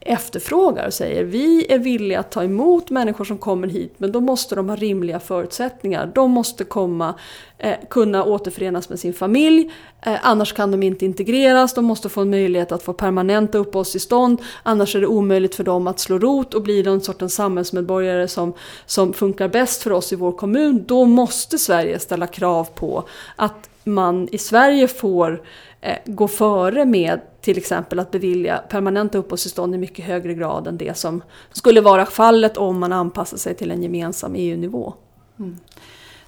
efterfrågar 0.00 0.86
och 0.86 0.94
säger 0.94 1.24
vi 1.24 1.72
är 1.72 1.78
villiga 1.78 2.20
att 2.20 2.30
ta 2.30 2.44
emot 2.44 2.90
människor 2.90 3.24
som 3.24 3.38
kommer 3.38 3.68
hit 3.68 3.94
men 3.96 4.12
då 4.12 4.20
måste 4.20 4.54
de 4.54 4.68
ha 4.68 4.76
rimliga 4.76 5.20
förutsättningar. 5.20 6.12
De 6.14 6.30
måste 6.30 6.64
komma, 6.64 7.14
eh, 7.58 7.74
kunna 7.90 8.24
återförenas 8.24 8.88
med 8.88 9.00
sin 9.00 9.14
familj, 9.14 9.70
eh, 10.02 10.18
annars 10.22 10.52
kan 10.52 10.70
de 10.70 10.82
inte 10.82 11.04
integreras, 11.04 11.74
de 11.74 11.84
måste 11.84 12.08
få 12.08 12.20
en 12.20 12.30
möjlighet 12.30 12.72
att 12.72 12.82
få 12.82 12.92
permanenta 12.92 13.58
uppehållstillstånd, 13.58 14.42
annars 14.62 14.96
är 14.96 15.00
det 15.00 15.06
omöjligt 15.06 15.54
för 15.54 15.64
dem 15.64 15.86
att 15.86 15.98
slå 15.98 16.18
rot 16.18 16.54
och 16.54 16.62
bli 16.62 16.82
den 16.82 17.00
sortens 17.00 17.34
samhällsmedborgare 17.34 18.28
som, 18.28 18.52
som 18.86 19.12
funkar 19.12 19.48
bäst 19.48 19.82
för 19.82 19.92
oss 19.92 20.12
i 20.12 20.16
vår 20.16 20.32
kommun. 20.32 20.84
Då 20.86 21.04
måste 21.04 21.58
Sverige 21.58 21.98
ställa 21.98 22.26
krav 22.26 22.68
på 22.74 23.04
att 23.36 23.70
man 23.84 24.28
i 24.32 24.38
Sverige 24.38 24.88
får 24.88 25.42
eh, 25.80 25.96
gå 26.06 26.28
före 26.28 26.84
med 26.84 27.20
till 27.40 27.58
exempel 27.58 27.98
att 27.98 28.10
bevilja 28.10 28.58
permanenta 28.58 29.18
uppehållstillstånd 29.18 29.74
i 29.74 29.78
mycket 29.78 30.04
högre 30.04 30.34
grad 30.34 30.66
än 30.66 30.76
det 30.76 30.96
som 30.96 31.22
skulle 31.52 31.80
vara 31.80 32.06
fallet 32.06 32.56
om 32.56 32.78
man 32.78 32.92
anpassar 32.92 33.36
sig 33.36 33.54
till 33.54 33.70
en 33.70 33.82
gemensam 33.82 34.34
EU-nivå. 34.34 34.94
Mm. 35.38 35.58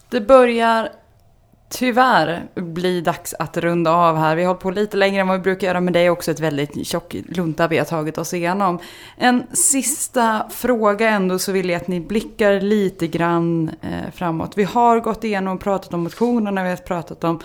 Det 0.08 0.20
börjar 0.20 0.88
tyvärr 1.72 2.42
bli 2.54 3.00
dags 3.00 3.34
att 3.38 3.56
runda 3.56 3.90
av 3.90 4.16
här. 4.16 4.36
Vi 4.36 4.42
har 4.42 4.48
hållit 4.48 4.62
på 4.62 4.70
lite 4.70 4.96
längre 4.96 5.20
än 5.20 5.28
vad 5.28 5.36
vi 5.36 5.42
brukar 5.42 5.66
göra, 5.66 5.80
men 5.80 5.92
det 5.92 6.00
är 6.00 6.10
också 6.10 6.30
ett 6.30 6.40
väldigt 6.40 6.86
tjock 6.86 7.16
lunta 7.28 7.68
vi 7.68 7.78
har 7.78 7.84
tagit 7.84 8.18
oss 8.18 8.34
igenom. 8.34 8.78
En 9.16 9.42
sista 9.52 10.46
fråga 10.50 11.10
ändå, 11.10 11.38
så 11.38 11.52
vill 11.52 11.70
jag 11.70 11.76
att 11.76 11.88
ni 11.88 12.00
blickar 12.00 12.60
lite 12.60 13.06
grann 13.06 13.70
eh, 13.80 14.12
framåt. 14.14 14.52
Vi 14.56 14.64
har 14.64 15.00
gått 15.00 15.24
igenom 15.24 15.56
och 15.56 15.62
pratat 15.62 15.94
om 15.94 16.00
motionerna, 16.00 16.62
vi 16.62 16.68
har 16.68 16.76
pratat 16.76 17.24
om 17.24 17.40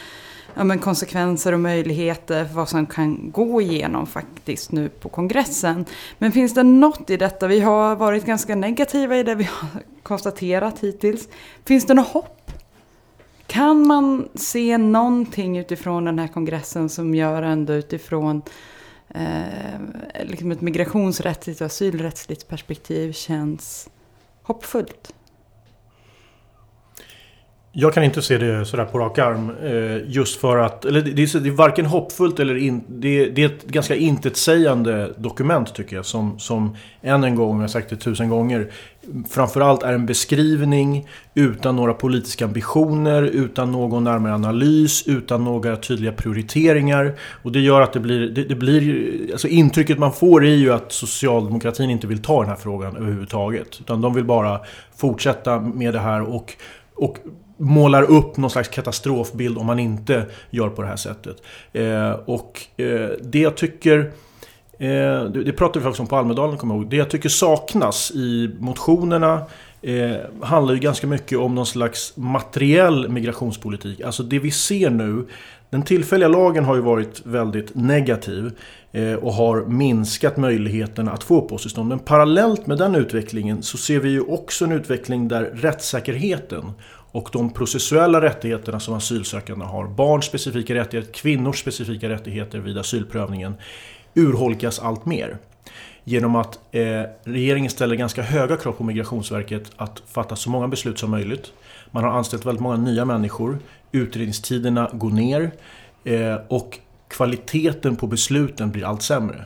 ja, 0.58 0.64
men 0.64 0.80
konsekvenser 0.80 1.53
och 1.53 1.60
möjligheter 1.60 2.45
för 2.45 2.53
vad 2.53 2.70
som 2.70 2.86
kan 2.86 3.32
gå 3.32 3.62
igenom 3.62 4.08
faktiskt 4.08 4.72
nu 4.72 4.89
på 4.89 5.10
kongressen. 5.10 5.86
Men 6.18 6.32
finns 6.32 6.53
det 6.53 6.64
något 6.64 7.10
i 7.10 7.18
detta? 7.18 7.47
Vi 7.47 7.60
har 7.60 7.95
varit 7.95 8.26
ganska 8.26 8.55
negativa 8.55 9.18
i 9.18 9.24
det 9.24 9.36
vi 9.36 9.43
har 9.43 9.82
konstaterat 10.03 10.80
hittills. 10.80 11.28
Finns 11.66 11.86
det 11.86 11.93
något 11.93 12.08
hopp? 12.08 12.51
Kan 13.47 13.88
man 13.88 14.30
se 14.36 14.78
någonting 14.78 15.58
utifrån 15.58 16.05
den 16.05 16.20
här 16.20 16.28
kongressen 16.28 16.89
som 16.89 17.16
gör 17.16 17.41
ändå 17.41 17.74
utifrån 17.74 18.41
eh, 19.10 20.24
liksom 20.24 20.51
ett 20.51 20.62
migrationsrättsligt 20.62 21.62
och 21.62 21.66
asylrättsligt 21.66 22.47
perspektiv 22.47 23.12
känns 23.14 23.89
hoppfullt? 24.43 25.14
Jag 27.80 27.93
kan 27.93 28.03
inte 28.03 28.21
se 28.21 28.38
det 28.38 28.65
sådär 28.65 28.86
på 28.86 28.99
rak 28.99 29.17
arm. 29.17 29.51
Eh, 29.63 30.11
just 30.11 30.39
för 30.39 30.57
att, 30.57 30.86
eller 30.86 31.01
det 31.01 31.21
är, 31.21 31.39
det 31.39 31.49
är 31.49 31.53
varken 31.53 31.86
hoppfullt 31.86 32.39
eller 32.39 32.55
in, 32.55 32.84
det, 32.88 33.07
är, 33.07 33.30
det 33.30 33.43
är 33.43 33.45
ett 33.45 33.63
ganska 33.63 33.95
intetsägande 33.95 35.13
dokument 35.17 35.75
tycker 35.75 35.95
jag. 35.95 36.05
Som, 36.05 36.39
som 36.39 36.75
än 37.01 37.23
en 37.23 37.36
gång, 37.36 37.55
jag 37.55 37.63
har 37.63 37.67
sagt 37.67 37.89
det 37.89 37.95
tusen 37.95 38.30
gånger, 38.30 38.71
framförallt 39.30 39.84
är 39.84 39.93
en 39.93 40.05
beskrivning 40.05 41.07
utan 41.34 41.75
några 41.75 41.93
politiska 41.93 42.45
ambitioner, 42.45 43.23
utan 43.23 43.71
någon 43.71 44.03
närmare 44.03 44.34
analys, 44.34 45.07
utan 45.07 45.43
några 45.43 45.75
tydliga 45.75 46.11
prioriteringar. 46.11 47.15
Och 47.43 47.51
det 47.51 47.59
gör 47.59 47.82
att 47.82 47.93
det 47.93 47.99
blir, 47.99 48.30
det, 48.30 48.43
det 48.43 48.55
blir, 48.55 49.32
alltså 49.32 49.47
intrycket 49.47 49.99
man 49.99 50.13
får 50.13 50.45
är 50.45 50.55
ju 50.55 50.73
att 50.73 50.91
socialdemokratin 50.91 51.89
inte 51.89 52.07
vill 52.07 52.21
ta 52.21 52.39
den 52.39 52.49
här 52.49 52.57
frågan 52.57 52.95
överhuvudtaget. 52.95 53.78
Utan 53.80 54.01
de 54.01 54.13
vill 54.13 54.25
bara 54.25 54.59
fortsätta 54.95 55.59
med 55.59 55.93
det 55.93 55.99
här 55.99 56.21
och, 56.21 56.53
och 56.95 57.17
målar 57.58 58.03
upp 58.03 58.38
någon 58.38 58.49
slags 58.49 58.70
katastrofbild 58.70 59.58
om 59.58 59.66
man 59.66 59.80
inte 59.80 60.26
gör 60.49 60.70
på 60.70 60.82
det 60.82 60.88
här 60.88 60.95
sättet. 60.95 61.41
Eh, 61.74 62.12
och 62.12 62.62
eh, 62.78 63.10
det 63.22 63.39
jag 63.39 63.58
tycker 63.58 64.12
eh, 64.80 65.24
det 65.24 65.58
pratade 65.58 65.80
vi 65.80 65.84
faktiskt 65.84 65.99
om 65.99 66.08
på 66.08 66.16
Almedalen, 66.16 66.58
kommer 66.58 66.76
jag 66.76 66.82
ihåg. 66.82 66.89
Det 66.89 66.97
jag 66.97 67.10
tycker 67.10 67.30
saknas 67.30 68.12
i 68.12 68.55
motionerna 68.60 69.41
eh, 69.82 70.16
handlar 70.41 70.74
ju 70.74 70.80
ganska 70.80 71.08
mycket 71.08 71.38
om 71.38 71.55
någon 71.55 71.66
slags 71.66 72.18
materiell 72.18 73.10
migrationspolitik. 73.10 74.01
Alltså 74.01 74.24
det 74.24 74.39
vi 74.39 74.51
ser 74.51 74.89
nu, 74.89 75.26
den 75.70 75.84
tillfälliga 75.84 76.30
lagen 76.30 76.66
har 76.66 76.76
ju 76.76 76.82
varit 76.82 77.22
väldigt 77.26 77.76
negativ 77.76 78.51
eh, 78.91 79.14
och 79.14 79.34
har 79.34 79.66
minskat 79.66 80.38
möjligheten 80.38 81.08
att 81.08 81.24
få 81.24 81.38
uppehållstillstånd. 81.38 81.89
Men 81.89 81.99
parallellt 81.99 82.68
med 82.68 82.78
den 82.78 82.95
utvecklingen 82.95 83.64
så 83.64 83.78
ser 83.78 83.99
vi 83.99 84.10
ju 84.10 84.22
också 84.22 84.66
en 84.66 84.72
utveckling 84.72 85.28
där 85.28 85.43
rättssäkerheten 85.43 86.72
och 87.12 87.30
de 87.34 87.49
processuella 87.49 88.22
rättigheterna 88.22 88.80
som 88.80 88.93
asylsökande 88.93 89.66
har, 89.66 89.88
barns 89.88 90.26
specifika 90.26 90.76
rättigheter, 90.76 91.14
kvinnors 91.14 91.60
specifika 91.60 92.10
rättigheter 92.10 92.60
vid 92.60 92.78
asylprövningen, 92.78 93.55
urholkas 94.14 94.80
allt 94.80 95.05
mer. 95.05 95.38
Genom 96.03 96.36
att 96.36 96.60
eh, 96.72 97.01
regeringen 97.24 97.70
ställer 97.70 97.95
ganska 97.95 98.22
höga 98.22 98.58
krav 98.58 98.72
på 98.72 98.84
Migrationsverket 98.84 99.72
att 99.78 100.03
fatta 100.08 100.36
så 100.36 100.49
många 100.49 100.68
beslut 100.68 100.99
som 100.99 101.12
möjligt. 101.12 101.53
Man 101.91 102.03
har 102.03 102.12
anställt 102.12 102.45
väldigt 102.45 102.62
många 102.62 102.78
nya 102.78 103.05
människor. 103.05 103.60
Utredningstiderna 103.91 104.89
går 104.93 105.10
ner. 105.10 105.51
Eh, 106.03 106.36
och 106.47 106.80
kvaliteten 107.08 107.95
på 107.95 108.08
besluten 108.08 108.72
blir 108.72 108.86
allt 108.86 109.01
sämre. 109.01 109.45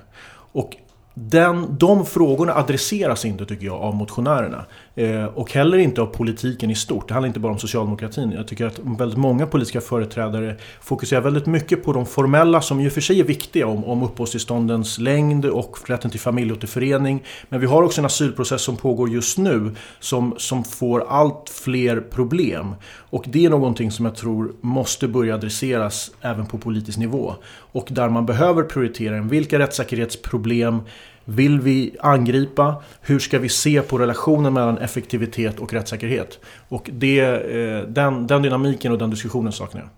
Och 0.53 0.78
den, 1.14 1.78
de 1.78 2.05
frågorna 2.05 2.53
adresseras 2.53 3.26
inte 3.26 3.45
tycker 3.45 3.66
jag 3.66 3.82
av 3.82 3.95
motionärerna. 3.95 4.66
Eh, 4.96 5.26
och 5.26 5.54
heller 5.54 5.78
inte 5.78 6.02
av 6.02 6.06
politiken 6.06 6.70
i 6.70 6.76
stort. 6.76 7.08
Det 7.08 7.14
handlar 7.14 7.28
inte 7.28 7.39
bara 7.39 7.52
om 7.52 7.60
socialdemokratin. 7.60 8.32
Jag 8.32 8.48
tycker 8.48 8.66
att 8.66 8.80
väldigt 8.80 9.18
många 9.18 9.48
politiska 9.48 9.82
företrädare 9.82 10.56
fokuserar 10.82 11.22
väldigt 11.22 11.46
mycket 11.46 11.84
på 11.84 11.94
de 11.94 12.06
formella 12.06 12.62
som 12.62 12.80
i 12.80 12.88
och 12.88 12.92
för 12.92 13.02
sig 13.02 13.20
är 13.20 13.24
viktiga 13.24 13.68
om, 13.68 13.86
om 13.86 14.04
uppehållstillståndens 14.04 15.00
längd 15.00 15.46
och 15.46 15.78
rätten 15.86 16.12
till 16.12 16.20
familjeåterförening. 16.20 17.24
Men 17.50 17.60
vi 17.60 17.68
har 17.68 17.84
också 17.84 18.02
en 18.02 18.06
asylprocess 18.06 18.62
som 18.62 18.78
pågår 18.78 19.10
just 19.10 19.38
nu 19.38 19.76
som, 20.00 20.36
som 20.38 20.64
får 20.64 21.06
allt 21.10 21.50
fler 21.50 22.02
problem. 22.02 22.76
Och 22.94 23.24
det 23.28 23.46
är 23.46 23.50
någonting 23.50 23.92
som 23.92 24.06
jag 24.06 24.16
tror 24.16 24.52
måste 24.62 25.08
börja 25.08 25.36
adresseras 25.36 26.12
även 26.22 26.46
på 26.46 26.58
politisk 26.58 26.98
nivå. 26.98 27.36
Och 27.54 27.88
där 27.92 28.10
man 28.10 28.26
behöver 28.26 28.64
prioritera 28.64 29.22
vilka 29.22 29.60
rättssäkerhetsproblem 29.60 30.82
vill 31.26 31.59
vi 31.59 31.95
angripa? 31.99 32.84
Hur 33.01 33.19
ska 33.19 33.39
vi 33.39 33.49
se 33.49 33.82
på 33.82 33.97
relationen 33.97 34.53
mellan 34.53 34.78
effektivitet 34.78 35.59
och 35.59 35.74
rättssäkerhet? 35.74 36.39
Och 36.69 36.89
det, 36.93 37.19
eh, 37.19 37.88
den, 37.88 38.28
den 38.28 38.41
dynamiken 38.41 38.91
och 38.91 38.97
den 38.97 39.09
diskussionen 39.09 39.51
saknar 39.51 39.82
jag. 39.82 39.89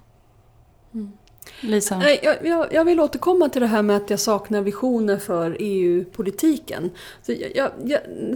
Lisa? 1.63 2.03
Jag, 2.23 2.37
jag, 2.43 2.73
jag, 2.73 2.85
vill 2.85 2.99
återkomma 2.99 3.49
till 3.49 3.61
det 3.61 3.67
här 3.67 3.81
med 3.81 3.97
att 3.97 4.09
jag 4.09 4.19
saknar 4.19 4.61
visioner 4.61 5.17
för 5.17 5.57
EU-politiken. 5.59 6.91
Jag, 7.55 7.71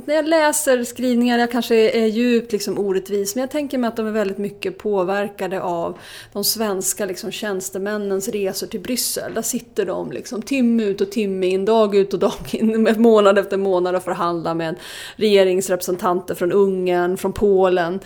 när 0.06 0.16
jag 0.16 0.28
läser 0.28 0.84
skrivningar, 0.84 1.38
jag 1.38 1.52
kanske 1.52 1.76
är 1.76 2.06
djupt 2.06 2.52
liksom 2.52 2.80
orättvis, 2.80 3.36
men 3.36 3.42
jag 3.42 3.52
tänker 3.52 3.78
mig 3.78 3.88
att 3.88 3.96
de 3.96 4.08
är 4.08 4.12
väldigt 4.12 4.38
mycket 4.38 4.78
påverkade 4.78 5.62
av 5.62 5.98
de 6.34 6.44
svenska 6.44 7.06
liksom, 7.06 7.32
tjänstemännens 7.32 8.28
resor 8.28 8.68
till 8.68 8.80
Bryssel. 8.80 9.34
Där 9.34 9.42
sitter 9.42 9.86
de 9.86 10.12
liksom, 10.12 10.42
timme 10.42 10.84
ut 10.84 11.02
och 11.02 11.12
timme 11.12 11.48
in, 11.48 11.66
dag 11.66 11.96
ut 11.96 12.14
och 12.14 12.20
dag 12.20 12.34
in, 12.52 12.96
månad 12.98 13.38
efter 13.38 13.58
månad 13.58 13.96
och 13.96 14.04
förhandlar 14.04 14.56
med 14.56 14.76
regeringsrepresentanter 15.16 16.36
från 16.36 16.52
Ungern, 16.52 17.18
från 17.18 17.34
Polen 17.34 18.00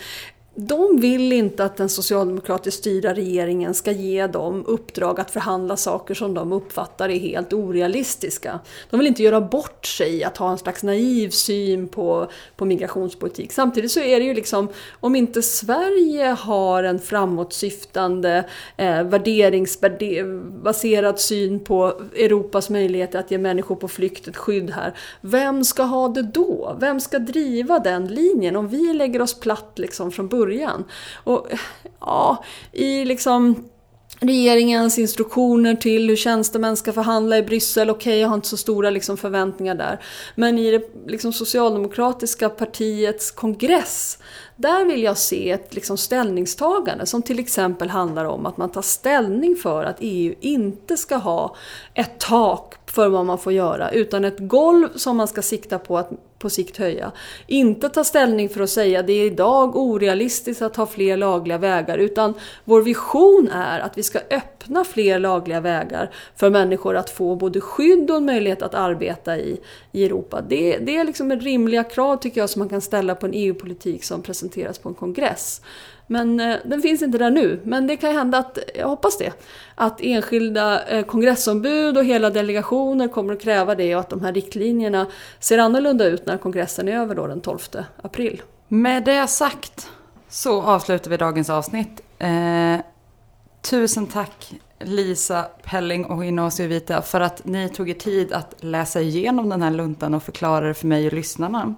de 0.54 1.00
vill 1.00 1.32
inte 1.32 1.64
att 1.64 1.76
den 1.76 1.88
socialdemokratiskt 1.88 2.80
styrda 2.80 3.14
regeringen 3.14 3.74
ska 3.74 3.92
ge 3.92 4.26
dem 4.26 4.64
uppdrag 4.66 5.20
att 5.20 5.30
förhandla 5.30 5.76
saker 5.76 6.14
som 6.14 6.34
de 6.34 6.52
uppfattar 6.52 7.08
är 7.08 7.18
helt 7.18 7.52
orealistiska. 7.52 8.60
De 8.90 8.98
vill 8.98 9.06
inte 9.06 9.22
göra 9.22 9.40
bort 9.40 9.86
sig 9.86 10.24
att 10.24 10.36
ha 10.36 10.50
en 10.50 10.58
slags 10.58 10.82
naiv 10.82 11.30
syn 11.30 11.88
på, 11.88 12.26
på 12.56 12.64
migrationspolitik. 12.64 13.52
Samtidigt 13.52 13.90
så 13.90 14.00
är 14.00 14.20
det 14.20 14.26
ju 14.26 14.34
liksom, 14.34 14.68
om 15.00 15.16
inte 15.16 15.42
Sverige 15.42 16.26
har 16.26 16.84
en 16.84 16.98
framåtsyftande 16.98 18.44
eh, 18.76 19.02
värderingsbaserad 19.02 21.20
syn 21.20 21.60
på 21.60 21.92
Europas 22.16 22.70
möjligheter 22.70 23.18
att 23.18 23.30
ge 23.30 23.38
människor 23.38 23.76
på 23.76 23.88
flykt 23.88 24.28
ett 24.28 24.36
skydd 24.36 24.70
här, 24.70 24.94
vem 25.20 25.64
ska 25.64 25.82
ha 25.82 26.08
det 26.08 26.22
då? 26.22 26.76
Vem 26.80 27.00
ska 27.00 27.18
driva 27.18 27.78
den 27.78 28.06
linjen? 28.06 28.56
Om 28.56 28.68
vi 28.68 28.92
lägger 28.92 29.22
oss 29.22 29.40
platt 29.40 29.72
liksom 29.74 30.12
från 30.12 30.28
början 30.28 30.41
början. 30.46 30.84
Och 31.24 31.46
ja, 32.00 32.44
i 32.72 33.04
liksom 33.04 33.68
regeringens 34.20 34.98
instruktioner 34.98 35.74
till 35.74 36.08
hur 36.08 36.16
tjänstemän 36.16 36.76
ska 36.76 36.92
förhandla 36.92 37.38
i 37.38 37.42
Bryssel. 37.42 37.90
Okej, 37.90 38.10
okay, 38.10 38.20
jag 38.20 38.28
har 38.28 38.34
inte 38.34 38.48
så 38.48 38.56
stora 38.56 38.90
liksom, 38.90 39.16
förväntningar 39.16 39.74
där. 39.74 40.00
Men 40.34 40.58
i 40.58 40.70
det 40.70 40.82
liksom, 41.06 41.32
socialdemokratiska 41.32 42.48
partiets 42.48 43.30
kongress, 43.30 44.18
där 44.56 44.84
vill 44.84 45.02
jag 45.02 45.18
se 45.18 45.50
ett 45.50 45.74
liksom, 45.74 45.96
ställningstagande 45.96 47.06
som 47.06 47.22
till 47.22 47.38
exempel 47.38 47.90
handlar 47.90 48.24
om 48.24 48.46
att 48.46 48.56
man 48.56 48.70
tar 48.70 48.82
ställning 48.82 49.56
för 49.56 49.84
att 49.84 49.96
EU 50.00 50.34
inte 50.40 50.96
ska 50.96 51.16
ha 51.16 51.56
ett 51.94 52.20
tak 52.20 52.81
för 52.94 53.08
vad 53.08 53.26
man 53.26 53.38
får 53.38 53.52
göra, 53.52 53.90
utan 53.90 54.24
ett 54.24 54.38
golv 54.38 54.88
som 54.94 55.16
man 55.16 55.28
ska 55.28 55.42
sikta 55.42 55.78
på 55.78 55.98
att 55.98 56.10
på 56.42 56.50
sikt 56.50 56.76
höja. 56.76 57.12
Inte 57.46 57.88
ta 57.88 58.04
ställning 58.04 58.48
för 58.48 58.60
att 58.60 58.70
säga 58.70 59.00
att 59.00 59.06
det 59.06 59.12
är 59.12 59.26
idag 59.26 59.76
orealistiskt 59.76 60.62
att 60.62 60.76
ha 60.76 60.86
fler 60.86 61.16
lagliga 61.16 61.58
vägar 61.58 61.98
utan 61.98 62.34
vår 62.64 62.82
vision 62.82 63.48
är 63.52 63.80
att 63.80 63.98
vi 63.98 64.02
ska 64.02 64.18
öppna 64.30 64.84
fler 64.84 65.18
lagliga 65.18 65.60
vägar 65.60 66.10
för 66.36 66.50
människor 66.50 66.96
att 66.96 67.10
få 67.10 67.36
både 67.36 67.60
skydd 67.60 68.10
och 68.10 68.16
en 68.16 68.24
möjlighet 68.24 68.62
att 68.62 68.74
arbeta 68.74 69.38
i, 69.38 69.60
i 69.92 70.04
Europa. 70.04 70.42
Det, 70.48 70.78
det 70.78 70.96
är 70.96 71.04
liksom 71.04 71.32
rimliga 71.32 71.84
krav 71.84 72.16
tycker 72.16 72.40
jag 72.40 72.50
som 72.50 72.60
man 72.60 72.68
kan 72.68 72.80
ställa 72.80 73.14
på 73.14 73.26
en 73.26 73.34
EU-politik 73.34 74.04
som 74.04 74.22
presenteras 74.22 74.78
på 74.78 74.88
en 74.88 74.94
kongress. 74.94 75.62
Men 76.12 76.40
eh, 76.40 76.56
den 76.64 76.82
finns 76.82 77.02
inte 77.02 77.18
där 77.18 77.30
nu. 77.30 77.60
Men 77.64 77.86
det 77.86 77.96
kan 77.96 78.10
ju 78.10 78.16
hända 78.16 78.38
att, 78.38 78.58
jag 78.74 78.88
hoppas 78.88 79.18
det, 79.18 79.32
att 79.74 80.00
enskilda 80.00 80.86
eh, 80.86 81.04
kongressombud 81.04 81.96
och 81.96 82.04
hela 82.04 82.30
delegationer 82.30 83.08
kommer 83.08 83.32
att 83.32 83.42
kräva 83.42 83.74
det 83.74 83.94
och 83.94 84.00
att 84.00 84.10
de 84.10 84.20
här 84.20 84.32
riktlinjerna 84.32 85.06
ser 85.40 85.58
annorlunda 85.58 86.04
ut 86.04 86.26
när 86.26 86.38
kongressen 86.38 86.88
är 86.88 86.98
över 86.98 87.14
då 87.14 87.26
den 87.26 87.40
12 87.40 87.58
april. 88.02 88.42
Med 88.68 89.04
det 89.04 89.26
sagt 89.26 89.90
så 90.28 90.62
avslutar 90.62 91.10
vi 91.10 91.16
dagens 91.16 91.50
avsnitt. 91.50 92.00
Eh, 92.18 92.76
tusen 93.70 94.06
tack 94.06 94.54
Lisa 94.80 95.42
Pelling 95.62 96.04
och 96.04 96.24
Inosio 96.24 96.66
Vita 96.66 97.02
för 97.02 97.20
att 97.20 97.44
ni 97.44 97.68
tog 97.68 97.90
er 97.90 97.94
tid 97.94 98.32
att 98.32 98.54
läsa 98.60 99.00
igenom 99.00 99.48
den 99.48 99.62
här 99.62 99.70
luntan 99.70 100.14
och 100.14 100.22
förklara 100.22 100.68
det 100.68 100.74
för 100.74 100.86
mig 100.86 101.06
och 101.06 101.12
lyssnarna. 101.12 101.74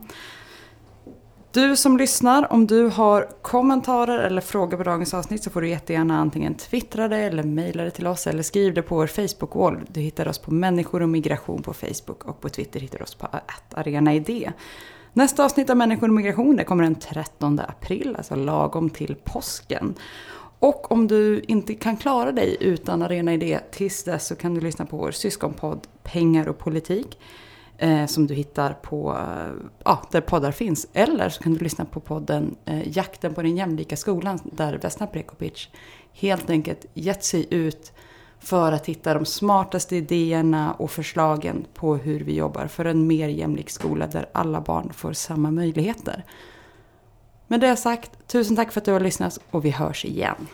Du 1.55 1.76
som 1.76 1.96
lyssnar, 1.96 2.52
om 2.52 2.66
du 2.66 2.88
har 2.88 3.28
kommentarer 3.42 4.18
eller 4.18 4.40
frågor 4.40 4.76
på 4.76 4.82
dagens 4.82 5.14
avsnitt 5.14 5.42
så 5.42 5.50
får 5.50 5.61
du 5.61 5.68
jättegärna 5.68 6.18
antingen 6.18 6.55
twittra 6.55 7.09
det 7.09 7.16
eller 7.16 7.42
mejla 7.42 7.84
det 7.84 7.90
till 7.90 8.07
oss 8.07 8.26
eller 8.26 8.42
skriv 8.42 8.74
det 8.74 8.82
på 8.82 8.94
vår 8.94 9.07
Facebook-wall. 9.07 9.86
Du 9.88 10.00
hittar 10.00 10.28
oss 10.28 10.38
på 10.38 10.55
människor 10.55 11.02
och 11.02 11.09
migration 11.09 11.62
på 11.62 11.74
Facebook 11.74 12.24
och 12.24 12.40
på 12.40 12.48
Twitter 12.48 12.80
hittar 12.80 12.98
du 12.98 13.05
oss 13.05 13.14
på 13.14 13.28
arenaidé. 13.74 14.52
Nästa 15.12 15.44
avsnitt 15.44 15.70
av 15.70 15.76
Människor 15.76 16.09
och 16.09 16.14
migration 16.14 16.57
det 16.57 16.64
kommer 16.64 16.82
den 16.82 16.94
13 16.94 17.61
april, 17.68 18.14
alltså 18.16 18.34
lagom 18.34 18.90
till 18.90 19.16
påsken. 19.24 19.94
Och 20.59 20.92
om 20.92 21.07
du 21.09 21.40
inte 21.48 21.74
kan 21.74 21.96
klara 21.96 22.32
dig 22.32 22.57
utan 22.61 23.02
Arena 23.02 23.34
Idé 23.34 23.61
tills 23.70 24.05
dess 24.05 24.26
så 24.26 24.36
kan 24.36 24.55
du 24.55 24.61
lyssna 24.61 24.86
på 24.86 24.96
vår 24.96 25.11
syskonpodd 25.11 25.86
Pengar 26.02 26.48
och 26.48 26.59
politik. 26.59 27.18
Eh, 27.79 28.07
som 28.07 28.27
du 28.27 28.35
hittar 28.35 28.72
på, 28.72 29.16
eh, 29.18 29.53
ja, 29.85 30.03
där 30.11 30.20
poddar 30.20 30.53
finns. 30.53 30.87
Eller 30.93 31.29
så 31.29 31.43
kan 31.43 31.55
du 31.55 31.59
lyssna 31.59 31.85
på 31.85 32.01
podden 32.01 32.57
eh, 32.64 32.97
Jakten 32.97 33.35
på 33.35 33.43
den 33.43 33.57
jämlika 33.57 33.97
skolan 33.97 34.39
där 34.45 34.79
Vesna 34.79 35.07
Prekopic 35.07 35.68
helt 36.12 36.51
enkelt 36.51 36.87
gett 36.95 37.25
sig 37.25 37.47
ut 37.51 37.93
för 38.39 38.72
att 38.72 38.87
hitta 38.87 39.14
de 39.14 39.25
smartaste 39.25 39.96
idéerna 39.96 40.72
och 40.72 40.91
förslagen 40.91 41.67
på 41.75 41.96
hur 41.96 42.21
vi 42.21 42.34
jobbar 42.34 42.67
för 42.67 42.84
en 42.84 43.07
mer 43.07 43.29
jämlik 43.29 43.71
skola 43.71 44.07
där 44.07 44.29
alla 44.33 44.61
barn 44.61 44.92
får 44.92 45.13
samma 45.13 45.51
möjligheter. 45.51 46.25
Med 47.46 47.61
det 47.61 47.76
sagt, 47.76 48.29
tusen 48.29 48.57
tack 48.57 48.72
för 48.72 48.80
att 48.80 48.84
du 48.84 48.92
har 48.92 49.01
lyssnat 49.01 49.38
och 49.51 49.64
vi 49.64 49.71
hörs 49.71 50.05
igen. 50.05 50.46